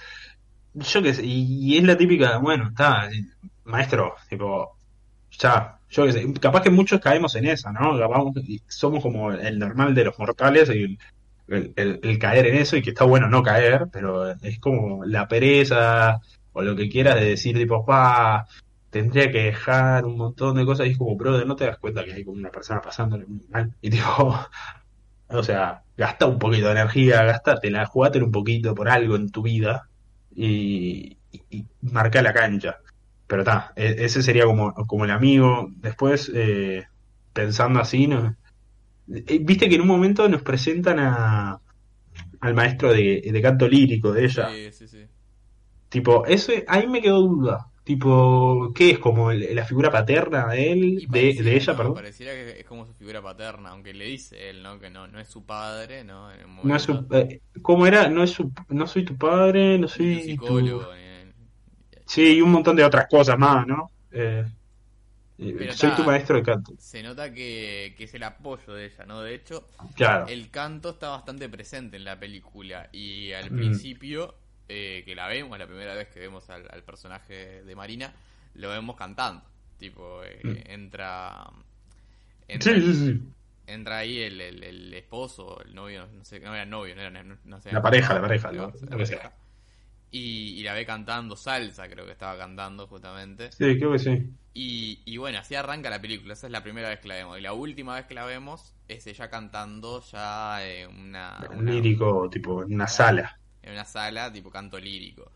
Yo 0.75 1.03
qué 1.03 1.13
sé, 1.13 1.25
y, 1.25 1.73
y 1.75 1.77
es 1.77 1.83
la 1.85 1.97
típica, 1.97 2.37
bueno, 2.39 2.69
está, 2.69 3.09
eh, 3.11 3.23
maestro, 3.65 4.15
tipo, 4.29 4.77
ya, 5.31 5.79
yo 5.89 6.05
qué 6.05 6.13
sé, 6.13 6.33
capaz 6.41 6.61
que 6.63 6.69
muchos 6.71 6.99
caemos 7.01 7.35
en 7.35 7.47
esa, 7.47 7.71
¿no? 7.71 7.97
Capaz 7.99 8.23
somos 8.67 9.03
como 9.03 9.31
el 9.31 9.59
normal 9.59 9.95
de 9.95 10.05
los 10.05 10.19
mortales, 10.19 10.69
el, 10.69 10.97
el, 11.47 12.19
caer 12.19 12.47
en 12.47 12.55
eso, 12.55 12.77
y 12.77 12.81
que 12.81 12.89
está 12.91 13.05
bueno 13.05 13.27
no 13.29 13.43
caer, 13.43 13.87
pero 13.91 14.31
es 14.31 14.59
como 14.59 15.05
la 15.05 15.27
pereza, 15.27 16.21
o 16.53 16.61
lo 16.61 16.75
que 16.75 16.89
quieras 16.89 17.15
de 17.15 17.25
decir, 17.25 17.55
tipo, 17.57 17.85
pa, 17.85 18.47
tendría 18.89 19.31
que 19.31 19.43
dejar 19.43 20.05
un 20.05 20.17
montón 20.17 20.55
de 20.55 20.65
cosas, 20.65 20.87
y 20.87 20.91
es 20.91 20.97
como, 20.97 21.15
brother, 21.15 21.45
no 21.47 21.55
te 21.55 21.65
das 21.65 21.77
cuenta 21.77 22.03
que 22.05 22.13
hay 22.13 22.23
como 22.23 22.37
una 22.37 22.51
persona 22.51 22.81
pasándole 22.81 23.25
muy 23.25 23.41
mal, 23.49 23.73
y 23.81 23.89
tipo, 23.89 24.37
o 25.27 25.43
sea, 25.43 25.83
gasta 25.97 26.25
un 26.25 26.39
poquito 26.39 26.67
de 26.67 26.73
energía, 26.73 27.23
gastatela, 27.23 27.85
jugátela 27.85 28.25
un 28.25 28.31
poquito 28.31 28.75
por 28.75 28.89
algo 28.89 29.15
en 29.15 29.29
tu 29.29 29.41
vida 29.41 29.89
y 30.35 31.17
marca 31.81 32.21
la 32.21 32.33
cancha. 32.33 32.79
Pero 33.27 33.41
está, 33.41 33.73
ese 33.75 34.21
sería 34.21 34.45
como, 34.45 34.73
como 34.73 35.05
el 35.05 35.11
amigo. 35.11 35.69
Después, 35.77 36.31
eh, 36.33 36.85
pensando 37.33 37.79
así, 37.79 38.07
¿no? 38.07 38.35
Eh, 39.07 39.39
viste 39.41 39.69
que 39.69 39.75
en 39.75 39.81
un 39.81 39.87
momento 39.87 40.27
nos 40.29 40.41
presentan 40.41 40.99
a, 40.99 41.59
al 42.41 42.53
maestro 42.55 42.91
de, 42.93 43.21
de 43.31 43.41
canto 43.41 43.67
lírico 43.67 44.11
de 44.13 44.25
ella. 44.25 44.49
Sí, 44.49 44.71
sí, 44.71 44.87
sí. 44.87 45.07
Tipo, 45.89 46.25
eso, 46.25 46.51
ahí 46.67 46.87
me 46.87 47.01
quedó 47.01 47.21
duda. 47.21 47.67
Tipo, 47.83 48.71
¿qué 48.75 48.91
es? 48.91 48.99
Como 48.99 49.31
el- 49.31 49.55
la 49.55 49.65
figura 49.65 49.91
paterna 49.91 50.47
de 50.47 50.71
él, 50.71 51.05
de, 51.09 51.33
de 51.43 51.55
ella, 51.55 51.73
¿no? 51.73 51.77
perdón. 51.77 51.93
Pareciera 51.93 52.33
que 52.33 52.59
es 52.59 52.65
como 52.65 52.85
su 52.85 52.93
figura 52.93 53.21
paterna, 53.21 53.69
aunque 53.69 53.93
le 53.93 54.05
dice 54.05 54.49
él, 54.49 54.63
¿no? 54.63 54.79
Que 54.79 54.89
no, 54.89 55.07
no 55.07 55.19
es 55.19 55.27
su 55.29 55.45
padre, 55.45 56.03
¿no? 56.03 56.31
En 56.31 56.45
un 56.45 56.55
No 56.61 56.75
es 56.75 56.81
su, 56.83 57.07
eh, 57.11 57.41
¿cómo 57.61 57.85
era? 57.87 58.09
No 58.09 58.23
es 58.23 58.31
su, 58.31 58.51
no 58.69 58.87
soy 58.87 59.05
tu 59.05 59.17
padre, 59.17 59.77
no 59.77 59.87
tu 59.89 60.19
soy 60.19 60.35
tu, 60.43 60.59
psicólogo. 60.59 60.93
ni- 60.95 61.33
Sí, 62.05 62.37
y 62.37 62.41
un 62.41 62.51
montón 62.51 62.75
de 62.75 62.83
otras 62.83 63.07
cosas 63.09 63.37
más, 63.37 63.65
¿no? 63.67 63.91
Eh, 64.11 64.45
Pero 65.37 65.73
soy 65.73 65.91
tu 65.91 66.03
maestro 66.03 66.37
de 66.37 66.43
canto. 66.43 66.73
Se 66.79 67.03
nota 67.03 67.33
que, 67.33 67.93
que 67.97 68.05
es 68.05 68.13
el 68.13 68.23
apoyo 68.23 68.73
de 68.73 68.85
ella, 68.85 69.05
¿no? 69.05 69.21
De 69.21 69.35
hecho, 69.35 69.67
Claro. 69.95 70.27
el 70.27 70.49
canto 70.49 70.91
está 70.91 71.09
bastante 71.09 71.49
presente 71.49 71.97
en 71.97 72.05
la 72.05 72.17
película 72.19 72.89
y 72.93 73.33
al 73.33 73.51
Mm. 73.51 73.55
principio 73.57 74.35
eh, 74.67 75.03
que 75.05 75.13
la 75.13 75.27
vemos, 75.27 75.59
la 75.59 75.67
primera 75.67 75.93
vez 75.93 76.07
que 76.07 76.19
vemos 76.19 76.49
al, 76.49 76.67
al 76.71 76.81
personaje 76.83 77.63
de 77.63 77.75
Marina, 77.75 78.13
lo 78.55 78.69
vemos 78.69 78.95
cantando. 78.95 79.43
Tipo, 79.77 80.23
eh, 80.23 80.39
Mm. 80.43 80.71
entra... 80.71 81.45
entra 82.47 82.73
Sí, 82.73 82.81
sí, 82.81 82.93
sí. 82.93 83.21
entra 83.67 83.97
ahí 83.99 84.19
el, 84.21 84.39
el, 84.41 84.63
el 84.63 84.93
esposo, 84.93 85.61
el 85.63 85.75
novio, 85.75 86.07
no 86.17 86.23
sé, 86.23 86.39
no 86.39 86.53
era 86.53 86.65
novio, 86.65 86.95
no 86.95 87.01
era, 87.01 87.23
no, 87.23 87.37
no 87.43 87.61
sé. 87.61 87.71
La 87.71 87.81
pareja, 87.81 88.13
la 88.13 88.21
pareja, 88.21 88.51
La 88.51 88.71
pareja. 88.71 89.33
Y, 90.19 90.59
y 90.59 90.63
la 90.63 90.73
ve 90.73 90.85
cantando 90.85 91.35
salsa, 91.35 91.87
creo 91.89 92.05
que 92.05 92.11
estaba 92.13 92.37
cantando 92.37 92.87
justamente. 92.87 93.53
Sí, 93.57 93.77
creo 93.79 93.91
que 93.93 93.99
sí. 93.99 94.35
Y, 94.53 95.01
y 95.05 95.17
bueno, 95.17 95.39
así 95.39 95.53
arranca 95.55 95.89
la 95.89 96.01
película, 96.01 96.33
esa 96.33 96.47
es 96.47 96.51
la 96.51 96.63
primera 96.63 96.89
vez 96.89 96.99
que 96.99 97.07
la 97.09 97.15
vemos. 97.15 97.37
Y 97.37 97.41
la 97.41 97.53
última 97.53 97.95
vez 97.95 98.05
que 98.05 98.13
la 98.15 98.25
vemos 98.25 98.73
es 98.87 99.05
ella 99.07 99.29
cantando 99.29 100.01
ya 100.01 100.65
en 100.65 100.89
una, 100.89 101.49
Un 101.49 101.59
una- 101.59 101.71
lírico, 101.71 102.29
tipo, 102.29 102.61
en 102.63 102.73
una 102.75 102.87
sala. 102.87 103.39
en 103.61 103.73
una 103.73 103.85
sala, 103.85 104.31
tipo 104.31 104.49
canto 104.51 104.79
lírico. 104.79 105.31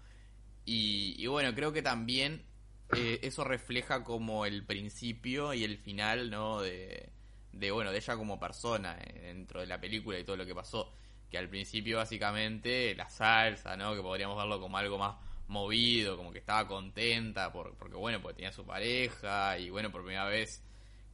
Y, 0.66 1.16
y 1.20 1.28
bueno, 1.28 1.54
creo 1.56 1.74
que 1.74 1.82
también 1.82 2.46
eh, 2.90 3.20
eso 3.24 3.44
refleja 3.44 4.04
como 4.04 4.46
el 4.46 4.66
principio 4.66 5.54
y 5.54 5.64
el 5.64 5.78
final, 5.78 6.30
¿no? 6.32 6.62
De, 6.62 7.10
de, 7.54 7.72
bueno, 7.72 7.92
de 7.92 7.98
ella 8.00 8.18
como 8.18 8.40
persona 8.40 8.98
eh, 9.02 9.22
dentro 9.28 9.62
de 9.62 9.68
la 9.68 9.82
película 9.82 10.20
y 10.20 10.24
todo 10.26 10.38
lo 10.38 10.46
que 10.46 10.56
pasó. 10.56 10.94
Que 11.30 11.38
al 11.38 11.48
principio 11.50 11.98
básicamente 11.98 12.96
la 12.96 13.10
salsa, 13.10 13.76
¿no? 13.78 13.96
Que 13.96 14.02
podríamos 14.02 14.38
verlo 14.38 14.60
como 14.60 14.78
algo 14.78 14.98
más 14.98 15.16
movido, 15.48 16.18
como 16.18 16.32
que 16.32 16.40
estaba 16.40 16.68
contenta, 16.68 17.52
por, 17.52 17.76
porque 17.78 17.96
bueno, 17.96 18.22
porque 18.22 18.36
tenía 18.38 18.52
su 18.52 18.66
pareja 18.66 19.58
y 19.58 19.70
bueno, 19.70 19.92
por 19.92 20.02
primera 20.04 20.26
vez 20.26 20.64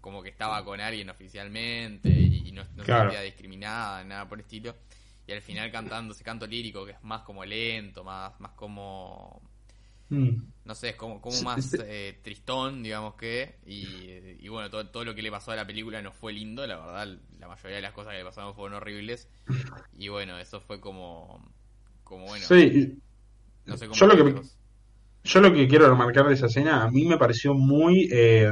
como 0.01 0.21
que 0.21 0.29
estaba 0.29 0.63
con 0.63 0.79
alguien 0.81 1.09
oficialmente 1.09 2.09
y, 2.09 2.49
y 2.49 2.51
no, 2.51 2.63
no 2.75 2.85
se 2.85 2.85
Claro. 2.85 3.09
sentía 3.09 3.21
discriminada, 3.21 4.03
nada 4.03 4.27
por 4.27 4.37
el 4.39 4.43
estilo. 4.45 4.75
Y 5.27 5.31
al 5.33 5.41
final 5.41 5.71
cantando 5.71 6.13
ese 6.13 6.23
canto 6.23 6.45
lírico 6.45 6.85
que 6.85 6.91
es 6.91 7.03
más 7.03 7.23
como 7.23 7.43
lento, 7.43 8.03
más, 8.03 8.39
más 8.39 8.51
como 8.51 9.41
Mm. 10.09 10.51
no 10.65 10.75
sé, 10.75 10.89
es 10.89 10.95
como, 10.95 11.21
como 11.21 11.41
más 11.41 11.63
sí. 11.63 11.77
eh, 11.79 12.19
tristón, 12.23 12.81
digamos 12.83 13.15
que, 13.15 13.59
y, 13.65 14.09
y 14.39 14.47
bueno, 14.49 14.69
todo, 14.69 14.87
todo 14.89 15.05
lo 15.05 15.13
que 15.15 15.21
le 15.21 15.31
pasó 15.31 15.51
a 15.51 15.55
la 15.55 15.67
película 15.67 16.01
no 16.01 16.11
fue 16.11 16.33
lindo, 16.33 16.65
la 16.65 16.77
verdad, 16.77 17.19
la 17.39 17.47
mayoría 17.47 17.75
de 17.77 17.81
las 17.83 17.93
cosas 17.93 18.13
que 18.13 18.19
le 18.19 18.25
pasaron 18.25 18.55
fueron 18.55 18.77
horribles, 18.77 19.29
y 19.97 20.07
bueno, 20.09 20.37
eso 20.39 20.61
fue 20.61 20.79
como, 20.81 21.53
como 22.03 22.25
bueno, 22.27 22.45
Sí, 22.47 22.97
no 23.65 23.77
sé 23.77 23.87
cómo 23.87 23.95
yo 23.99 24.07
lo 24.07 24.15
que- 24.25 24.41
yo 25.23 25.41
lo 25.41 25.53
que 25.53 25.67
quiero 25.67 25.89
remarcar 25.89 26.27
de 26.27 26.35
esa 26.35 26.47
escena, 26.47 26.83
a 26.83 26.91
mí 26.91 27.05
me 27.05 27.17
pareció 27.17 27.53
muy... 27.53 28.07
eh, 28.11 28.51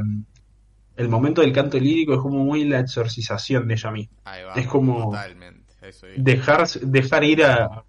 el 0.95 1.09
momento 1.09 1.41
del 1.41 1.53
canto 1.53 1.79
lírico 1.79 2.13
es 2.13 2.19
como 2.19 2.43
muy 2.45 2.65
la 2.65 2.79
exorcización 2.79 3.67
de 3.67 3.73
ella 3.75 3.91
misma. 3.91 4.17
Ahí 4.25 4.43
va, 4.43 4.53
es 4.55 4.67
como- 4.67 5.05
totalmente, 5.05 5.73
eso. 5.81 6.07
Dejar, 6.15 6.67
dejar 6.69 7.23
ir 7.23 7.43
a... 7.45 7.83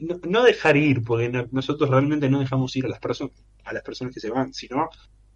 No, 0.00 0.18
no 0.28 0.42
dejar 0.42 0.76
ir, 0.76 1.02
porque 1.02 1.28
no- 1.28 1.46
nosotros 1.52 1.88
realmente 1.90 2.28
no 2.28 2.40
dejamos 2.40 2.74
ir 2.76 2.86
a 2.86 2.88
las 2.88 3.00
personas 3.00 3.32
a 3.64 3.72
las 3.72 3.82
personas 3.82 4.12
que 4.14 4.20
se 4.20 4.30
van, 4.30 4.52
sino 4.52 4.90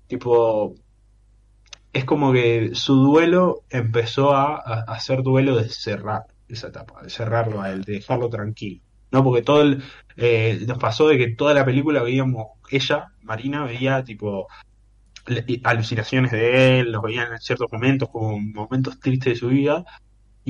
tipo 0.07 0.75
es 1.93 2.05
como 2.05 2.33
que 2.33 2.71
su 2.75 2.95
duelo 2.95 3.65
empezó 3.71 4.35
a, 4.35 4.99
ser 5.01 5.23
duelo 5.23 5.57
de 5.57 5.69
cerrar 5.69 6.23
esa 6.49 6.69
etapa, 6.69 7.03
de 7.03 7.11
cerrarlo 7.11 7.61
a 7.63 7.71
él, 7.71 7.83
de 7.85 7.95
dejarlo 7.95 8.29
tranquilo. 8.29 8.83
¿no? 9.11 9.25
Porque 9.25 9.43
todo 9.43 9.63
el, 9.63 9.83
eh, 10.17 10.61
nos 10.67 10.79
pasó 10.79 11.09
de 11.09 11.19
que 11.19 11.29
toda 11.35 11.55
la 11.55 11.65
película 11.65 12.03
veíamos, 12.03 12.47
ella, 12.71 13.09
Marina, 13.23 13.65
veía 13.65 14.05
tipo 14.05 14.49
alucinaciones 15.65 16.33
de 16.33 16.81
él, 16.81 16.93
los 16.93 17.03
veía 17.03 17.25
en 17.25 17.39
ciertos 17.39 17.71
momentos, 17.73 18.09
como 18.11 18.39
momentos 18.39 18.99
tristes 19.01 19.35
de 19.35 19.39
su 19.39 19.49
vida, 19.49 19.85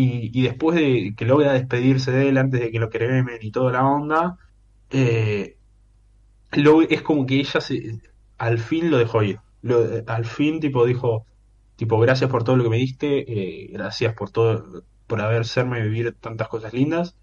y, 0.02 0.30
y 0.38 0.42
después 0.42 0.76
de 0.76 1.14
que 1.16 1.24
logra 1.26 1.52
despedirse 1.54 2.12
de 2.12 2.28
él 2.28 2.38
antes 2.38 2.60
de 2.60 2.70
que 2.70 2.78
lo 2.80 2.90
cremen 2.90 3.38
y 3.42 3.50
toda 3.50 3.72
la 3.72 3.86
onda, 3.86 4.38
eh, 4.90 5.56
lo- 6.52 6.82
es 6.82 7.02
como 7.02 7.26
que 7.26 7.36
ella 7.40 7.60
se, 7.60 8.00
al 8.38 8.58
fin 8.58 8.90
lo 8.90 8.98
dejó 8.98 9.22
ir. 9.22 9.38
Al 10.06 10.24
fin 10.24 10.60
tipo 10.60 10.84
dijo, 10.86 11.26
tipo, 11.76 11.98
gracias 12.00 12.30
por 12.30 12.44
todo 12.44 12.56
lo 12.56 12.64
que 12.64 12.70
me 12.70 12.76
diste, 12.78 13.64
eh, 13.64 13.68
gracias 13.72 14.14
por 14.14 14.30
todo, 14.30 14.84
por 15.06 15.20
hacerme 15.20 15.82
vivir 15.82 16.14
tantas 16.20 16.48
cosas 16.48 16.72
lindas, 16.72 17.16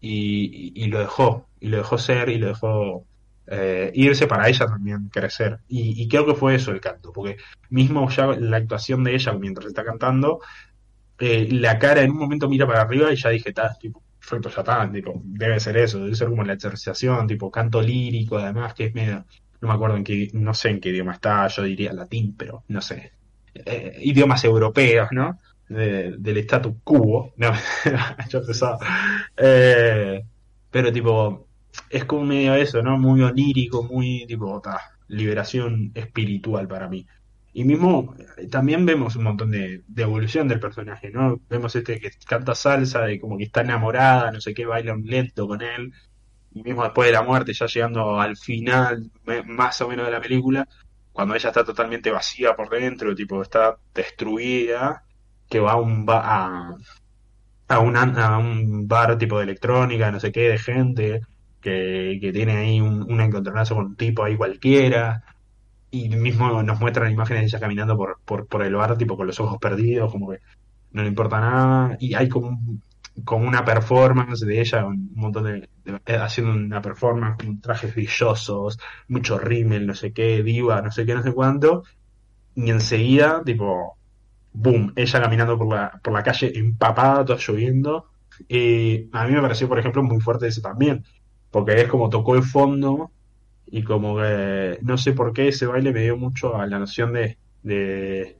y, 0.00 0.72
y- 0.76 0.84
y 0.84 0.86
lo 0.88 0.98
dejó, 1.00 1.48
y 1.60 1.68
lo 1.68 1.78
dejó 1.78 1.98
ser, 1.98 2.28
y 2.30 2.38
lo 2.38 2.48
dejó 2.48 3.06
eh, 3.46 3.90
irse 3.94 4.26
para 4.26 4.48
ella 4.48 4.66
también 4.66 5.08
crecer. 5.10 5.60
Y, 5.68 6.00
y 6.02 6.08
creo 6.08 6.26
que 6.26 6.34
fue 6.34 6.54
eso 6.56 6.70
el 6.72 6.80
canto, 6.80 7.12
porque 7.12 7.36
mismo 7.70 8.08
ya 8.10 8.26
la 8.28 8.56
actuación 8.58 9.04
de 9.04 9.14
ella 9.14 9.32
mientras 9.34 9.66
está 9.68 9.84
cantando, 9.84 10.40
la 11.18 11.78
cara 11.78 12.02
en 12.02 12.10
un 12.10 12.18
momento 12.18 12.48
mira 12.48 12.66
para 12.66 12.82
arriba 12.82 13.12
y 13.12 13.16
ya 13.16 13.30
dije, 13.30 13.50
está, 13.50 13.74
tipo, 13.78 14.02
perfecto, 14.18 14.50
tipo, 14.92 15.20
debe 15.24 15.60
ser 15.60 15.76
eso, 15.76 15.98
debe 16.00 16.14
ser 16.16 16.28
como 16.28 16.44
la 16.44 16.54
exorcización, 16.54 17.26
tipo, 17.26 17.50
canto 17.50 17.80
lírico, 17.82 18.38
además, 18.38 18.74
que 18.74 18.86
es 18.86 18.94
medio, 18.94 19.24
no 19.60 19.68
me 19.68 19.74
acuerdo 19.74 19.96
en 19.96 20.04
qué, 20.04 20.28
no 20.34 20.54
sé 20.54 20.70
en 20.70 20.80
qué 20.80 20.90
idioma 20.90 21.12
está, 21.12 21.46
yo 21.48 21.62
diría 21.62 21.92
latín, 21.92 22.34
pero 22.36 22.64
no 22.68 22.80
sé, 22.80 23.12
Eh, 23.66 23.98
idiomas 24.02 24.44
europeos, 24.44 25.08
¿no? 25.12 25.38
De- 25.68 26.16
del 26.18 26.38
status 26.38 26.74
quo, 26.82 27.32
no, 27.36 27.52
yo 28.30 28.44
pensaba, 28.44 28.78
Eh, 29.36 30.22
pero 30.70 30.92
tipo, 30.92 31.48
es 31.90 32.04
como 32.04 32.24
medio 32.24 32.54
eso, 32.54 32.82
¿no? 32.82 32.98
Muy 32.98 33.22
onírico, 33.22 33.82
muy 33.84 34.26
tipo, 34.26 34.60
liberación 35.08 35.92
espiritual 35.94 36.66
para 36.68 36.88
mí. 36.88 37.06
Y 37.54 37.64
mismo 37.64 38.14
eh, 38.38 38.48
también 38.48 38.86
vemos 38.86 39.16
un 39.16 39.24
montón 39.24 39.52
de, 39.52 39.84
evolución 39.96 40.48
del 40.48 40.60
personaje, 40.60 41.10
¿no? 41.10 41.40
Vemos 41.48 41.76
este 41.76 42.00
que 42.00 42.10
canta 42.28 42.54
salsa, 42.56 43.10
y 43.12 43.20
como 43.20 43.38
que 43.38 43.44
está 43.44 43.62
enamorada, 43.62 44.32
no 44.32 44.40
sé 44.42 44.54
qué, 44.54 44.66
baila 44.66 44.94
un 44.94 45.06
lento 45.06 45.48
con 45.48 45.62
él. 45.62 45.92
Y 46.52 46.62
mismo 46.62 46.84
después 46.84 47.08
de 47.08 47.12
la 47.14 47.22
muerte, 47.22 47.52
ya 47.54 47.66
llegando 47.66 48.20
al 48.20 48.36
final, 48.36 49.10
más 49.46 49.80
o 49.82 49.88
menos 49.88 50.06
de 50.06 50.12
la 50.12 50.20
película, 50.20 50.68
cuando 51.12 51.34
ella 51.34 51.50
está 51.50 51.64
totalmente 51.64 52.10
vacía 52.12 52.54
por 52.56 52.70
dentro, 52.70 53.14
tipo, 53.14 53.42
está 53.42 53.78
destruida, 53.94 55.04
que 55.48 55.60
va 55.60 55.72
a 55.72 55.76
un 55.76 56.06
ba- 56.06 56.22
a, 56.24 56.76
a, 57.68 57.78
un, 57.80 57.96
a 57.96 58.38
un 58.38 58.86
bar 58.88 59.16
tipo 59.18 59.38
de 59.38 59.44
electrónica, 59.44 60.10
no 60.10 60.20
sé 60.20 60.32
qué, 60.32 60.48
de 60.50 60.58
gente, 60.58 61.20
que, 61.60 62.18
que 62.20 62.32
tiene 62.32 62.52
ahí 62.56 62.80
un, 62.80 63.02
un 63.10 63.20
encontronazo 63.20 63.74
con 63.76 63.86
un 63.86 63.96
tipo 63.96 64.24
ahí 64.24 64.36
cualquiera, 64.36 65.24
y 65.94 66.08
mismo 66.08 66.62
nos 66.62 66.80
muestran 66.80 67.12
imágenes 67.12 67.42
de 67.42 67.46
ella 67.46 67.60
caminando 67.60 67.96
por, 67.96 68.18
por, 68.24 68.46
por 68.46 68.62
el 68.62 68.74
bar, 68.74 68.98
tipo 68.98 69.16
con 69.16 69.26
los 69.26 69.38
ojos 69.38 69.58
perdidos, 69.58 70.10
como 70.10 70.30
que 70.30 70.40
no 70.92 71.02
le 71.02 71.08
importa 71.08 71.40
nada, 71.40 71.96
y 72.00 72.14
hay 72.14 72.28
como, 72.28 72.60
como 73.24 73.46
una 73.46 73.64
performance 73.64 74.40
de 74.44 74.60
ella, 74.60 74.84
un 74.86 75.12
montón 75.14 75.44
de, 75.44 75.68
eh, 76.06 76.16
haciendo 76.16 76.52
una 76.52 76.80
performance 76.82 77.36
con 77.44 77.60
trajes 77.60 77.94
brillosos, 77.94 78.78
mucho 79.08 79.38
rímel, 79.38 79.86
no 79.86 79.94
sé 79.94 80.12
qué, 80.12 80.42
diva, 80.42 80.82
no 80.82 80.90
sé 80.90 81.06
qué, 81.06 81.14
no 81.14 81.22
sé 81.22 81.32
cuánto, 81.32 81.84
y 82.56 82.70
enseguida, 82.70 83.42
tipo, 83.44 83.96
boom, 84.52 84.92
ella 84.96 85.20
caminando 85.20 85.58
por 85.58 85.72
la, 85.74 86.00
por 86.02 86.12
la 86.12 86.22
calle 86.22 86.52
empapada, 86.58 87.24
todo 87.24 87.36
lloviendo. 87.36 88.06
Y 88.48 89.08
a 89.12 89.26
mí 89.26 89.32
me 89.34 89.42
pareció, 89.42 89.68
por 89.68 89.78
ejemplo, 89.78 90.02
muy 90.02 90.20
fuerte 90.20 90.46
eso 90.48 90.60
también, 90.60 91.04
porque 91.50 91.80
es 91.80 91.88
como 91.88 92.08
tocó 92.08 92.34
el 92.34 92.42
fondo 92.42 93.10
y 93.78 93.82
como 93.84 94.16
que 94.18 94.78
no 94.82 94.96
sé 94.98 95.12
por 95.14 95.32
qué 95.32 95.48
ese 95.48 95.66
baile 95.66 95.92
me 95.92 96.02
dio 96.02 96.16
mucho 96.16 96.56
a 96.56 96.66
la 96.66 96.78
noción 96.78 97.12
de, 97.12 97.38
de 97.62 98.38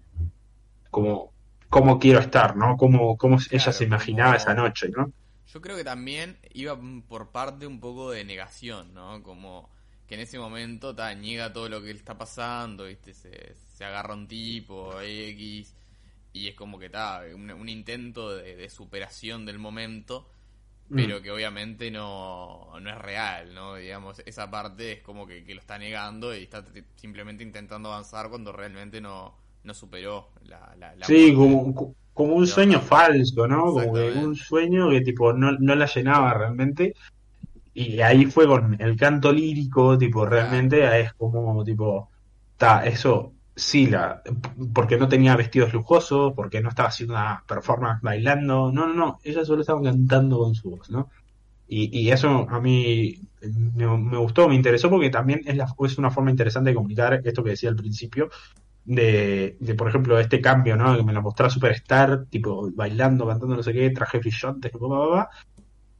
como 0.90 1.34
cómo 1.70 1.98
quiero 1.98 2.20
estar, 2.20 2.56
¿no? 2.56 2.76
Cómo, 2.76 3.16
cómo 3.18 3.38
ella 3.50 3.72
se 3.72 3.84
imaginaba 3.84 4.36
como- 4.36 4.36
esa 4.36 4.54
noche, 4.54 4.88
¿no? 4.96 5.12
Yo 5.46 5.60
creo 5.60 5.76
que 5.76 5.84
también 5.84 6.38
iba 6.52 6.78
por 7.08 7.30
parte 7.32 7.66
un 7.66 7.80
poco 7.80 8.10
de 8.10 8.24
negación, 8.24 8.94
¿no? 8.94 9.22
Como 9.22 9.70
que 10.06 10.14
en 10.16 10.20
ese 10.22 10.38
momento 10.38 10.94
ta, 10.94 11.14
niega 11.14 11.52
todo 11.52 11.68
lo 11.68 11.80
que 11.82 11.88
le 11.92 11.98
está 11.98 12.16
pasando, 12.18 12.84
¿viste? 12.86 13.14
Se, 13.14 13.54
se 13.56 13.84
agarra 13.84 14.14
un 14.14 14.26
tipo 14.28 15.00
X 15.00 15.76
y 16.32 16.48
es 16.48 16.54
como 16.56 16.78
que 16.78 16.86
está 16.86 17.22
un, 17.34 17.50
un 17.52 17.68
intento 17.68 18.36
de, 18.36 18.56
de 18.56 18.70
superación 18.70 19.46
del 19.46 19.58
momento, 19.58 20.28
pero 20.92 21.20
Mm. 21.20 21.22
que 21.22 21.30
obviamente 21.30 21.90
no, 21.90 22.70
no 22.80 22.90
es 22.90 22.98
real, 22.98 23.54
¿no? 23.54 23.76
Digamos, 23.76 24.20
esa 24.26 24.50
parte 24.50 24.92
es 24.92 25.02
como 25.02 25.26
que, 25.26 25.44
que 25.44 25.54
lo 25.54 25.60
está 25.60 25.78
negando 25.78 26.34
y 26.36 26.42
está 26.44 26.64
simplemente 26.96 27.42
intentando 27.44 27.92
avanzar 27.92 28.28
cuando 28.30 28.52
realmente 28.52 29.00
no, 29.00 29.36
no 29.64 29.74
superó 29.74 30.30
la, 30.44 30.74
la, 30.78 30.94
la 30.96 31.06
Sí, 31.06 31.34
como, 31.34 31.94
como 32.12 32.34
un 32.34 32.46
sueño 32.46 32.80
falso, 32.80 33.46
¿no? 33.46 33.64
Como 33.72 33.92
que 33.94 34.12
un 34.12 34.34
sueño 34.34 34.90
que 34.90 35.02
tipo 35.02 35.32
no, 35.32 35.52
no 35.52 35.74
la 35.74 35.86
llenaba 35.86 36.32
realmente. 36.34 36.94
Y 37.74 38.00
ahí 38.00 38.26
fue 38.26 38.46
con 38.46 38.80
el 38.80 38.96
canto 38.96 39.32
lírico, 39.32 39.98
tipo, 39.98 40.26
realmente 40.26 41.00
es 41.00 41.14
como, 41.14 41.64
tipo, 41.64 42.10
ta, 42.56 42.86
eso 42.86 43.33
sí, 43.56 43.86
la, 43.86 44.22
porque 44.72 44.96
no 44.96 45.08
tenía 45.08 45.36
vestidos 45.36 45.72
lujosos, 45.72 46.32
porque 46.34 46.60
no 46.60 46.68
estaba 46.68 46.88
haciendo 46.88 47.14
una 47.14 47.42
performance 47.46 48.02
bailando, 48.02 48.72
no, 48.72 48.86
no, 48.86 48.94
no, 48.94 49.20
ella 49.22 49.44
solo 49.44 49.60
estaba 49.60 49.82
cantando 49.82 50.38
con 50.38 50.54
su 50.54 50.70
voz, 50.70 50.90
¿no? 50.90 51.10
Y, 51.66 51.98
y 51.98 52.10
eso 52.10 52.46
a 52.50 52.60
mí 52.60 53.18
me, 53.74 54.18
gustó, 54.18 54.48
me 54.48 54.54
interesó 54.54 54.90
porque 54.90 55.10
también 55.10 55.42
es, 55.46 55.56
la, 55.56 55.66
es 55.84 55.98
una 55.98 56.10
forma 56.10 56.30
interesante 56.30 56.70
de 56.70 56.76
comunicar 56.76 57.20
esto 57.24 57.42
que 57.42 57.50
decía 57.50 57.70
al 57.70 57.76
principio, 57.76 58.30
de, 58.84 59.56
de, 59.60 59.74
por 59.74 59.88
ejemplo, 59.88 60.18
este 60.18 60.40
cambio, 60.40 60.76
¿no? 60.76 60.96
Que 60.96 61.02
me 61.02 61.12
lo 61.12 61.22
mostraba 61.22 61.50
Superstar, 61.50 62.26
tipo, 62.26 62.70
bailando, 62.74 63.26
cantando 63.26 63.56
no 63.56 63.62
sé 63.62 63.72
qué, 63.72 63.90
traje 63.90 64.18
brillante, 64.18 64.70
bla, 64.74 64.88
bla, 64.88 65.06
bla, 65.06 65.30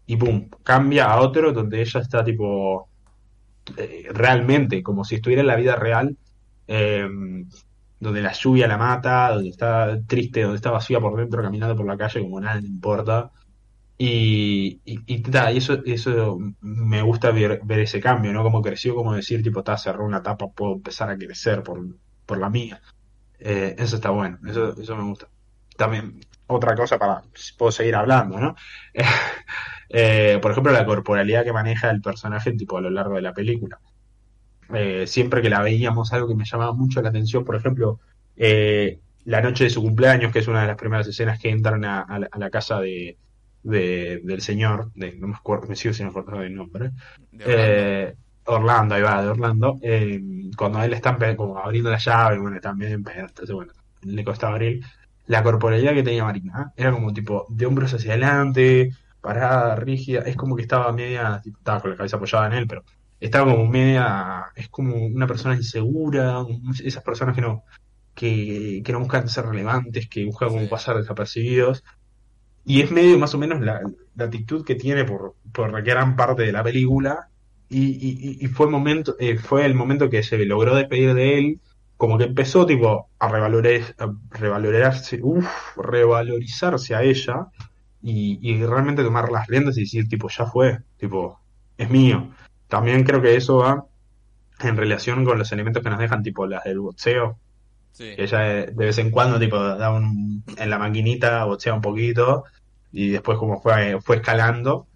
y 0.07 0.17
pum, 0.17 0.49
cambia 0.63 1.07
a 1.07 1.21
otro 1.21 1.53
donde 1.53 1.81
ella 1.81 2.01
está, 2.01 2.25
tipo, 2.25 2.89
eh, 3.77 4.07
realmente, 4.13 4.83
como 4.83 5.05
si 5.05 5.17
estuviera 5.17 5.41
en 5.41 5.49
la 5.49 5.57
vida 5.57 5.77
real, 5.77 6.17
eh, 6.67 7.09
donde 8.01 8.23
la 8.23 8.33
lluvia 8.33 8.69
la 8.69 8.79
mata, 8.79 9.31
donde 9.31 9.51
está 9.51 9.99
triste, 10.07 10.43
donde 10.43 10.57
está 10.57 10.71
vacía 10.71 11.01
por 11.01 11.17
dentro 11.17 11.43
caminando 11.43 11.77
por 11.77 11.87
la 11.87 11.97
calle 11.97 12.21
como 12.21 12.41
nada 12.41 12.61
le 12.61 12.69
importa. 12.69 13.31
Y, 13.97 14.81
y, 14.85 15.23
eso, 15.57 15.83
eso 15.85 16.39
me 16.61 17.03
gusta 17.03 17.31
ver, 17.31 17.63
ese 17.69 18.01
cambio, 18.01 18.33
¿no? 18.33 18.43
Como 18.43 18.61
creció, 18.63 18.95
como 18.95 19.15
decir, 19.15 19.43
tipo, 19.43 19.61
está 19.61 19.79
cerró 19.79 20.05
una 20.05 20.19
etapa, 20.19 20.49
puedo 20.49 20.75
empezar 20.75 21.11
a 21.11 21.17
crecer 21.17 21.63
por, 21.63 21.81
por 22.27 22.39
la 22.39 22.51
mía. 22.51 22.81
Eh, 23.39 23.75
eso 23.79 23.97
está 23.97 24.11
bueno, 24.11 24.39
eso, 24.47 24.79
eso 24.81 24.97
me 24.97 25.05
gusta. 25.05 25.29
También, 25.77 26.21
otra 26.47 26.75
cosa 26.75 26.99
para, 26.99 27.23
puedo 27.59 27.73
seguir 27.73 27.95
hablando, 27.97 28.39
¿no? 28.39 28.55
Eh, 29.97 30.41
por 30.43 30.51
ejemplo, 30.51 30.73
la 30.73 30.85
corporalidad 30.85 31.45
que 31.45 31.53
maneja 31.53 31.89
el 31.91 32.01
personaje, 32.01 32.53
tipo, 32.55 32.77
a 32.77 32.81
lo 32.81 32.91
largo 32.91 33.15
de 33.15 33.23
la 33.23 33.33
película. 33.33 33.79
Eh, 34.73 35.07
siempre 35.07 35.43
que 35.43 35.51
la 35.51 35.63
veíamos, 35.63 36.13
algo 36.13 36.29
que 36.29 36.35
me 36.35 36.45
llamaba 36.45 36.73
mucho 36.73 37.03
la 37.03 37.11
atención, 37.11 37.45
por 37.45 37.57
ejemplo, 37.57 38.01
eh, 38.37 39.01
la 39.25 39.41
noche 39.41 39.65
de 39.65 39.71
su 39.71 39.83
cumpleaños, 39.83 40.33
que 40.33 40.39
es 40.39 40.49
una 40.49 40.63
de 40.63 40.69
las 40.69 40.77
primeras 40.77 41.07
escenas 41.07 41.39
que 41.39 41.51
entran 41.51 41.85
a, 41.85 42.01
a 42.03 42.19
la, 42.19 42.29
a 42.31 42.39
la 42.39 42.51
casa 42.51 42.81
de, 42.81 43.19
de, 43.65 44.21
del 44.23 44.41
señor, 44.43 44.93
de, 44.95 45.17
no 45.17 45.27
me 45.27 45.35
acuerdo, 45.35 45.67
me 45.67 45.75
sigo 45.75 45.93
sin 45.93 46.07
acordar 46.07 46.45
el 46.45 46.55
nombre, 46.55 46.93
De 47.33 47.45
eh, 47.47 48.15
Orlando, 48.45 48.95
ahí 48.95 49.03
va, 49.03 49.23
de 49.23 49.29
Orlando, 49.29 49.79
eh, 49.83 50.23
cuando 50.57 50.79
a 50.79 50.85
él 50.85 50.93
están 50.93 51.19
como 51.35 51.59
abriendo 51.59 51.91
la 51.91 51.99
llave, 51.99 52.39
bueno, 52.39 52.61
también, 52.61 52.93
entonces, 52.93 53.55
bueno, 53.55 53.73
le 54.03 54.25
costaba 54.25 54.53
abrir, 54.53 54.85
la 55.27 55.43
corporalidad 55.43 55.95
que 55.95 56.03
tenía 56.03 56.25
Marina, 56.25 56.73
¿eh? 56.77 56.83
era 56.83 56.93
como 56.93 57.13
tipo 57.15 57.47
de 57.49 57.65
hombros 57.65 57.95
hacia 57.95 58.13
adelante, 58.13 58.91
parada, 59.23 59.75
rígida, 59.77 60.21
es 60.21 60.37
como 60.37 60.55
que 60.55 60.63
estaba 60.63 60.93
media, 60.93 61.41
estaba 61.45 61.81
con 61.81 61.91
la 61.93 61.97
cabeza 61.97 62.17
apoyada 62.17 62.47
en 62.49 62.53
él, 62.53 62.67
pero 62.67 62.85
estaba 63.21 63.51
como 63.53 63.67
media, 63.67 64.47
es 64.57 64.69
como 64.69 64.97
una 65.07 65.27
persona 65.27 65.57
insegura, 65.57 66.45
esas 66.85 67.03
personas 67.03 67.35
que 67.35 67.41
no, 67.43 67.65
que, 68.15 68.83
que 68.85 68.93
no 68.93 69.01
buscan 69.01 69.29
ser 69.29 69.47
relevantes, 69.47 70.09
que 70.09 70.25
buscan 70.25 70.51
como 70.51 70.69
pasar 70.69 70.97
desapercibidos, 70.99 71.85
y 72.65 72.81
es 72.83 72.91
medio 72.91 73.19
más 73.19 73.35
o 73.35 73.39
menos 73.39 73.61
la, 73.61 73.81
la 74.15 74.25
actitud 74.25 74.65
que 74.65 74.75
tiene 74.75 75.05
por, 75.05 75.35
por 75.53 75.83
gran 75.83 76.17
parte 76.17 76.43
de 76.45 76.53
la 76.53 76.63
película. 76.65 77.29
Y, 77.69 77.81
y- 77.85 78.39
y 78.45 78.47
fue 78.49 78.69
momento, 78.69 79.17
eh, 79.19 79.39
fue 79.39 79.65
el 79.67 79.75
momento 79.75 80.09
que 80.11 80.23
se 80.23 80.39
logró 80.47 80.75
despedir 80.77 81.15
de 81.15 81.39
él, 81.39 81.61
como 81.97 82.19
que 82.19 82.25
empezó 82.25 82.67
tipo 82.67 83.09
a 83.19 83.29
revalorar, 83.29 83.81
a 83.99 84.13
revalorarse, 84.31 85.21
uf, 85.23 85.47
revalorizarse 85.77 86.95
a 86.95 87.03
ella 87.03 87.47
y, 88.03 88.39
y 88.43 88.65
realmente 88.65 89.03
tomar 89.03 89.31
las 89.31 89.47
riendas 89.47 89.77
y 89.79 89.83
decir 89.83 90.09
tipo 90.09 90.29
ya 90.29 90.47
fue, 90.47 90.79
tipo, 90.99 91.41
es 91.79 91.91
mío. 91.91 92.31
También 92.69 93.05
creo 93.05 93.23
que 93.23 93.37
eso 93.37 93.59
va 93.59 93.87
en 94.61 94.77
relación 94.77 95.25
con 95.25 95.39
los 95.39 95.53
elementos 95.53 95.83
que 95.83 95.91
nos 95.91 95.99
dejan, 95.99 96.23
tipo 96.23 96.47
las 96.47 96.65
del 96.65 96.81
boxeo, 96.81 97.41
Sí, 97.93 98.17
que 98.17 98.25
ella 98.25 98.41
de, 98.41 98.67
de 98.69 98.87
vez 98.87 98.99
en 98.99 99.11
cuando 99.11 99.39
tipo 99.39 99.59
da 99.63 99.93
un, 99.93 100.45
en 100.59 100.71
la 100.71 100.79
maquinita 100.79 101.45
boxea 101.45 101.75
un 101.75 101.81
poquito 101.83 102.45
y 102.93 103.11
después 103.11 103.39
como 103.39 103.61
fue, 103.61 104.01
fue 104.03 104.17
escalando 104.17 104.89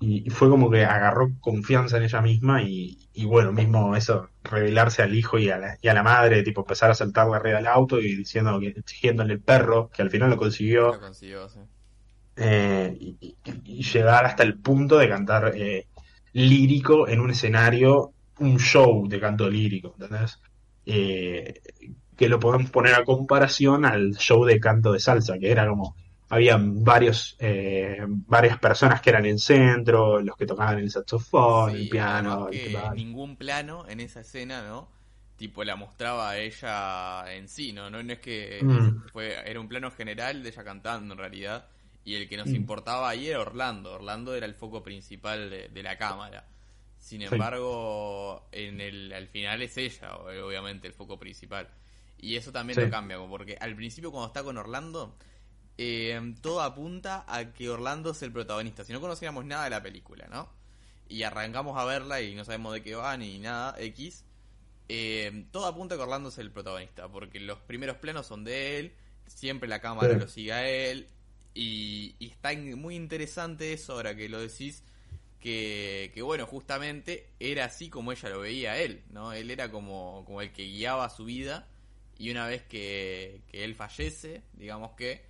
y, 0.00 0.28
fue 0.30 0.48
como 0.50 0.70
que 0.70 0.84
agarró 0.84 1.30
confianza 1.40 1.96
en 1.98 2.04
ella 2.04 2.20
misma 2.22 2.62
y, 2.62 3.08
y 3.14 3.24
bueno, 3.26 3.52
mismo 3.52 3.96
eso, 3.96 4.30
revelarse 4.44 5.02
al 5.02 5.14
hijo 5.14 5.38
y 5.38 5.50
a 5.50 5.58
la, 5.58 5.78
y 5.82 5.88
a 5.88 5.94
la 5.94 6.02
madre, 6.02 6.42
tipo 6.42 6.62
empezar 6.62 6.90
a 6.90 6.94
saltarle 6.94 7.36
arriba 7.36 7.58
del 7.58 7.66
auto 7.68 7.98
y 8.00 8.14
diciendo 8.16 8.60
que, 8.60 8.68
exigiéndole 8.68 9.34
el 9.34 9.42
perro, 9.42 9.90
que 9.90 10.02
al 10.02 10.10
final 10.10 10.30
lo 10.30 10.36
consiguió, 10.36 10.92
lo 10.92 11.00
consiguió, 11.00 11.48
sí. 11.48 11.60
eh, 12.36 12.96
y, 13.00 13.16
y- 13.20 13.36
y 13.64 13.82
llegar 13.82 14.24
hasta 14.26 14.42
el 14.42 14.60
punto 14.60 14.98
de 14.98 15.08
cantar 15.08 15.52
eh, 15.56 15.88
lírico 16.36 17.08
en 17.08 17.20
un 17.20 17.30
escenario, 17.30 18.14
un 18.38 18.58
show 18.58 19.08
de 19.08 19.20
canto 19.20 19.48
lírico, 19.50 19.94
¿entendés? 19.98 20.38
Eh, 20.84 21.60
que 22.16 22.28
lo 22.28 22.40
podemos 22.40 22.70
poner 22.70 22.94
a 22.94 23.04
comparación 23.04 23.84
al 23.84 24.14
show 24.16 24.44
de 24.44 24.60
canto 24.60 24.92
de 24.92 25.00
salsa, 25.00 25.38
que 25.38 25.50
era 25.50 25.68
como, 25.68 25.94
había 26.28 26.56
varios, 26.60 27.36
eh, 27.38 27.98
varias 28.08 28.58
personas 28.58 29.00
que 29.00 29.10
eran 29.10 29.26
en 29.26 29.38
centro, 29.38 30.20
los 30.20 30.36
que 30.36 30.46
tocaban 30.46 30.78
el 30.78 30.90
saxofón, 30.90 31.76
el 31.76 31.88
piano, 31.88 32.48
el 32.48 32.60
que 32.60 32.70
ningún 32.94 33.36
plano 33.36 33.86
en 33.88 34.00
esa 34.00 34.20
escena, 34.20 34.62
¿no? 34.66 34.88
Tipo, 35.36 35.64
la 35.64 35.76
mostraba 35.76 36.30
a 36.30 36.38
ella 36.38 37.34
en 37.34 37.48
sí, 37.48 37.72
¿no? 37.72 37.90
No, 37.90 38.02
no 38.02 38.12
es 38.12 38.20
que 38.20 38.62
Mm. 38.62 39.02
fue, 39.12 39.34
era 39.48 39.60
un 39.60 39.68
plano 39.68 39.90
general 39.90 40.42
de 40.42 40.48
ella 40.48 40.64
cantando 40.64 41.12
en 41.14 41.18
realidad. 41.18 41.66
Y 42.06 42.14
el 42.14 42.26
que 42.28 42.36
nos 42.38 42.46
Mm. 42.48 42.54
importaba 42.54 43.08
ahí 43.10 43.26
era 43.28 43.40
Orlando. 43.40 43.92
Orlando 43.92 44.34
era 44.34 44.46
el 44.46 44.54
foco 44.54 44.82
principal 44.82 45.50
de, 45.50 45.68
de 45.68 45.82
la 45.82 45.98
cámara. 45.98 46.46
Sin 46.98 47.20
Sí. 47.20 47.26
embargo, 47.34 48.48
en 48.52 48.80
el, 48.80 49.12
al 49.12 49.26
final 49.28 49.60
es 49.60 49.76
ella, 49.76 50.16
obviamente, 50.16 50.86
el 50.86 50.94
foco 50.94 51.18
principal. 51.18 51.68
Y 52.18 52.36
eso 52.36 52.52
también 52.52 52.78
Sí. 52.78 52.84
lo 52.84 52.90
cambia, 52.90 53.18
porque 53.18 53.58
al 53.60 53.74
principio 53.76 54.10
cuando 54.10 54.28
está 54.28 54.42
con 54.44 54.56
Orlando, 54.56 55.16
eh, 55.78 56.34
todo 56.40 56.62
apunta 56.62 57.24
a 57.28 57.52
que 57.52 57.68
Orlando 57.68 58.12
es 58.12 58.22
el 58.22 58.32
protagonista. 58.32 58.84
Si 58.84 58.92
no 58.92 59.00
conociéramos 59.00 59.44
nada 59.44 59.64
de 59.64 59.70
la 59.70 59.82
película, 59.82 60.26
¿no? 60.30 60.48
Y 61.08 61.22
arrancamos 61.24 61.76
a 61.76 61.84
verla 61.84 62.20
y 62.22 62.34
no 62.34 62.44
sabemos 62.44 62.72
de 62.72 62.82
qué 62.82 62.94
va 62.94 63.16
ni 63.16 63.38
nada, 63.38 63.74
X. 63.80 64.22
eh, 64.88 65.46
todo 65.50 65.66
apunta 65.66 65.96
a 65.96 65.98
que 65.98 66.04
Orlando 66.04 66.28
es 66.28 66.38
el 66.38 66.52
protagonista, 66.52 67.08
porque 67.08 67.40
los 67.40 67.58
primeros 67.58 67.96
planos 67.96 68.24
son 68.28 68.44
de 68.44 68.78
él, 68.78 68.92
siempre 69.26 69.68
la 69.68 69.80
cámara 69.80 70.14
Sí. 70.14 70.20
lo 70.20 70.28
sigue 70.28 70.52
a 70.52 70.68
él, 70.68 71.08
y, 71.56 72.14
y 72.18 72.26
está 72.28 72.52
muy 72.54 72.94
interesante 72.94 73.72
eso 73.72 73.94
ahora 73.94 74.14
que 74.14 74.28
lo 74.28 74.40
decís, 74.40 74.84
que, 75.40 76.10
que 76.14 76.22
bueno, 76.22 76.46
justamente 76.46 77.28
era 77.40 77.64
así 77.64 77.88
como 77.88 78.12
ella 78.12 78.28
lo 78.28 78.40
veía 78.40 78.72
a 78.72 78.78
él, 78.78 79.02
¿no? 79.10 79.32
Él 79.32 79.50
era 79.50 79.70
como, 79.70 80.24
como 80.26 80.42
el 80.42 80.52
que 80.52 80.64
guiaba 80.64 81.08
su 81.08 81.24
vida, 81.24 81.66
y 82.18 82.30
una 82.30 82.46
vez 82.46 82.62
que, 82.62 83.42
que 83.50 83.64
él 83.64 83.74
fallece, 83.74 84.42
digamos 84.54 84.92
que 84.92 85.22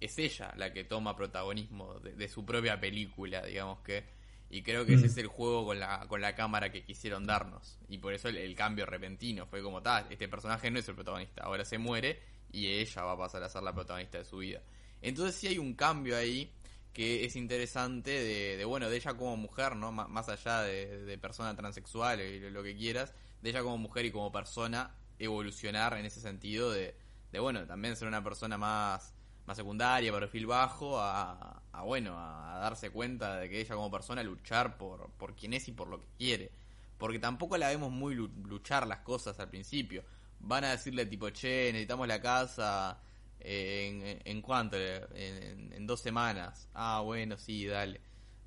es 0.00 0.18
ella 0.18 0.52
la 0.56 0.72
que 0.72 0.84
toma 0.84 1.16
protagonismo 1.16 1.98
de, 2.00 2.12
de 2.14 2.28
su 2.28 2.44
propia 2.44 2.78
película, 2.80 3.42
digamos 3.44 3.80
que... 3.80 4.04
Y 4.50 4.62
creo 4.62 4.86
que 4.86 4.94
ese 4.94 5.06
Mm. 5.06 5.10
es 5.10 5.16
el 5.18 5.26
juego 5.26 5.66
con 5.66 5.78
la, 5.78 6.06
con 6.08 6.22
la 6.22 6.34
cámara 6.34 6.72
que 6.72 6.82
quisieron 6.82 7.26
darnos. 7.26 7.78
Y 7.90 7.98
por 7.98 8.14
eso 8.14 8.28
el, 8.30 8.38
el 8.38 8.54
cambio 8.54 8.86
repentino 8.86 9.44
fue 9.46 9.62
como 9.62 9.82
tal. 9.82 10.06
Este 10.08 10.26
personaje 10.26 10.70
no 10.70 10.78
es 10.78 10.88
el 10.88 10.94
protagonista. 10.94 11.42
Ahora 11.42 11.66
se 11.66 11.76
muere 11.76 12.18
y 12.50 12.66
ella 12.68 13.02
va 13.02 13.12
a 13.12 13.18
pasar 13.18 13.42
a 13.42 13.50
ser 13.50 13.62
la 13.62 13.74
protagonista 13.74 14.16
de 14.16 14.24
su 14.24 14.38
vida. 14.38 14.62
Entonces 15.02 15.34
sí 15.36 15.46
hay 15.46 15.58
un 15.58 15.74
cambio 15.74 16.16
ahí 16.16 16.52
que 16.92 17.24
es 17.24 17.36
interesante 17.36 18.10
de, 18.10 18.56
de, 18.56 18.64
bueno, 18.64 18.88
de 18.90 18.96
ella 18.96 19.14
como 19.14 19.36
mujer, 19.36 19.76
¿no? 19.76 19.92
Más 19.92 20.28
allá 20.28 20.62
de, 20.62 21.16
persona 21.18 21.54
transexual 21.54 22.20
y 22.20 22.50
lo 22.50 22.62
que 22.62 22.76
quieras, 22.76 23.14
de 23.40 23.50
ella 23.50 23.62
como 23.62 23.78
mujer 23.78 24.04
y 24.06 24.10
como 24.10 24.32
persona 24.32 24.94
evolucionar 25.18 25.96
en 25.96 26.06
ese 26.06 26.20
sentido 26.20 26.70
de, 26.72 26.96
de 27.32 27.38
bueno, 27.38 27.66
también 27.66 27.94
ser 27.96 28.08
una 28.08 28.24
persona 28.24 28.58
más, 28.58 29.14
más 29.46 29.56
secundaria, 29.56 30.12
perfil 30.12 30.46
bajo, 30.46 30.98
a, 30.98 31.62
a, 31.72 31.82
bueno, 31.82 32.16
a 32.18 32.58
darse 32.58 32.90
cuenta 32.90 33.36
de 33.36 33.48
que 33.48 33.60
ella 33.60 33.74
como 33.76 33.90
persona 33.90 34.22
luchar 34.24 34.76
por, 34.76 35.10
por 35.12 35.36
quien 35.36 35.52
es 35.54 35.68
y 35.68 35.72
por 35.72 35.88
lo 35.88 36.00
que 36.00 36.08
quiere. 36.18 36.50
Porque 36.98 37.20
tampoco 37.20 37.56
la 37.58 37.68
vemos 37.68 37.92
muy 37.92 38.14
lu- 38.16 38.30
luchar 38.46 38.86
las 38.88 39.00
cosas 39.00 39.38
al 39.38 39.48
principio. 39.50 40.02
Van 40.40 40.64
a 40.64 40.70
decirle 40.72 41.06
tipo, 41.06 41.30
che, 41.30 41.70
necesitamos 41.72 42.08
la 42.08 42.20
casa 42.20 42.98
en, 43.40 44.20
en 44.24 44.42
cuánto, 44.42 44.76
en, 45.14 45.86
dos 45.86 46.00
semanas. 46.00 46.68
Ah, 46.74 47.00
bueno, 47.04 47.36
sí, 47.38 47.66
dale. 47.66 48.00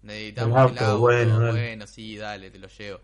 Necesitamos 0.03 0.65
El 0.65 0.71
el 0.71 0.77
auto, 0.79 0.99
bueno, 0.99 1.39
bueno, 1.45 1.87
sí, 1.87 2.17
dale, 2.17 2.51
te 2.51 2.59
lo 2.59 2.67
llevo. 2.67 2.99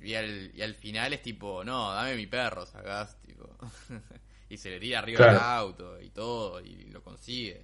Y 0.00 0.14
al, 0.14 0.50
y 0.54 0.62
al 0.62 0.74
final 0.74 1.12
es 1.14 1.22
tipo, 1.22 1.64
no, 1.64 1.92
dame 1.92 2.14
mi 2.16 2.26
perro, 2.26 2.66
sacás, 2.66 3.16
tipo. 3.22 3.48
y 4.48 4.56
se 4.58 4.70
le 4.70 4.80
tira 4.80 4.98
arriba 4.98 5.22
Claro. 5.22 5.28
del 5.28 5.36
auto 5.36 6.00
y 6.00 6.10
todo, 6.10 6.60
y 6.60 6.84
lo 6.90 7.02
consigue. 7.02 7.62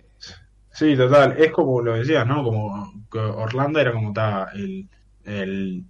Sí, 0.73 0.97
total, 0.97 1.35
es 1.39 1.51
como 1.53 1.83
lo 1.83 1.95
decías, 1.95 2.27
¿no? 2.27 2.45
Como 2.45 2.93
que 3.11 3.19
Orlando 3.19 3.81
era 3.81 3.93
como 3.93 4.13
ta, 4.13 4.49
el, 4.55 4.89
el, 5.25 5.85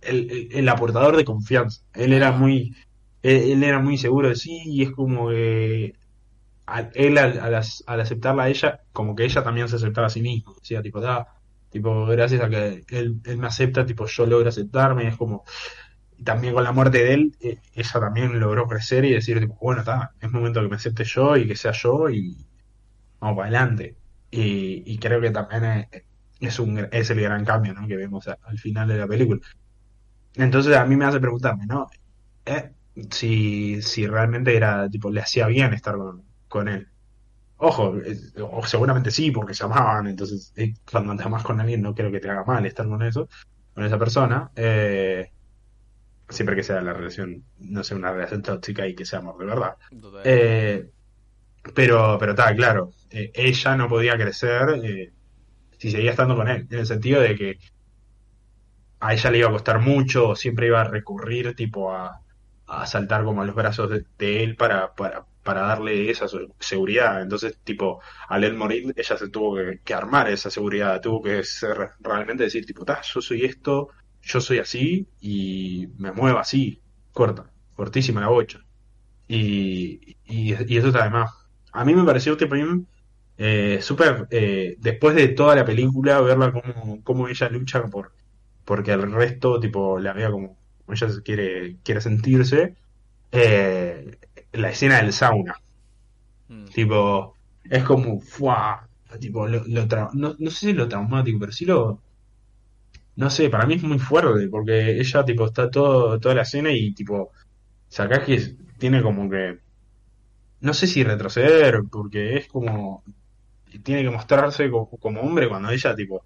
el, 0.00 0.30
el- 0.30 0.48
el 0.52 0.68
aportador 0.68 1.16
de 1.16 1.24
confianza. 1.24 1.82
Él 1.94 2.12
era 2.12 2.32
muy, 2.32 2.74
él 3.22 3.62
era 3.62 3.78
muy 3.78 3.96
seguro 3.96 4.28
de 4.28 4.34
sí, 4.36 4.60
y 4.66 4.82
es 4.82 4.90
como 4.92 5.28
que 5.30 5.92
al- 6.66 6.90
él 6.94 7.18
al, 7.18 7.38
al 7.40 7.54
ac- 7.54 7.82
al 7.86 8.00
aceptarla 8.00 8.44
a 8.44 8.48
ella, 8.48 8.80
como 8.92 9.14
que 9.14 9.24
ella 9.24 9.42
también 9.44 9.68
se 9.68 9.76
aceptaba 9.76 10.06
a 10.08 10.10
sí 10.10 10.22
mismo. 10.22 10.54
Decía, 10.54 10.82
tipo, 10.82 11.00
da, 11.00 11.26
tipo, 11.70 12.06
gracias 12.06 12.42
a 12.42 12.48
que 12.50 12.84
él, 12.88 13.20
él 13.24 13.38
me 13.38 13.46
acepta, 13.46 13.86
tipo, 13.86 14.06
yo 14.06 14.26
logro 14.26 14.48
aceptarme, 14.48 15.08
es 15.08 15.16
como, 15.16 15.44
también 16.24 16.54
con 16.54 16.64
la 16.64 16.72
muerte 16.72 16.98
de 17.04 17.14
él, 17.14 17.36
eh, 17.40 17.58
ella 17.74 18.00
también 18.00 18.38
logró 18.40 18.66
crecer 18.68 19.04
y 19.04 19.12
decir, 19.14 19.40
tipo, 19.40 19.56
bueno, 19.60 19.80
está, 19.82 20.12
es 20.20 20.30
momento 20.30 20.62
que 20.62 20.68
me 20.68 20.76
acepte 20.76 21.04
yo 21.04 21.36
y 21.36 21.46
que 21.48 21.56
sea 21.56 21.72
yo 21.72 22.10
y 22.10 22.46
vamos 23.20 23.36
para 23.38 23.48
adelante. 23.48 23.98
Y, 24.30 24.98
creo 24.98 25.20
que 25.20 25.30
también 25.30 25.88
es, 26.40 26.58
un, 26.60 26.88
es 26.92 27.10
el 27.10 27.20
gran 27.20 27.44
cambio, 27.44 27.74
que 27.88 27.96
vemos 27.96 28.28
a- 28.28 28.38
al 28.44 28.58
final 28.58 28.88
de 28.88 28.98
la 28.98 29.06
película. 29.08 29.40
Entonces 30.34 30.76
a 30.76 30.84
mí 30.86 30.96
me 30.96 31.04
hace 31.06 31.20
preguntarme, 31.20 31.66
¿no? 31.66 31.88
Eh, 32.46 32.72
si, 33.10 33.82
si 33.82 34.06
realmente 34.06 34.56
era, 34.56 34.88
tipo, 34.90 35.10
le 35.10 35.20
hacía 35.22 35.46
bien 35.48 35.74
estar 35.74 35.96
con, 35.96 36.24
con 36.54 36.68
él. 36.68 36.86
Ojo, 37.56 37.96
o 38.40 38.64
seguramente 38.64 39.10
sí, 39.10 39.32
porque 39.32 39.54
se 39.54 39.64
amaban, 39.64 40.06
entonces 40.06 40.52
eh, 40.56 40.74
cuando 40.88 41.16
te 41.16 41.24
amas 41.24 41.42
con 41.42 41.60
alguien 41.60 41.82
no 41.82 41.94
creo 41.94 42.12
que 42.12 42.20
te 42.20 42.30
haga 42.30 42.44
mal 42.44 42.64
estar 42.64 42.86
con 42.86 43.02
eso, 43.02 43.28
con 43.74 43.84
esa 43.84 43.98
persona. 43.98 44.52
Eh, 44.54 45.32
siempre 46.28 46.54
que 46.54 46.62
sea 46.62 46.80
la 46.80 46.92
relación, 46.92 47.42
no 47.58 47.82
sea 47.82 47.96
una 47.96 48.12
relación 48.12 48.42
tóxica 48.42 48.86
y 48.86 48.94
que 48.94 49.04
sea 49.04 49.18
amor 49.18 49.36
de 49.38 49.46
verdad. 49.46 49.76
Eh, 50.24 50.90
pero, 51.74 52.18
pero 52.20 52.32
está 52.32 52.54
claro, 52.54 52.92
ella 53.10 53.76
no 53.76 53.88
podía 53.88 54.16
crecer 54.16 55.12
si 55.78 55.90
seguía 55.90 56.12
estando 56.12 56.36
con 56.36 56.48
él, 56.48 56.68
en 56.70 56.78
el 56.78 56.86
sentido 56.86 57.20
de 57.20 57.34
que 57.34 57.58
a 59.00 59.12
ella 59.12 59.30
le 59.30 59.38
iba 59.38 59.48
a 59.48 59.52
costar 59.52 59.80
mucho, 59.80 60.36
siempre 60.36 60.68
iba 60.68 60.80
a 60.80 60.84
recurrir 60.84 61.56
tipo 61.56 61.92
a, 61.92 62.20
a 62.66 62.86
saltar 62.86 63.24
como 63.24 63.42
a 63.42 63.44
los 63.44 63.56
brazos 63.56 63.90
de, 63.90 64.04
de 64.18 64.44
él 64.44 64.56
para, 64.56 64.94
para, 64.94 65.26
para 65.44 65.62
darle 65.62 66.10
esa 66.10 66.26
seguridad. 66.58 67.22
Entonces, 67.22 67.58
tipo, 67.64 68.00
al 68.28 68.44
él 68.44 68.54
morir, 68.54 68.92
ella 68.96 69.16
se 69.18 69.28
tuvo 69.28 69.56
que, 69.84 69.94
armar 69.94 70.28
esa 70.30 70.50
seguridad, 70.50 71.00
tuvo 71.00 71.22
que 71.22 71.44
ser 71.44 71.90
realmente 72.00 72.44
decir, 72.44 72.66
tipo, 72.66 72.84
"Ta, 72.84 73.00
yo 73.02 73.20
soy 73.20 73.44
esto, 73.44 73.90
yo 74.22 74.40
soy 74.40 74.58
así 74.58 75.06
y 75.20 75.88
me 75.98 76.12
muevo 76.12 76.38
así, 76.38 76.80
corta, 77.12 77.50
cortísima 77.76 78.20
la 78.20 78.28
bocha. 78.28 78.60
Y, 79.28 80.16
y, 80.26 80.52
eso 80.76 80.88
está 80.88 81.02
además. 81.02 81.30
A 81.72 81.84
mí 81.84 81.94
me 81.94 82.04
pareció 82.04 82.36
tipo 82.36 82.54
eh, 83.36 83.78
súper, 83.82 84.26
eh, 84.30 84.76
después 84.78 85.16
de 85.16 85.28
toda 85.28 85.56
la 85.56 85.64
película, 85.64 86.20
verla 86.20 86.52
como, 86.52 87.02
como 87.02 87.28
ella 87.28 87.48
lucha 87.48 87.82
por, 87.88 88.12
porque 88.64 88.92
el 88.92 89.10
resto, 89.12 89.60
tipo, 89.60 89.98
la 89.98 90.12
vea 90.12 90.30
como, 90.30 90.56
ella 90.88 91.08
quiere, 91.24 91.78
quiere 91.82 92.00
sentirse. 92.00 92.76
Eh, 93.32 94.18
la 94.58 94.70
escena 94.70 94.98
del 95.02 95.12
sauna, 95.12 95.54
Mm. 96.48 96.64
tipo, 96.74 97.34
es 97.64 97.84
como, 97.84 98.20
¡fua! 98.20 98.88
Tipo, 99.20 99.46
lo, 99.46 99.62
lo 99.66 99.86
no, 100.14 100.34
no 100.38 100.50
sé 100.50 100.66
si 100.68 100.72
lo 100.72 100.88
traumático, 100.88 101.38
pero 101.38 101.52
sí 101.52 101.64
lo, 101.64 102.02
no 103.16 103.30
sé, 103.30 103.48
para 103.50 103.66
mí 103.66 103.74
es 103.74 103.82
muy 103.82 103.98
fuerte, 103.98 104.48
porque 104.48 104.98
ella, 105.00 105.24
tipo, 105.24 105.46
está 105.46 105.70
todo, 105.70 106.18
toda 106.20 106.34
la 106.34 106.42
escena 106.42 106.70
y, 106.72 106.92
tipo, 106.94 107.30
Sakaki 107.88 108.38
tiene 108.78 109.02
como 109.02 109.30
que, 109.30 109.60
no 110.60 110.74
sé 110.74 110.86
si 110.86 111.04
retroceder, 111.04 111.82
porque 111.90 112.36
es 112.36 112.48
como, 112.48 113.04
tiene 113.84 114.02
que 114.04 114.10
mostrarse 114.10 114.70
como, 114.70 114.88
como 114.90 115.20
hombre 115.22 115.48
cuando 115.48 115.70
ella, 115.70 115.94
tipo, 115.94 116.22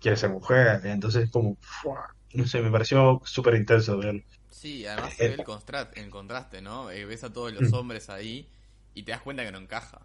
quiere 0.00 0.16
ser 0.16 0.30
mujer, 0.30 0.82
entonces 0.86 1.24
es 1.26 1.30
como, 1.32 1.56
¡fua! 1.60 2.14
no 2.34 2.46
sé, 2.46 2.62
me 2.62 2.70
pareció 2.72 3.20
súper 3.24 3.56
intenso 3.56 3.98
verlo. 3.98 4.22
Sí, 4.60 4.84
además 4.86 5.14
se 5.14 5.26
ve 5.26 5.34
el 5.34 5.44
contraste, 5.44 6.00
el 6.00 6.10
contraste, 6.10 6.60
¿no? 6.60 6.90
Eh, 6.90 7.04
ves 7.06 7.24
a 7.24 7.32
todos 7.32 7.52
los 7.52 7.72
Mm. 7.72 7.74
hombres 7.74 8.10
ahí 8.10 8.50
y 8.94 9.02
te 9.04 9.12
das 9.12 9.22
cuenta 9.22 9.44
que 9.44 9.52
no 9.52 9.58
encaja. 9.58 10.00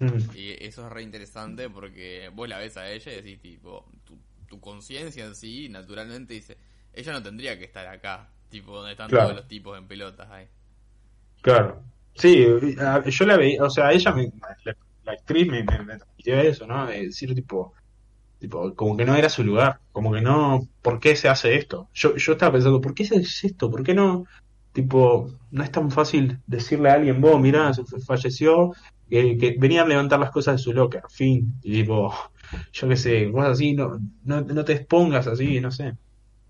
Mm, 0.00 0.28
Y 0.34 0.52
eso 0.64 0.86
es 0.86 0.92
re 0.92 1.02
interesante 1.02 1.68
porque 1.70 2.30
vos 2.34 2.48
la 2.48 2.58
ves 2.58 2.76
a 2.76 2.90
ella 2.90 3.12
y 3.12 3.16
decís, 3.16 3.40
tipo, 3.40 3.86
tu, 4.04 4.18
tu 4.48 4.60
conciencia 4.60 5.24
en 5.24 5.34
sí, 5.34 5.68
naturalmente 5.68 6.34
dice, 6.34 6.56
ella 6.92 7.12
no 7.12 7.22
tendría 7.22 7.58
que 7.58 7.64
estar 7.64 7.86
acá, 7.86 8.30
tipo, 8.48 8.74
donde 8.76 8.92
están 8.92 9.08
Claro. 9.10 9.24
todos 9.24 9.34
los 9.34 9.48
tipos 9.48 9.76
en 9.78 9.86
pelotas 9.86 10.30
ahí. 10.30 10.48
Claro. 11.40 11.84
Sí, 12.14 12.46
a- 12.78 13.02
yo 13.08 13.26
la 13.26 13.36
veía, 13.36 13.64
o 13.64 13.70
sea, 13.70 13.90
ella, 13.92 14.12
me, 14.12 14.30
la, 14.64 14.76
la 15.04 15.12
actriz 15.12 15.46
me, 15.48 15.62
me, 15.64 15.78
me 15.84 15.96
transmitió 15.96 16.36
eso, 16.40 16.66
¿no? 16.66 16.86
De 16.86 17.06
decir, 17.06 17.34
tipo, 17.34 17.74
tipo, 18.42 18.74
como 18.74 18.96
que 18.96 19.04
no 19.04 19.14
era 19.14 19.28
su 19.28 19.44
lugar, 19.44 19.78
como 19.92 20.12
que 20.12 20.20
no, 20.20 20.66
¿por 20.82 20.98
qué 20.98 21.14
se 21.14 21.28
hace 21.28 21.54
esto? 21.54 21.88
Yo, 21.94 22.16
yo 22.16 22.32
estaba 22.32 22.50
pensando, 22.50 22.80
¿por 22.80 22.92
qué 22.92 23.04
se 23.04 23.14
hace 23.16 23.46
esto? 23.46 23.70
¿Por 23.70 23.84
qué 23.84 23.94
no? 23.94 24.24
Tipo, 24.72 25.30
no 25.52 25.62
es 25.62 25.70
tan 25.70 25.92
fácil 25.92 26.40
decirle 26.48 26.90
a 26.90 26.94
alguien, 26.94 27.20
vos, 27.20 27.40
mirá, 27.40 27.70
falleció, 28.04 28.72
que, 29.08 29.36
que 29.38 29.54
venía 29.60 29.82
a 29.82 29.86
levantar 29.86 30.18
las 30.18 30.32
cosas 30.32 30.56
de 30.56 30.58
su 30.58 30.72
locker, 30.72 31.02
fin, 31.08 31.54
y 31.62 31.82
tipo, 31.82 32.12
yo 32.72 32.88
qué 32.88 32.96
sé, 32.96 33.30
cosas 33.30 33.50
así, 33.50 33.74
no, 33.74 34.00
no, 34.24 34.40
no 34.40 34.64
te 34.64 34.72
expongas 34.72 35.28
así, 35.28 35.60
no 35.60 35.70
sé. 35.70 35.92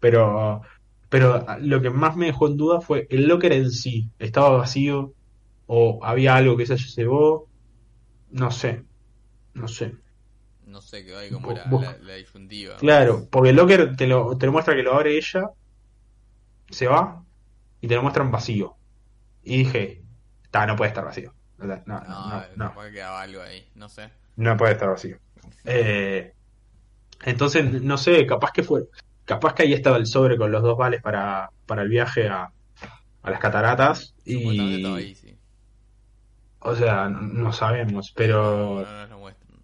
Pero, 0.00 0.62
pero 1.10 1.44
lo 1.60 1.82
que 1.82 1.90
más 1.90 2.16
me 2.16 2.26
dejó 2.26 2.48
en 2.48 2.56
duda 2.56 2.80
fue 2.80 3.06
el 3.10 3.28
locker 3.28 3.52
en 3.52 3.70
sí, 3.70 4.08
estaba 4.18 4.56
vacío, 4.56 5.12
o 5.66 6.00
había 6.02 6.36
algo 6.36 6.56
que 6.56 6.64
se 6.64 6.78
llevó, 6.78 7.48
no 8.30 8.50
sé, 8.50 8.82
no 9.52 9.68
sé. 9.68 10.01
No 10.66 10.80
sé, 10.80 11.04
quedó 11.04 11.18
ahí 11.18 11.30
como 11.30 11.52
la, 11.52 11.66
la, 11.66 11.98
la 11.98 12.14
disyuntiva. 12.14 12.76
Claro, 12.76 13.26
porque 13.30 13.50
el 13.50 13.56
locker 13.56 13.96
te 13.96 14.06
lo, 14.06 14.36
te 14.38 14.46
lo 14.46 14.52
muestra 14.52 14.74
que 14.74 14.82
lo 14.82 14.94
abre 14.94 15.16
ella, 15.16 15.50
se 16.70 16.86
va 16.86 17.24
y 17.80 17.88
te 17.88 17.94
lo 17.94 18.02
muestran 18.02 18.30
vacío. 18.30 18.76
Y 19.42 19.58
dije, 19.58 20.02
está, 20.44 20.66
no 20.66 20.76
puede 20.76 20.88
estar 20.90 21.04
vacío. 21.04 21.34
No, 21.58 21.66
no, 21.66 21.82
no, 21.86 22.46
No, 22.56 22.74
no, 22.74 22.74
quedaba 22.92 23.22
algo 23.22 23.42
ahí, 23.42 23.68
no 23.74 23.88
sé. 23.88 24.10
no 24.36 24.56
puede 24.56 24.72
estar 24.72 24.88
vacío. 24.88 25.18
Eh, 25.64 26.32
entonces, 27.24 27.82
no 27.82 27.98
sé, 27.98 28.26
capaz 28.26 28.52
que 28.52 28.62
fue, 28.62 28.88
capaz 29.24 29.54
que 29.54 29.62
ahí 29.64 29.72
estaba 29.72 29.96
el 29.96 30.06
sobre 30.06 30.36
con 30.36 30.50
los 30.52 30.62
dos 30.62 30.76
vales 30.76 31.02
para, 31.02 31.50
para 31.66 31.82
el 31.82 31.88
viaje 31.88 32.28
a, 32.28 32.52
a 33.22 33.30
las 33.30 33.40
cataratas 33.40 34.14
y, 34.24 34.58
ahí, 34.86 35.14
sí. 35.14 35.36
o 36.60 36.74
sea, 36.74 37.08
no, 37.08 37.20
no 37.22 37.52
sabemos, 37.52 38.12
pero 38.12 38.82
no 38.84 38.92
nos 39.00 39.10
lo 39.10 39.18
muestran. 39.18 39.60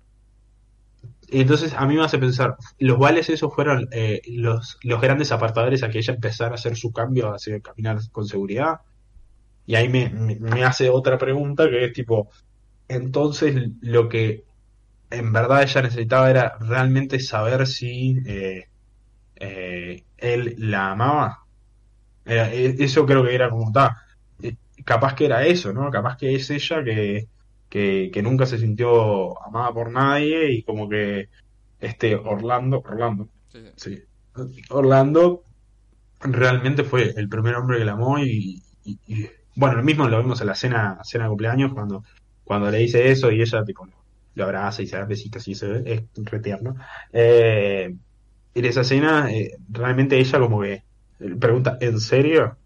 Y 1.18 1.18
entonces 1.31 1.75
a 1.75 1.87
mí 1.87 1.97
me 1.97 2.05
hace 2.05 2.19
pensar, 2.19 2.57
los 2.79 2.99
vales 2.99 3.29
esos 3.29 3.55
fueron 3.55 3.89
eh, 3.93 4.21
los, 4.29 4.79
los 4.83 5.01
grandes 5.01 5.33
apartadores 5.33 5.83
a 5.83 5.91
que 5.91 5.99
ella 5.99 6.15
empezara 6.15 6.53
a 6.53 6.55
hacer 6.55 6.77
su 6.77 6.93
cambio, 6.93 7.29
a 7.31 7.37
hacer 7.37 7.63
caminar 7.63 7.99
con 8.13 8.27
seguridad. 8.27 8.81
Y 9.67 9.75
ahí 9.77 9.89
me, 9.89 10.09
me, 10.11 10.65
hace 10.65 10.89
otra 10.91 11.19
pregunta 11.19 11.69
que 11.71 11.87
es 11.87 11.93
tipo, 11.93 12.31
entonces 12.89 13.55
lo 13.83 14.09
que 14.09 14.45
en 15.11 15.33
verdad 15.33 15.63
ella 15.65 15.83
necesitaba 15.83 16.31
era 16.31 16.59
realmente 16.61 17.21
saber 17.21 17.67
si 17.67 18.19
eh, 18.27 18.67
eh, 19.37 20.05
él 20.19 20.57
la 20.59 20.93
amaba. 20.93 21.41
E- 22.27 22.77
eso 22.81 23.07
creo 23.07 23.25
que 23.25 23.35
era 23.35 23.51
como 23.51 23.69
está. 23.69 23.97
Capaz 24.85 25.15
que 25.15 25.27
era 25.27 25.45
eso, 25.47 25.73
¿no? 25.73 25.91
Capaz 25.91 26.17
que 26.17 26.35
es 26.35 26.51
ella 26.51 26.83
que, 26.85 27.29
que, 27.69 28.11
que 28.13 28.23
nunca 28.23 28.47
se 28.47 28.59
sintió 28.59 29.41
amada 29.47 29.73
por 29.73 29.91
nadie 29.93 30.53
y 30.53 30.63
como 30.65 30.89
que 30.89 31.29
este 31.81 32.17
Orlando, 32.17 32.81
Orlando, 32.85 33.29
Sí, 33.49 33.61
sí. 33.77 33.99
sí, 34.55 34.63
Orlando 34.71 35.43
realmente 36.21 36.85
fue 36.85 37.13
el 37.17 37.29
primer 37.29 37.55
hombre 37.57 37.79
que 37.79 37.85
la 37.85 37.93
amó 37.93 38.19
y, 38.19 38.63
y- 38.85 38.99
y- 39.07 39.31
bueno, 39.57 39.77
lo 39.77 39.83
mismo 39.83 40.09
lo 40.09 40.21
vimos 40.23 40.41
en 40.41 40.47
la 40.49 40.55
cena, 40.55 40.99
cena 41.03 41.25
de 41.25 41.31
cumpleaños 41.31 41.73
cuando, 41.75 42.03
cuando 42.45 42.71
le 42.71 42.79
dice 42.79 43.11
eso 43.11 43.31
y 43.33 43.41
ella 43.43 43.65
tipo 43.65 43.87
lo 44.35 44.45
abraza 44.45 44.83
y 44.83 44.87
se 44.87 44.97
da 44.97 45.05
besitos 45.05 45.49
y 45.49 45.55
se 45.55 45.67
ve, 45.69 45.93
es 45.95 46.25
re 46.25 46.41
tierno. 46.41 46.75
Eh, 47.13 47.93
en 48.55 48.65
esa 48.65 48.83
escena 48.83 49.31
eh, 49.33 49.53
realmente 49.69 50.19
ella 50.19 50.39
como 50.41 50.63
que 50.63 50.83
pregunta, 51.41 51.79
¿en 51.81 52.01
serio? 52.01 52.57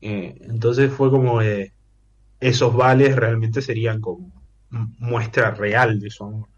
Eh, 0.00 0.36
entonces 0.42 0.92
fue 0.92 1.10
como 1.10 1.40
que 1.40 1.70
esos 2.40 2.74
vales 2.76 3.16
realmente 3.16 3.62
serían 3.62 4.00
como 4.00 4.32
muestra 4.70 5.50
real 5.52 6.00
de 6.00 6.10
su 6.10 6.24
amor. 6.24 6.48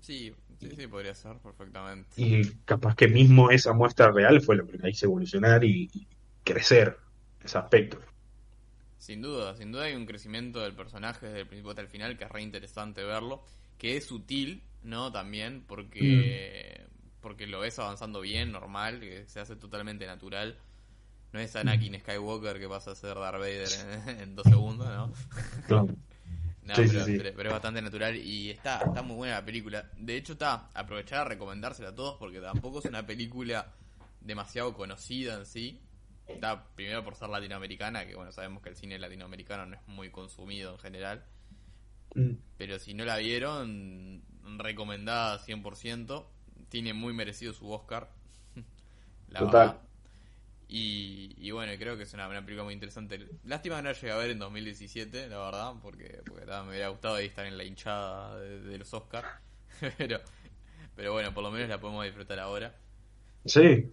Sí, 0.00 0.32
sí, 0.60 0.70
sí, 0.76 0.86
podría 0.86 1.14
ser 1.14 1.38
perfectamente. 1.38 2.08
Y 2.16 2.44
capaz 2.64 2.94
que 2.94 3.08
mismo 3.08 3.50
esa 3.50 3.72
muestra 3.72 4.10
real 4.10 4.40
fue 4.40 4.56
lo 4.56 4.66
que 4.66 4.78
la 4.78 4.88
hizo 4.88 5.06
evolucionar 5.06 5.64
y, 5.64 5.90
y 5.92 6.06
crecer 6.44 6.96
ese 7.42 7.58
aspecto. 7.58 7.98
Sin 8.98 9.22
duda, 9.22 9.56
sin 9.56 9.72
duda 9.72 9.84
hay 9.84 9.94
un 9.94 10.06
crecimiento 10.06 10.60
del 10.60 10.74
personaje 10.74 11.26
desde 11.26 11.40
el 11.40 11.46
principio 11.46 11.70
hasta 11.70 11.82
el 11.82 11.88
final 11.88 12.16
que 12.16 12.24
es 12.24 12.30
re 12.30 12.42
interesante 12.42 13.04
verlo, 13.04 13.42
que 13.78 13.96
es 13.96 14.06
sutil, 14.06 14.62
¿no? 14.82 15.12
También 15.12 15.64
porque 15.66 16.86
porque 17.20 17.46
lo 17.48 17.60
ves 17.60 17.78
avanzando 17.80 18.20
bien, 18.20 18.52
normal, 18.52 19.00
que 19.00 19.26
se 19.26 19.40
hace 19.40 19.56
totalmente 19.56 20.06
natural. 20.06 20.58
No 21.32 21.40
es 21.40 21.56
Anakin 21.56 21.98
Skywalker 21.98 22.58
que 22.58 22.68
pasa 22.68 22.92
a 22.92 22.94
ser 22.94 23.16
Darth 23.16 23.40
Vader 23.40 23.68
en, 24.06 24.20
en 24.20 24.36
dos 24.36 24.46
segundos, 24.46 24.86
¿no? 24.88 25.12
Claro. 25.66 25.88
No, 26.66 26.74
Sí, 26.74 26.82
pero, 26.88 27.04
sí. 27.04 27.14
pero- 27.18 27.36
pero 27.36 27.48
es 27.48 27.52
bastante 27.54 27.80
natural 27.80 28.16
y 28.16 28.50
está, 28.50 28.78
está 28.80 29.00
muy 29.02 29.16
buena 29.16 29.34
la 29.36 29.44
película. 29.44 29.88
De 29.96 30.16
hecho, 30.16 30.32
está, 30.32 30.70
aprovechar 30.74 31.20
a 31.20 31.24
recomendársela 31.24 31.90
a 31.90 31.94
todos 31.94 32.16
porque 32.18 32.40
tampoco 32.40 32.80
es 32.80 32.84
una 32.86 33.06
película 33.06 33.72
demasiado 34.20 34.74
conocida 34.74 35.34
en 35.34 35.46
sí. 35.46 35.80
Está 36.26 36.64
primero 36.74 37.04
por 37.04 37.14
ser 37.14 37.28
latinoamericana, 37.28 38.04
que 38.04 38.16
bueno, 38.16 38.32
sabemos 38.32 38.60
que 38.62 38.70
el 38.70 38.76
cine 38.76 38.98
latinoamericano 38.98 39.64
no 39.66 39.76
es 39.76 39.86
muy 39.86 40.10
consumido 40.10 40.72
en 40.72 40.78
general. 40.78 41.24
Mm, 42.16 42.32
Pero 42.58 42.78
si 42.80 42.94
no 42.94 43.04
la 43.04 43.16
vieron, 43.18 44.22
recomendada 44.58 45.38
100%. 45.38 46.26
Tiene 46.68 46.94
muy 46.94 47.12
merecido 47.12 47.52
su 47.52 47.70
Oscar. 47.70 48.10
la 49.28 49.38
Total. 49.38 49.68
verdad. 49.68 49.82
Y, 50.68 51.34
y 51.38 51.52
bueno, 51.52 51.72
creo 51.78 51.96
que 51.96 52.02
es 52.02 52.14
una, 52.14 52.28
una 52.28 52.44
película 52.44 52.64
muy 52.64 52.74
interesante. 52.74 53.26
Lástima 53.44 53.76
que 53.76 53.82
no 53.82 53.88
la 53.90 53.94
llegué 53.94 54.12
a 54.12 54.16
ver 54.16 54.30
en 54.30 54.38
2017, 54.38 55.28
la 55.28 55.38
verdad, 55.38 55.72
porque, 55.80 56.20
porque 56.26 56.44
ta, 56.44 56.62
me 56.64 56.70
hubiera 56.70 56.88
gustado 56.88 57.14
ahí 57.14 57.26
estar 57.26 57.46
en 57.46 57.56
la 57.56 57.64
hinchada 57.64 58.40
de, 58.40 58.60
de 58.62 58.78
los 58.78 58.92
Oscars. 58.92 59.28
pero, 59.98 60.20
pero 60.96 61.12
bueno, 61.12 61.32
por 61.32 61.44
lo 61.44 61.50
menos 61.50 61.68
la 61.68 61.78
podemos 61.78 62.04
disfrutar 62.04 62.38
ahora. 62.40 62.74
Sí. 63.44 63.92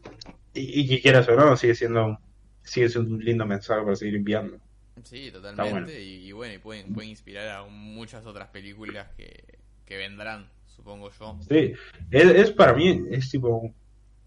Y, 0.53 0.82
y 0.82 0.88
que 0.88 1.01
quieras 1.01 1.28
o 1.30 1.36
no, 1.36 1.55
sigue 1.55 1.76
siendo, 1.76 2.19
sigue 2.63 2.89
siendo 2.89 3.15
un 3.15 3.24
lindo 3.24 3.45
mensaje 3.45 3.84
para 3.84 3.95
seguir 3.95 4.15
enviando. 4.15 4.57
Sí, 5.03 5.32
totalmente. 5.32 5.71
bueno. 5.71 5.91
Y, 5.91 6.28
y 6.28 6.32
bueno, 6.32 6.53
y 6.55 6.57
pueden, 6.57 6.93
pueden 6.93 7.09
inspirar 7.11 7.49
a 7.49 7.65
muchas 7.65 8.26
otras 8.26 8.49
películas 8.49 9.09
que, 9.15 9.59
que 9.86 9.97
vendrán, 9.97 10.49
supongo 10.65 11.11
yo. 11.11 11.38
Sí. 11.47 11.74
Es, 12.09 12.26
es 12.26 12.51
para 12.51 12.74
mí, 12.74 13.03
es 13.11 13.30
tipo, 13.30 13.74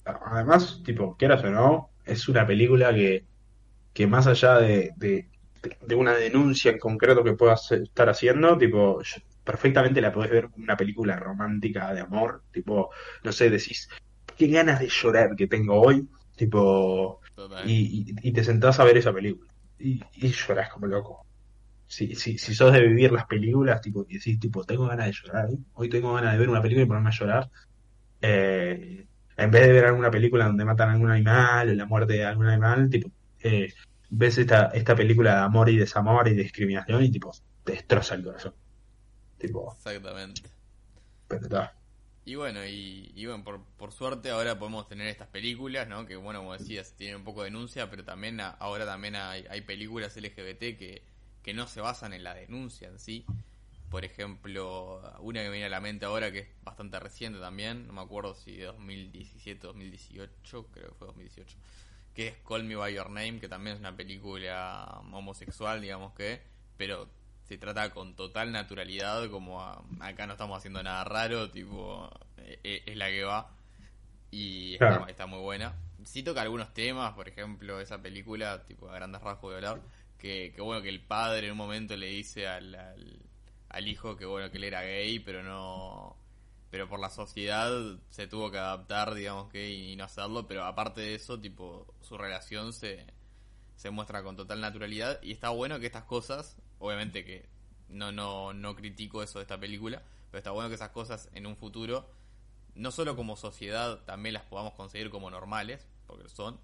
además, 0.05 0.83
tipo, 0.85 1.17
quieras 1.17 1.43
o 1.45 1.51
no, 1.51 1.91
es 2.07 2.29
una 2.29 2.47
película 2.47 2.95
que, 2.95 3.27
que 3.93 4.07
más 4.07 4.27
allá 4.27 4.59
de, 4.61 4.93
de, 4.97 5.31
de 5.81 5.95
una 5.95 6.15
denuncia 6.15 6.71
en 6.73 6.79
concreto 6.79 7.25
que 7.25 7.35
puedas 7.35 7.71
estar 7.73 8.09
haciendo, 8.09 8.59
tipo, 8.59 9.01
perfectamente 9.45 10.01
la 10.01 10.13
podés 10.13 10.31
ver 10.31 10.51
como 10.51 10.65
una 10.65 10.77
película 10.77 11.17
romántica 11.17 11.93
de 11.95 12.01
amor, 12.01 12.45
tipo, 12.53 12.91
no 13.25 13.33
sé, 13.33 13.51
decís, 13.51 13.89
qué 14.37 14.49
ganas 14.49 14.81
de 14.81 14.89
llorar 14.89 15.37
que 15.37 15.47
tengo 15.49 15.81
hoy, 15.81 16.09
tipo, 16.37 17.21
y, 17.69 18.13
y- 18.13 18.29
y 18.29 18.33
te 18.33 18.45
sentás 18.45 18.79
a 18.81 18.85
ver 18.85 18.97
esa 18.99 19.13
película 19.13 19.51
y, 19.79 20.01
y 20.15 20.29
llorás 20.29 20.71
como 20.71 20.87
loco. 20.87 21.27
Si, 21.89 22.15
si, 22.17 22.39
si 22.39 22.55
sos 22.55 22.73
de 22.73 22.83
vivir 22.87 23.13
las 23.13 23.27
películas, 23.27 23.81
tipo, 23.81 24.05
y 24.09 24.15
decís, 24.15 24.41
tipo, 24.41 24.65
tengo 24.65 24.87
ganas 24.89 25.07
de 25.07 25.13
llorar, 25.13 25.47
hoy, 25.49 25.59
hoy 25.75 25.89
tengo 25.89 26.15
ganas 26.15 26.33
de 26.33 26.39
ver 26.41 26.49
una 26.51 26.63
película 26.63 26.85
y 26.85 26.89
ponerme 26.89 27.11
a 27.11 27.13
llorar, 27.13 27.51
eh, 28.21 29.07
en 29.37 29.51
vez 29.51 29.67
de 29.67 29.73
ver 29.73 29.87
alguna 29.87 30.11
película 30.11 30.47
donde 30.47 30.65
matan 30.65 30.91
a 30.91 30.93
algún 30.95 31.11
animal 31.11 31.71
o 31.71 31.75
la 31.75 31.87
muerte 31.87 32.15
de 32.15 32.25
algún 32.25 32.47
animal, 32.47 32.89
tipo, 32.91 33.11
eh, 33.41 33.73
ves 34.11 34.39
esta, 34.39 34.67
esta 34.69 34.97
película 34.97 35.37
de 35.37 35.41
amor 35.45 35.69
y 35.71 35.77
desamor 35.79 36.29
y 36.29 36.35
discriminación 36.35 37.03
y 37.05 37.11
tipo, 37.11 37.33
te 37.65 37.73
destroza 37.73 38.15
el 38.15 38.25
corazón. 38.25 38.55
Tipo, 39.39 39.79
Exactamente. 39.79 40.51
pero 41.29 41.43
está. 41.45 41.73
Y 42.25 42.35
bueno, 42.35 42.65
y, 42.67 43.13
y 43.15 43.27
bueno, 43.27 43.45
por, 43.45 43.65
por 43.77 43.93
suerte 43.93 44.31
ahora 44.31 44.59
podemos 44.59 44.89
tener 44.89 45.07
estas 45.07 45.29
películas, 45.29 45.87
¿no? 45.89 46.07
Que 46.07 46.17
bueno, 46.17 46.41
como 46.41 46.55
decías, 46.55 46.95
tienen 46.97 47.17
un 47.17 47.25
poco 47.25 47.43
de 47.43 47.47
denuncia, 47.51 47.89
pero 47.89 48.05
también 48.05 48.41
a- 48.41 48.51
ahora 48.51 48.85
también 48.85 49.15
hay, 49.17 49.47
hay 49.49 49.61
películas 49.61 50.17
LGBT 50.17 50.77
que, 50.77 51.05
que 51.43 51.55
no 51.55 51.69
se 51.69 51.81
basan 51.81 52.13
en 52.13 52.25
la 52.25 52.35
denuncia 52.35 52.89
en 52.89 52.99
sí. 52.99 53.31
Por 53.91 54.05
ejemplo, 54.05 55.01
una 55.21 55.41
que 55.41 55.47
me 55.47 55.53
viene 55.53 55.67
a 55.67 55.71
la 55.71 55.81
mente 55.81 56.05
ahora 56.07 56.33
que 56.33 56.41
es 56.41 56.49
bastante 56.65 56.99
reciente 56.99 57.39
también, 57.39 57.87
no 57.87 57.93
me 57.93 58.01
acuerdo 58.01 58.35
si 58.35 58.57
de 58.57 58.65
2017 58.65 59.67
2018, 59.69 60.67
creo 60.73 60.89
que 60.89 60.95
fue 60.97 61.07
2018, 61.07 61.57
que 62.15 62.29
es 62.29 62.37
Call 62.47 62.65
Me 62.65 62.75
By 62.77 62.95
Your 62.95 63.11
Name, 63.11 63.39
que 63.41 63.49
también 63.49 63.75
es 63.77 63.81
una 63.81 63.97
película 63.97 65.01
homosexual, 65.13 65.81
digamos 65.81 66.15
que, 66.15 66.43
pero 66.77 67.09
se 67.45 67.59
trata 67.59 67.91
con 67.91 68.17
total 68.17 68.51
naturalidad, 68.53 69.31
como 69.31 69.63
a- 69.63 69.85
acá 70.01 70.27
no 70.27 70.33
estamos 70.33 70.59
haciendo 70.59 70.83
nada 70.83 71.05
raro, 71.05 71.51
tipo, 71.51 72.11
e- 72.39 72.59
e- 72.65 72.83
es 72.87 72.97
la 72.97 73.09
que 73.09 73.23
va 73.25 73.51
y 74.31 74.75
está, 74.77 74.87
Claro. 74.89 75.07
está 75.09 75.27
muy 75.27 75.41
buena. 75.41 75.75
Sí 76.05 76.23
toca 76.23 76.43
algunos 76.43 76.75
temas, 76.75 77.15
por 77.15 77.29
ejemplo, 77.29 77.81
esa 77.81 78.03
película, 78.03 78.65
tipo 78.67 78.89
a 78.91 78.95
grandes 78.95 79.23
rasgos 79.23 79.51
de 79.53 79.57
hablar, 79.57 79.83
que, 80.19 80.53
que 80.55 80.61
bueno, 80.63 80.83
que 80.83 80.89
el 80.89 81.01
padre 81.01 81.47
en 81.47 81.53
un 81.53 81.59
momento 81.59 81.97
le 81.97 82.07
dice 82.07 82.47
al, 82.49 82.75
al, 82.75 83.21
al 83.69 83.89
hijo 83.89 84.17
que 84.17 84.27
bueno, 84.27 84.51
que 84.51 84.59
él 84.59 84.65
era 84.65 84.83
gay, 84.83 85.19
pero 85.21 85.43
no 85.43 86.17
pero 86.71 86.89
por 86.89 87.01
la 87.01 87.11
sociedad 87.11 87.71
se 88.11 88.27
tuvo 88.27 88.51
que 88.51 88.59
adaptar, 88.59 89.15
digamos 89.15 89.49
que, 89.51 89.71
y 89.71 89.97
no 89.97 90.05
hacerlo, 90.05 90.47
pero 90.47 90.65
aparte 90.65 91.01
de 91.01 91.15
eso, 91.15 91.41
tipo, 91.41 91.87
su 92.03 92.19
relación 92.19 92.73
se, 92.73 93.07
se 93.77 93.91
muestra 93.91 94.23
con 94.23 94.37
total 94.37 94.61
naturalidad 94.61 95.19
y 95.23 95.33
está 95.33 95.51
bueno 95.51 95.79
que 95.79 95.87
estas 95.87 96.05
cosas, 96.05 96.57
obviamente 96.79 97.25
que 97.25 97.49
no, 97.89 98.13
no, 98.13 98.53
no 98.53 98.75
critico 98.75 99.23
eso 99.23 99.39
de 99.39 99.45
esta 99.45 99.59
película, 99.59 100.03
pero 100.31 100.39
está 100.39 100.51
bueno 100.51 100.69
que 100.69 100.75
esas 100.75 100.91
cosas 100.91 101.29
en 101.33 101.47
un 101.47 101.57
futuro, 101.57 102.11
no 102.75 102.91
solo 102.91 103.17
como 103.17 103.37
sociedad 103.37 104.05
también 104.05 104.35
las 104.35 104.43
podamos 104.43 104.75
conseguir 104.75 105.09
como 105.09 105.31
normales, 105.31 105.87
porque 106.07 106.29
son, 106.29 106.61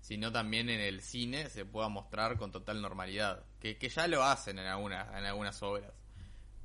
sino 0.00 0.32
también 0.32 0.68
en 0.68 0.80
el 0.80 1.00
cine 1.00 1.48
se 1.50 1.64
pueda 1.64 1.88
mostrar 1.88 2.36
con 2.36 2.52
total 2.52 2.82
normalidad, 2.82 3.44
que, 3.60 3.78
que 3.78 3.88
ya 3.88 4.06
lo 4.06 4.22
hacen 4.24 4.58
en 4.58 4.66
algunas, 4.66 5.08
en 5.16 5.24
algunas 5.24 5.62
obras, 5.62 5.92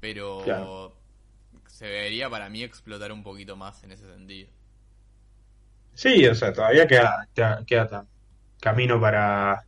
pero 0.02 0.42
Claro. 0.44 0.94
se 1.68 1.86
debería 1.88 2.30
para 2.30 2.50
mí 2.50 2.64
explotar 2.64 3.12
un 3.14 3.24
poquito 3.24 3.56
más 3.56 3.84
en 3.86 3.94
ese 3.94 4.08
sentido. 4.08 4.50
Sí, 5.94 6.26
o 6.28 6.36
sea, 6.36 6.54
todavía 6.54 6.88
queda, 6.88 7.28
queda, 7.66 8.08
camino 8.60 9.00
para, 9.00 9.68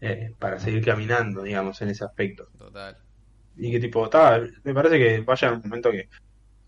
eh, 0.00 0.34
para 0.38 0.58
seguir 0.60 0.84
caminando, 0.84 1.42
digamos, 1.42 1.80
en 1.82 1.90
ese 1.90 2.04
aspecto. 2.04 2.48
Total. 2.58 2.96
Y 3.56 3.70
que 3.72 3.80
tipo, 3.80 4.08
ta, 4.10 4.40
me 4.64 4.74
parece 4.74 4.98
que 4.98 5.20
vaya 5.20 5.52
un 5.52 5.60
momento 5.60 5.90
que, 5.90 6.08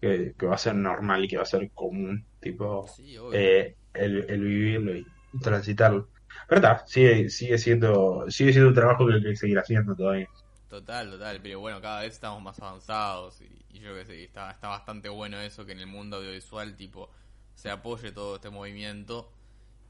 que, 0.00 0.34
que 0.38 0.46
va 0.46 0.56
a 0.56 0.58
ser 0.58 0.74
normal 0.76 1.24
y 1.24 1.28
que 1.28 1.36
va 1.38 1.44
a 1.44 1.46
ser 1.46 1.70
común, 1.72 2.26
tipo, 2.40 2.86
Sí, 2.88 3.16
eh, 3.32 3.76
el, 3.94 4.26
el 4.30 4.40
vivirlo 4.42 4.96
y 4.96 5.06
transitarlo. 5.42 6.10
Pero 6.48 6.60
está, 6.60 6.86
sigue, 6.86 7.30
sigue 7.30 7.58
siendo, 7.58 8.26
sigue 8.30 8.52
siendo 8.52 8.68
un 8.70 8.74
trabajo 8.74 9.06
que 9.06 9.14
hay 9.14 9.22
que 9.22 9.36
seguir 9.36 9.58
haciendo 9.58 9.94
todavía. 9.96 10.28
Total, 10.74 11.08
total, 11.08 11.40
pero 11.40 11.60
bueno, 11.60 11.80
cada 11.80 12.00
vez 12.00 12.14
estamos 12.14 12.42
más 12.42 12.58
avanzados 12.58 13.40
y, 13.40 13.76
y 13.76 13.78
yo 13.78 13.94
que 13.94 14.04
sé, 14.04 14.24
está, 14.24 14.50
está 14.50 14.66
bastante 14.66 15.08
bueno 15.08 15.40
eso 15.40 15.64
que 15.64 15.70
en 15.70 15.78
el 15.78 15.86
mundo 15.86 16.16
audiovisual 16.16 16.74
tipo 16.74 17.10
se 17.54 17.70
apoye 17.70 18.10
todo 18.10 18.34
este 18.34 18.50
movimiento 18.50 19.30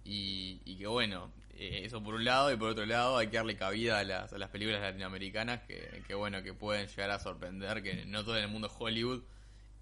y, 0.04 0.60
y 0.66 0.76
que 0.76 0.86
bueno, 0.86 1.32
eh, 1.54 1.80
eso 1.84 2.02
por 2.02 2.12
un 2.14 2.26
lado 2.26 2.52
y 2.52 2.58
por 2.58 2.68
otro 2.68 2.84
lado 2.84 3.16
hay 3.16 3.28
que 3.28 3.38
darle 3.38 3.56
cabida 3.56 3.98
a 4.00 4.04
las, 4.04 4.34
a 4.34 4.38
las 4.38 4.50
películas 4.50 4.82
latinoamericanas 4.82 5.62
que, 5.62 6.02
que 6.06 6.14
bueno, 6.14 6.42
que 6.42 6.52
pueden 6.52 6.86
llegar 6.86 7.10
a 7.12 7.18
sorprender, 7.18 7.82
que 7.82 8.04
no 8.04 8.22
todo 8.22 8.36
en 8.36 8.44
el 8.44 8.50
mundo 8.50 8.66
es 8.68 8.74
Hollywood 8.78 9.22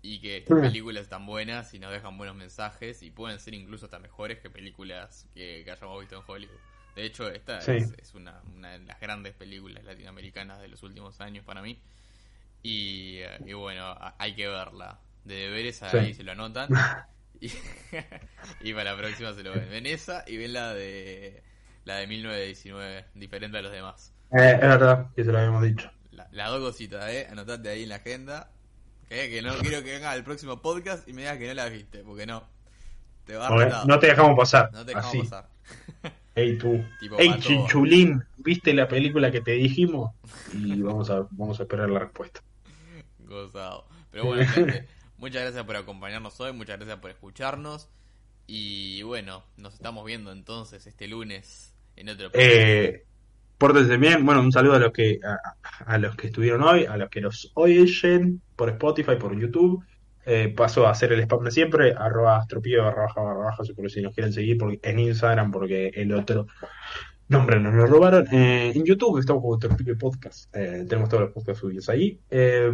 y 0.03 0.20
que 0.20 0.36
estas 0.36 0.61
películas 0.61 1.03
están 1.03 1.26
buenas 1.26 1.74
y 1.74 1.80
nos 1.80 1.90
dejan 1.90 2.16
buenos 2.16 2.36
mensajes 2.36 3.03
y 3.03 3.11
pueden 3.11 3.40
ser 3.40 3.55
incluso 3.55 3.86
hasta 3.86 3.98
mejores 3.98 4.38
que 4.38 4.50
películas 4.50 5.26
que, 5.34 5.62
que 5.64 5.70
hayamos 5.72 5.98
visto 5.98 6.14
en 6.16 6.22
Hollywood. 6.24 6.61
De 6.95 7.05
hecho, 7.07 7.28
esta 7.30 7.61
Sí. 7.61 7.72
es, 7.72 7.93
es 7.99 8.14
una, 8.14 8.40
una 8.55 8.72
de 8.72 8.80
las 8.80 9.01
grandes 9.01 9.34
películas 9.34 9.82
latinoamericanas 9.84 10.61
de 10.61 10.68
los 10.68 10.82
últimos 10.82 11.20
años 11.20 11.45
para 11.45 11.62
mí. 11.62 11.80
Y, 12.62 13.18
eh, 13.18 13.38
y 13.47 13.53
bueno, 13.55 13.97
hay 14.18 14.34
que 14.34 14.47
verla. 14.49 14.99
De 15.24 15.34
deberes 15.34 15.76
Sí. 15.90 15.97
ahí 15.97 16.14
se 16.14 16.22
lo 16.22 16.32
anotan. 16.32 16.68
Y, 17.40 17.51
y 18.61 18.72
para 18.72 18.93
la 18.93 18.97
próxima 18.97 19.32
se 19.32 19.43
lo 19.43 19.53
ven. 19.53 19.68
Ven 19.68 19.84
esa 19.86 20.22
y 20.28 20.36
ven 20.36 20.53
la 20.53 20.72
de 20.74 21.43
la 21.84 21.97
de 21.97 22.07
1919, 22.07 23.07
diferente 23.14 23.59
a 23.59 23.62
los 23.62 23.72
demás. 23.72 24.12
Eh, 24.30 24.53
es 24.55 24.61
verdad, 24.61 25.09
que 25.16 25.24
se 25.24 25.32
lo 25.32 25.38
habíamos 25.38 25.64
dicho. 25.64 25.90
La- 26.12 26.28
las 26.30 26.51
dos 26.51 26.61
cositas, 26.61 27.11
eh, 27.11 27.26
anotate 27.28 27.68
ahí 27.68 27.82
en 27.82 27.88
la 27.88 27.97
agenda. 27.97 28.49
Que, 29.09 29.28
que 29.28 29.43
no 29.43 29.55
quiero 29.59 29.82
que 29.82 29.90
venga 29.93 30.12
al 30.12 30.22
próximo 30.22 30.62
podcast 30.62 31.09
y 31.09 31.14
me 31.14 31.22
digas 31.22 31.38
que 31.38 31.49
no 31.49 31.55
la 31.55 31.68
viste, 31.68 32.05
porque 32.05 32.26
no. 32.26 32.47
Te 33.26 33.34
va 33.34 33.49
a 33.49 33.84
no 33.86 33.99
te 33.99 34.07
dejamos 34.07 34.36
pasar. 34.38 34.70
No 34.72 34.84
te 34.84 34.95
dejamos 34.95 35.09
así. 35.11 35.18
pasar. 35.18 35.49
Ey 36.35 36.57
tú, 36.59 36.85
Tipo 36.99 37.18
ey 37.18 37.28
Mató. 37.28 37.41
chinchulín, 37.41 38.24
¿viste 38.37 38.72
la 38.74 38.89
película 38.89 39.30
que 39.30 39.41
te 39.41 39.53
dijimos? 39.53 40.12
Y 40.53 40.80
vamos 40.83 41.11
a, 41.11 41.26
vamos 41.30 41.59
a 41.61 41.62
esperar 41.64 41.91
la 41.91 42.01
respuesta. 42.01 42.43
Gozado. 43.18 43.87
Pero 44.11 44.26
bueno, 44.26 44.47
gente, 44.47 44.87
muchas 45.16 45.43
gracias 45.43 45.64
por 45.64 45.76
acompañarnos 45.76 46.39
hoy, 46.41 46.53
muchas 46.53 46.76
gracias 46.76 46.99
por 46.99 47.11
escucharnos. 47.11 47.89
Y 48.47 49.03
bueno, 49.03 49.45
nos 49.57 49.74
estamos 49.74 50.05
viendo 50.05 50.33
entonces 50.33 50.87
este 50.87 51.09
lunes 51.09 51.74
en 51.97 52.09
otro. 52.09 52.30
Eh, 52.35 53.05
pórtense 53.57 53.97
bien, 53.97 54.26
bueno, 54.26 54.41
un 54.43 54.53
saludo 54.53 54.74
a 54.74 54.78
los 54.80 54.93
que 54.93 55.20
a, 55.24 55.39
a 55.93 55.99
los 55.99 56.16
que 56.16 56.26
estuvieron 56.26 56.62
hoy, 56.62 56.85
a 56.85 56.97
los 56.97 57.09
que 57.09 57.20
nos 57.20 57.51
oyen 57.55 58.43
por 58.57 58.68
Spotify, 58.70 59.16
por 59.16 59.39
YouTube. 59.39 59.83
Eh, 60.26 60.52
paso 60.56 60.86
a 60.86 60.90
hacer 60.90 61.12
el 61.12 61.20
spam 61.20 61.44
de 61.44 61.50
siempre, 61.50 61.94
arroba 61.96 62.36
astropie 62.38 62.78
barra 62.78 63.02
baja 63.02 63.20
barra 63.22 63.44
baja, 63.44 63.64
si 63.64 63.72
por 63.74 63.90
si 63.90 64.02
nos 64.02 64.14
quieren 64.14 64.32
seguir 64.32 64.56
porque, 64.58 64.78
en 64.82 64.98
Instagram, 65.00 65.50
porque 65.50 65.88
el 65.94 66.12
otro 66.12 66.46
nombre 67.28 67.58
nos 67.58 67.74
lo 67.74 67.86
robaron. 67.86 68.26
Eh, 68.30 68.72
en 68.74 68.84
YouTube 68.84 69.18
estamos 69.18 69.40
como 69.42 69.54
Astropie 69.54 69.96
Podcast. 69.96 70.54
Eh, 70.54 70.84
tenemos 70.88 71.08
todos 71.08 71.22
los 71.24 71.32
podcasts 71.32 71.60
subidos 71.60 71.88
ahí. 71.88 72.20
Eh, 72.30 72.70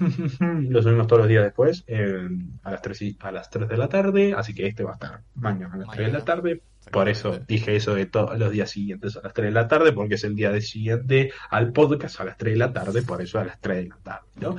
lo 0.68 0.82
subimos 0.82 1.06
todos 1.06 1.20
los 1.20 1.28
días 1.28 1.44
después, 1.44 1.82
eh, 1.86 2.28
a 2.62 2.70
las 2.72 2.82
3 2.82 3.02
y- 3.02 3.16
a 3.20 3.32
las 3.32 3.48
3 3.50 3.68
de 3.68 3.76
la 3.78 3.88
tarde, 3.88 4.34
así 4.36 4.54
que 4.54 4.66
este 4.66 4.84
va 4.84 4.90
a 4.90 4.94
estar 4.94 5.20
mañana 5.34 5.74
a 5.74 5.78
las 5.78 5.88
3 5.90 6.06
de 6.08 6.12
la 6.18 6.24
tarde. 6.24 6.62
Por 6.90 7.08
eso 7.08 7.38
dije 7.48 7.76
eso 7.76 7.94
de 7.94 8.06
todos 8.06 8.36
los 8.38 8.50
días 8.50 8.70
siguientes 8.70 9.16
a 9.16 9.22
las 9.22 9.32
3 9.32 9.46
de 9.46 9.52
la 9.52 9.68
tarde, 9.68 9.92
porque 9.92 10.16
es 10.16 10.24
el 10.24 10.34
día 10.34 10.50
de 10.50 10.60
siguiente 10.60 11.32
al 11.48 11.72
podcast 11.72 12.20
a 12.20 12.24
las 12.24 12.36
3 12.36 12.54
de 12.54 12.58
la 12.58 12.72
tarde, 12.72 13.02
por 13.02 13.22
eso 13.22 13.38
a 13.38 13.44
las 13.44 13.60
3 13.60 13.84
de 13.84 13.88
la 13.88 13.96
tarde, 14.02 14.26
¿no? 14.40 14.56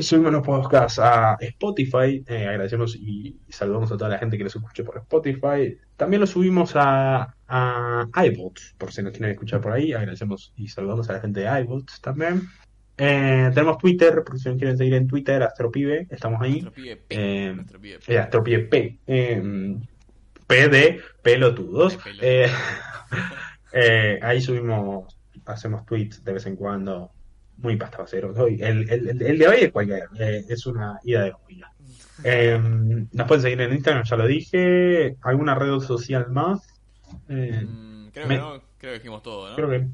Subimos 0.00 0.32
los 0.32 0.42
podcasts 0.42 0.98
a 0.98 1.36
Spotify, 1.40 2.24
eh, 2.26 2.46
agradecemos 2.46 2.96
y, 2.96 3.40
y 3.46 3.52
saludamos 3.52 3.92
a 3.92 3.96
toda 3.96 4.10
la 4.10 4.18
gente 4.18 4.38
que 4.38 4.44
los 4.44 4.56
escuche 4.56 4.84
por 4.84 4.96
Spotify. 4.98 5.76
También 5.96 6.20
los 6.20 6.30
subimos 6.30 6.72
a, 6.76 7.34
a 7.46 8.06
iBots, 8.26 8.74
por 8.78 8.92
si 8.92 9.02
nos 9.02 9.12
quieren 9.12 9.32
escuchar 9.32 9.60
por 9.60 9.72
ahí, 9.72 9.92
agradecemos 9.92 10.52
y 10.56 10.68
saludamos 10.68 11.10
a 11.10 11.14
la 11.14 11.20
gente 11.20 11.40
de 11.40 11.60
iBots 11.60 12.00
también. 12.00 12.48
Eh, 12.96 13.50
tenemos 13.52 13.78
Twitter, 13.78 14.22
por 14.24 14.38
si 14.38 14.48
nos 14.48 14.58
quieren 14.58 14.78
seguir 14.78 14.94
en 14.94 15.08
Twitter, 15.08 15.42
Astropibe, 15.42 16.06
estamos 16.10 16.40
ahí. 16.40 16.60
Nuestro 16.60 16.72
pibe 16.72 16.96
P. 16.96 17.04
Eh, 17.10 17.52
nuestro 17.54 17.80
pibe 17.80 17.98
P. 17.98 18.12
Eh, 18.12 18.18
Astropie 18.18 18.58
P. 18.60 18.98
P 20.46 20.68
de 20.68 21.00
pelotudos. 21.22 21.98
De 22.20 22.48
pelotudos. 23.72 24.22
Ahí 24.22 24.40
subimos, 24.40 25.18
hacemos 25.46 25.84
tweets 25.86 26.22
de 26.22 26.32
vez 26.32 26.46
en 26.46 26.56
cuando. 26.56 27.10
Muy 27.62 27.76
pastabaceros. 27.76 28.36
Hoy, 28.38 28.60
el, 28.60 28.90
el, 28.90 29.08
el- 29.08 29.22
el 29.22 29.38
de 29.38 29.48
hoy 29.48 29.56
es 29.60 29.72
cualquier, 29.72 30.04
eh, 30.18 30.44
es 30.48 30.66
una 30.66 30.98
ida 31.04 31.24
de 31.24 31.32
olla. 31.32 31.72
Eh, 32.24 32.60
nos 33.12 33.26
pueden 33.26 33.42
seguir 33.42 33.60
en 33.60 33.72
Instagram, 33.72 34.04
ya 34.04 34.16
lo 34.16 34.26
dije. 34.26 35.16
¿Alguna 35.22 35.54
red 35.54 35.78
social 35.80 36.28
más? 36.30 36.60
Eh, 37.28 37.62
Mm, 37.66 38.08
creo 38.12 38.26
me- 38.26 38.34
que 38.34 38.40
no, 38.40 38.50
creo 38.78 38.92
que 38.92 38.98
dijimos 38.98 39.22
todo, 39.22 39.50
¿no? 39.50 39.56
Creo 39.56 39.70
que 39.70 39.86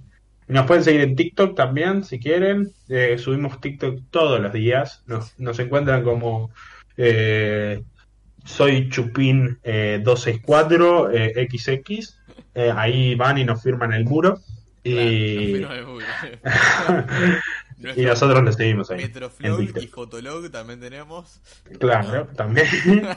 nos 0.48 0.66
pueden 0.66 0.82
seguir 0.84 1.00
en 1.02 1.14
TikTok 1.14 1.54
también, 1.56 2.04
si 2.04 2.18
quieren. 2.18 2.72
Subimos 3.18 3.60
TikTok 3.60 4.00
todos 4.10 4.40
los 4.40 4.52
días. 4.52 5.02
Nos, 5.06 5.38
nos 5.38 5.58
encuentran 5.58 6.02
como 6.04 6.50
soy 8.44 8.88
Chupín 8.88 9.58
eh, 9.62 10.00
264 10.02 11.10
eh, 11.12 11.48
XX. 11.50 12.18
Ahí 12.74 13.14
van 13.14 13.38
y 13.38 13.44
nos 13.44 13.62
firman 13.62 13.92
el 13.92 14.04
muro. 14.04 14.38
Y, 14.84 15.58
Claro, 15.58 15.98
y 17.96 18.04
nosotros 18.04 18.42
le 18.44 18.52
seguimos 18.52 18.90
ahí. 18.90 18.98
Metroflog 19.02 19.60
y 19.62 19.86
Fotolog 19.86 20.50
también 20.50 20.80
tenemos. 20.80 21.40
Claro, 21.78 22.26
también. 22.36 22.66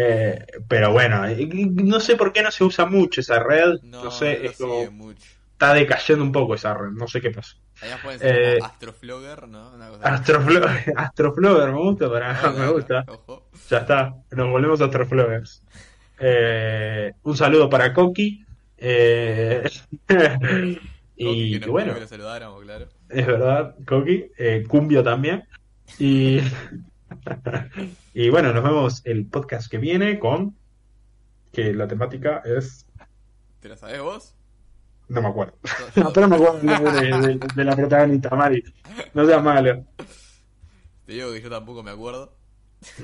Eh, 0.00 0.46
pero 0.68 0.92
bueno, 0.92 1.22
no 1.26 1.98
sé 1.98 2.14
por 2.16 2.32
qué 2.32 2.40
no 2.42 2.50
se 2.52 2.62
usa 2.62 2.86
mucho 2.86 3.20
esa 3.20 3.42
red. 3.42 3.80
No, 3.82 4.04
No, 4.04 4.10
sé, 4.12 4.38
lo 4.38 4.50
es 4.50 4.56
como- 4.58 4.90
mucho. 4.92 5.20
está 5.52 5.74
decayendo 5.74 6.22
un 6.24 6.30
poco 6.32 6.54
esa 6.54 6.72
red. 6.74 6.90
No 6.92 7.08
sé 7.08 7.20
qué 7.20 7.30
pasó. 7.32 7.56
Además 7.82 8.00
pueden 8.02 8.18
ser 8.20 8.36
Eh, 8.38 8.58
como 8.58 8.66
Astroflogger, 8.72 9.48
¿no? 9.48 9.70
Una 9.74 9.88
cosa 9.88 10.08
Astroflogger, 10.96 11.72
me 11.72 11.78
gusta, 11.78 12.10
para, 12.10 12.52
me 12.52 12.68
gusta. 12.68 13.04
Ojo. 13.08 13.48
Ya 13.70 13.78
está, 13.78 14.14
nos 14.30 14.50
volvemos 14.50 14.80
Astrofloggers. 14.80 15.62
Eh, 16.20 17.12
un 17.24 17.36
saludo 17.36 17.68
para 17.68 17.92
Coqui. 17.92 18.44
Eh, 18.76 19.68
y 21.18 21.60
que 21.60 21.68
bueno, 21.70 21.86
pidió 21.86 21.94
que 21.94 22.00
lo 22.00 22.06
saludáramos, 22.08 22.62
claro. 22.62 22.86
es 23.08 23.26
verdad, 23.26 23.74
Coqui. 23.86 24.30
Eh, 24.38 24.64
Cumbio 24.68 25.02
también. 25.02 25.44
Y, 25.98 26.38
y 28.14 28.28
bueno, 28.30 28.52
nos 28.52 28.62
vemos 28.64 29.02
el 29.04 29.26
podcast 29.26 29.70
que 29.70 29.78
viene 29.78 30.18
con 30.18 30.56
que 31.52 31.72
la 31.72 31.88
temática 31.88 32.42
es. 32.44 32.86
¿Te 33.60 33.68
la 33.68 33.76
sabés 33.76 34.00
vos? 34.00 34.34
No 35.08 35.22
me 35.22 35.28
acuerdo. 35.28 35.54
No, 35.96 36.12
pero 36.12 36.28
me 36.28 36.36
acuerdo 36.36 36.60
de, 36.92 37.28
de- 37.38 37.40
de 37.54 37.64
la 37.64 37.74
protagonista, 37.74 38.30
Mari. 38.36 38.62
No 39.14 39.24
seas 39.26 39.42
malo. 39.42 39.84
Te 41.06 41.12
digo 41.14 41.32
que 41.32 41.40
yo 41.40 41.48
tampoco 41.50 41.82
me 41.82 41.90
acuerdo. 41.90 42.36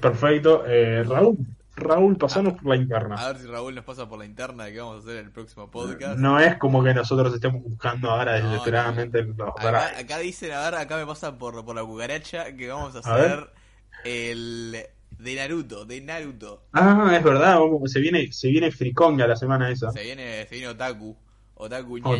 Perfecto. 0.00 0.64
Eh, 0.66 1.02
Raúl, 1.02 1.38
Raúl, 1.76 2.16
pasanos 2.16 2.54
por 2.54 2.66
la 2.66 2.76
interna. 2.76 3.16
A 3.16 3.32
ver 3.32 3.38
si 3.38 3.46
Raúl 3.46 3.74
nos 3.74 3.84
pasa 3.84 4.08
por 4.08 4.18
la 4.18 4.24
interna 4.24 4.64
de 4.64 4.72
que 4.72 4.80
vamos 4.80 4.96
a 4.96 4.98
hacer 5.00 5.16
el 5.16 5.30
próximo 5.32 5.70
podcast. 5.70 6.18
No 6.18 6.38
es 6.38 6.56
como 6.58 6.82
que 6.84 6.94
nosotros 6.94 7.34
estemos 7.34 7.62
buscando 7.62 8.10
ahora 8.10 8.38
No, 8.38 8.50
desesperadamente 8.50 9.22
los 9.24 9.48
Acá, 9.48 9.98
acá 9.98 10.18
dicen, 10.18 10.52
a 10.52 10.64
ver, 10.64 10.74
acá 10.76 10.96
me 10.96 11.06
pasan 11.06 11.36
por, 11.36 11.64
por 11.64 11.74
la 11.74 11.84
cucaracha 11.84 12.54
que 12.56 12.68
vamos 12.68 12.94
a 12.94 13.12
A 13.12 13.16
ver. 13.16 13.26
hacer 13.32 13.50
el 14.04 14.86
de 15.18 15.34
Naruto, 15.34 15.84
de 15.84 16.00
Naruto. 16.00 16.62
Ah, 16.72 17.12
es 17.16 17.22
verdad, 17.22 17.58
se 17.86 18.00
viene, 18.00 18.30
se 18.32 18.48
viene 18.48 18.70
friconga 18.70 19.26
la 19.26 19.36
semana 19.36 19.70
esa. 19.70 19.90
Se 19.90 20.02
viene, 20.02 20.46
se 20.46 20.54
viene 20.54 20.68
Otaku. 20.68 21.16
Otaku, 21.56 21.98
ña, 21.98 22.10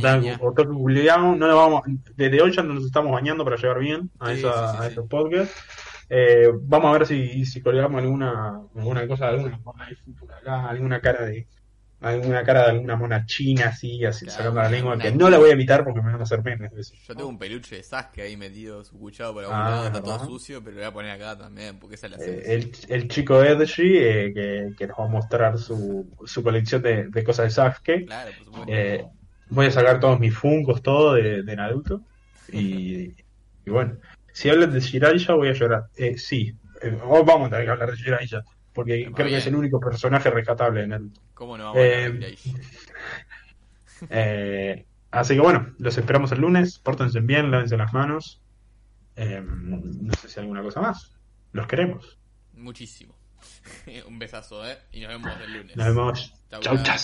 Otaku, 0.41 0.91
ña, 0.91 1.17
no 1.17 1.47
lo 1.49 1.57
vamos, 1.57 1.83
desde 2.17 2.41
hoy 2.41 2.53
ya 2.53 2.63
nos 2.63 2.85
estamos 2.85 3.13
bañando 3.13 3.45
para 3.45 3.57
llegar 3.57 3.81
bien 3.81 4.11
a, 4.21 4.33
Sí, 4.33 4.39
esa, 4.39 4.53
sí, 4.53 4.77
sí, 4.77 4.77
a 4.79 4.87
sí. 4.87 4.93
esos 4.93 5.09
podcasts. 5.09 5.55
Eh, 6.09 6.49
vamos 6.63 6.95
a 6.95 6.99
ver 6.99 7.07
si, 7.07 7.45
si 7.47 7.61
colgamos 7.63 8.03
alguna, 8.03 8.61
alguna 8.75 9.07
cosa, 9.09 9.29
alguna 9.29 9.57
acá, 10.39 10.69
alguna 10.69 11.01
cara 11.01 11.25
de 11.27 11.49
alguna 12.01 12.45
cara 12.45 12.65
de 12.65 12.71
alguna 12.73 12.97
mona 12.97 13.25
china 13.27 13.69
así, 13.69 14.05
así 14.05 14.27
Claro, 14.27 14.31
sacando 14.37 14.61
la 14.61 14.69
lengua, 14.69 14.95
una- 14.95 15.05
que 15.05 15.13
no 15.13 15.31
la 15.31 15.39
voy 15.39 15.51
a 15.51 15.55
evitar 15.55 15.85
porque 15.85 16.03
me 16.03 16.13
van 16.13 16.21
a 16.21 16.25
hacer 16.25 16.43
memes 16.43 16.71
de 16.73 16.81
eso. 16.81 16.95
Yo 17.07 17.15
tengo 17.17 17.29
un 17.29 17.39
peluche 17.39 17.77
de 17.77 17.83
Sasuke 17.83 18.23
ahí 18.23 18.37
metido, 18.37 18.85
su 18.85 18.99
cuchado 18.99 19.35
por 19.35 19.45
algún 19.45 19.57
Ah, 19.57 19.65
lado, 19.65 19.87
está 19.87 20.03
todo 20.03 20.19
sucio, 20.27 20.63
pero 20.63 20.77
lo 20.77 20.81
voy 20.83 20.89
a 20.89 20.93
poner 20.93 21.11
acá 21.13 21.39
también, 21.39 21.79
porque 21.79 21.97
esa 21.97 22.07
es 22.07 22.13
la 22.13 22.19
Eh, 22.19 22.43
el, 22.55 22.73
el 22.89 23.09
chico 23.09 23.43
Edgy, 23.43 23.97
eh, 23.99 24.33
que, 24.35 24.69
que 24.77 24.87
nos 24.87 24.99
va 24.99 25.05
a 25.05 25.09
mostrar 25.09 25.59
su, 25.59 26.09
su 26.25 26.43
colección 26.43 26.83
de, 26.83 27.09
de 27.09 27.25
cosas 27.25 27.47
de 27.47 27.51
Sasuke. 27.51 28.05
Claro, 28.07 28.33
por 28.35 28.45
supuesto. 28.45 28.73
Eh, 28.73 29.05
voy 29.49 29.67
a 29.67 29.71
sacar 29.71 30.01
todos 30.01 30.19
mis 30.21 30.37
funcos, 30.37 30.83
todo 30.83 31.15
de, 31.15 31.43
de 31.43 31.57
Naruto. 31.57 32.03
Y, 32.51 33.11
y 33.65 33.71
bueno, 33.71 33.99
si 34.35 34.51
hablan 34.51 34.73
de 34.73 34.81
Jiraiya, 34.81 35.35
voy 35.35 35.49
a 35.49 35.53
llorar. 35.53 35.85
Eh, 35.97 36.19
sí, 36.19 36.53
eh, 36.83 36.99
hoy 37.05 37.23
vamos 37.25 37.47
a 37.47 37.51
tener 37.51 37.67
que 37.67 37.71
hablar 37.71 37.93
de 37.93 37.97
Jiraiya, 37.97 38.43
porque 38.73 39.03
Está 39.03 39.13
creo 39.13 39.29
que 39.29 39.37
es 39.37 39.47
el 39.47 39.55
único 39.55 39.79
personaje 39.79 40.29
rescatable 40.29 40.81
de 40.81 40.89
Naruto. 40.89 41.21
¿Cómo 41.35 41.57
no 41.57 41.73
vamos 41.73 41.79
a 41.79 42.05
hablar 42.07 42.23
eh, 44.11 44.75
de 44.81 44.87
así 45.13 45.35
que 45.35 45.41
bueno, 45.41 45.73
los 45.79 45.97
esperamos 45.97 46.33
el 46.33 46.41
lunes. 46.41 46.81
Pórtense 46.81 47.21
bien, 47.21 47.53
lávense 47.53 47.77
las 47.77 47.93
manos. 47.93 48.43
Eh, 49.15 49.41
no 49.41 50.13
sé 50.15 50.29
si 50.29 50.41
hay 50.41 50.43
alguna 50.43 50.63
cosa 50.63 50.81
más. 50.81 51.13
Los 51.53 51.69
queremos. 51.69 52.19
Muchísimo. 52.55 53.15
Un 54.09 54.19
besazo, 54.19 54.69
¿eh? 54.69 54.79
Y 54.91 55.03
nos 55.03 55.11
vemos 55.11 55.33
el 55.45 55.53
lunes. 55.53 55.77
Nos 55.77 55.87
vemos. 55.87 56.35
Chau, 56.51 56.83
Chau. 56.83 56.97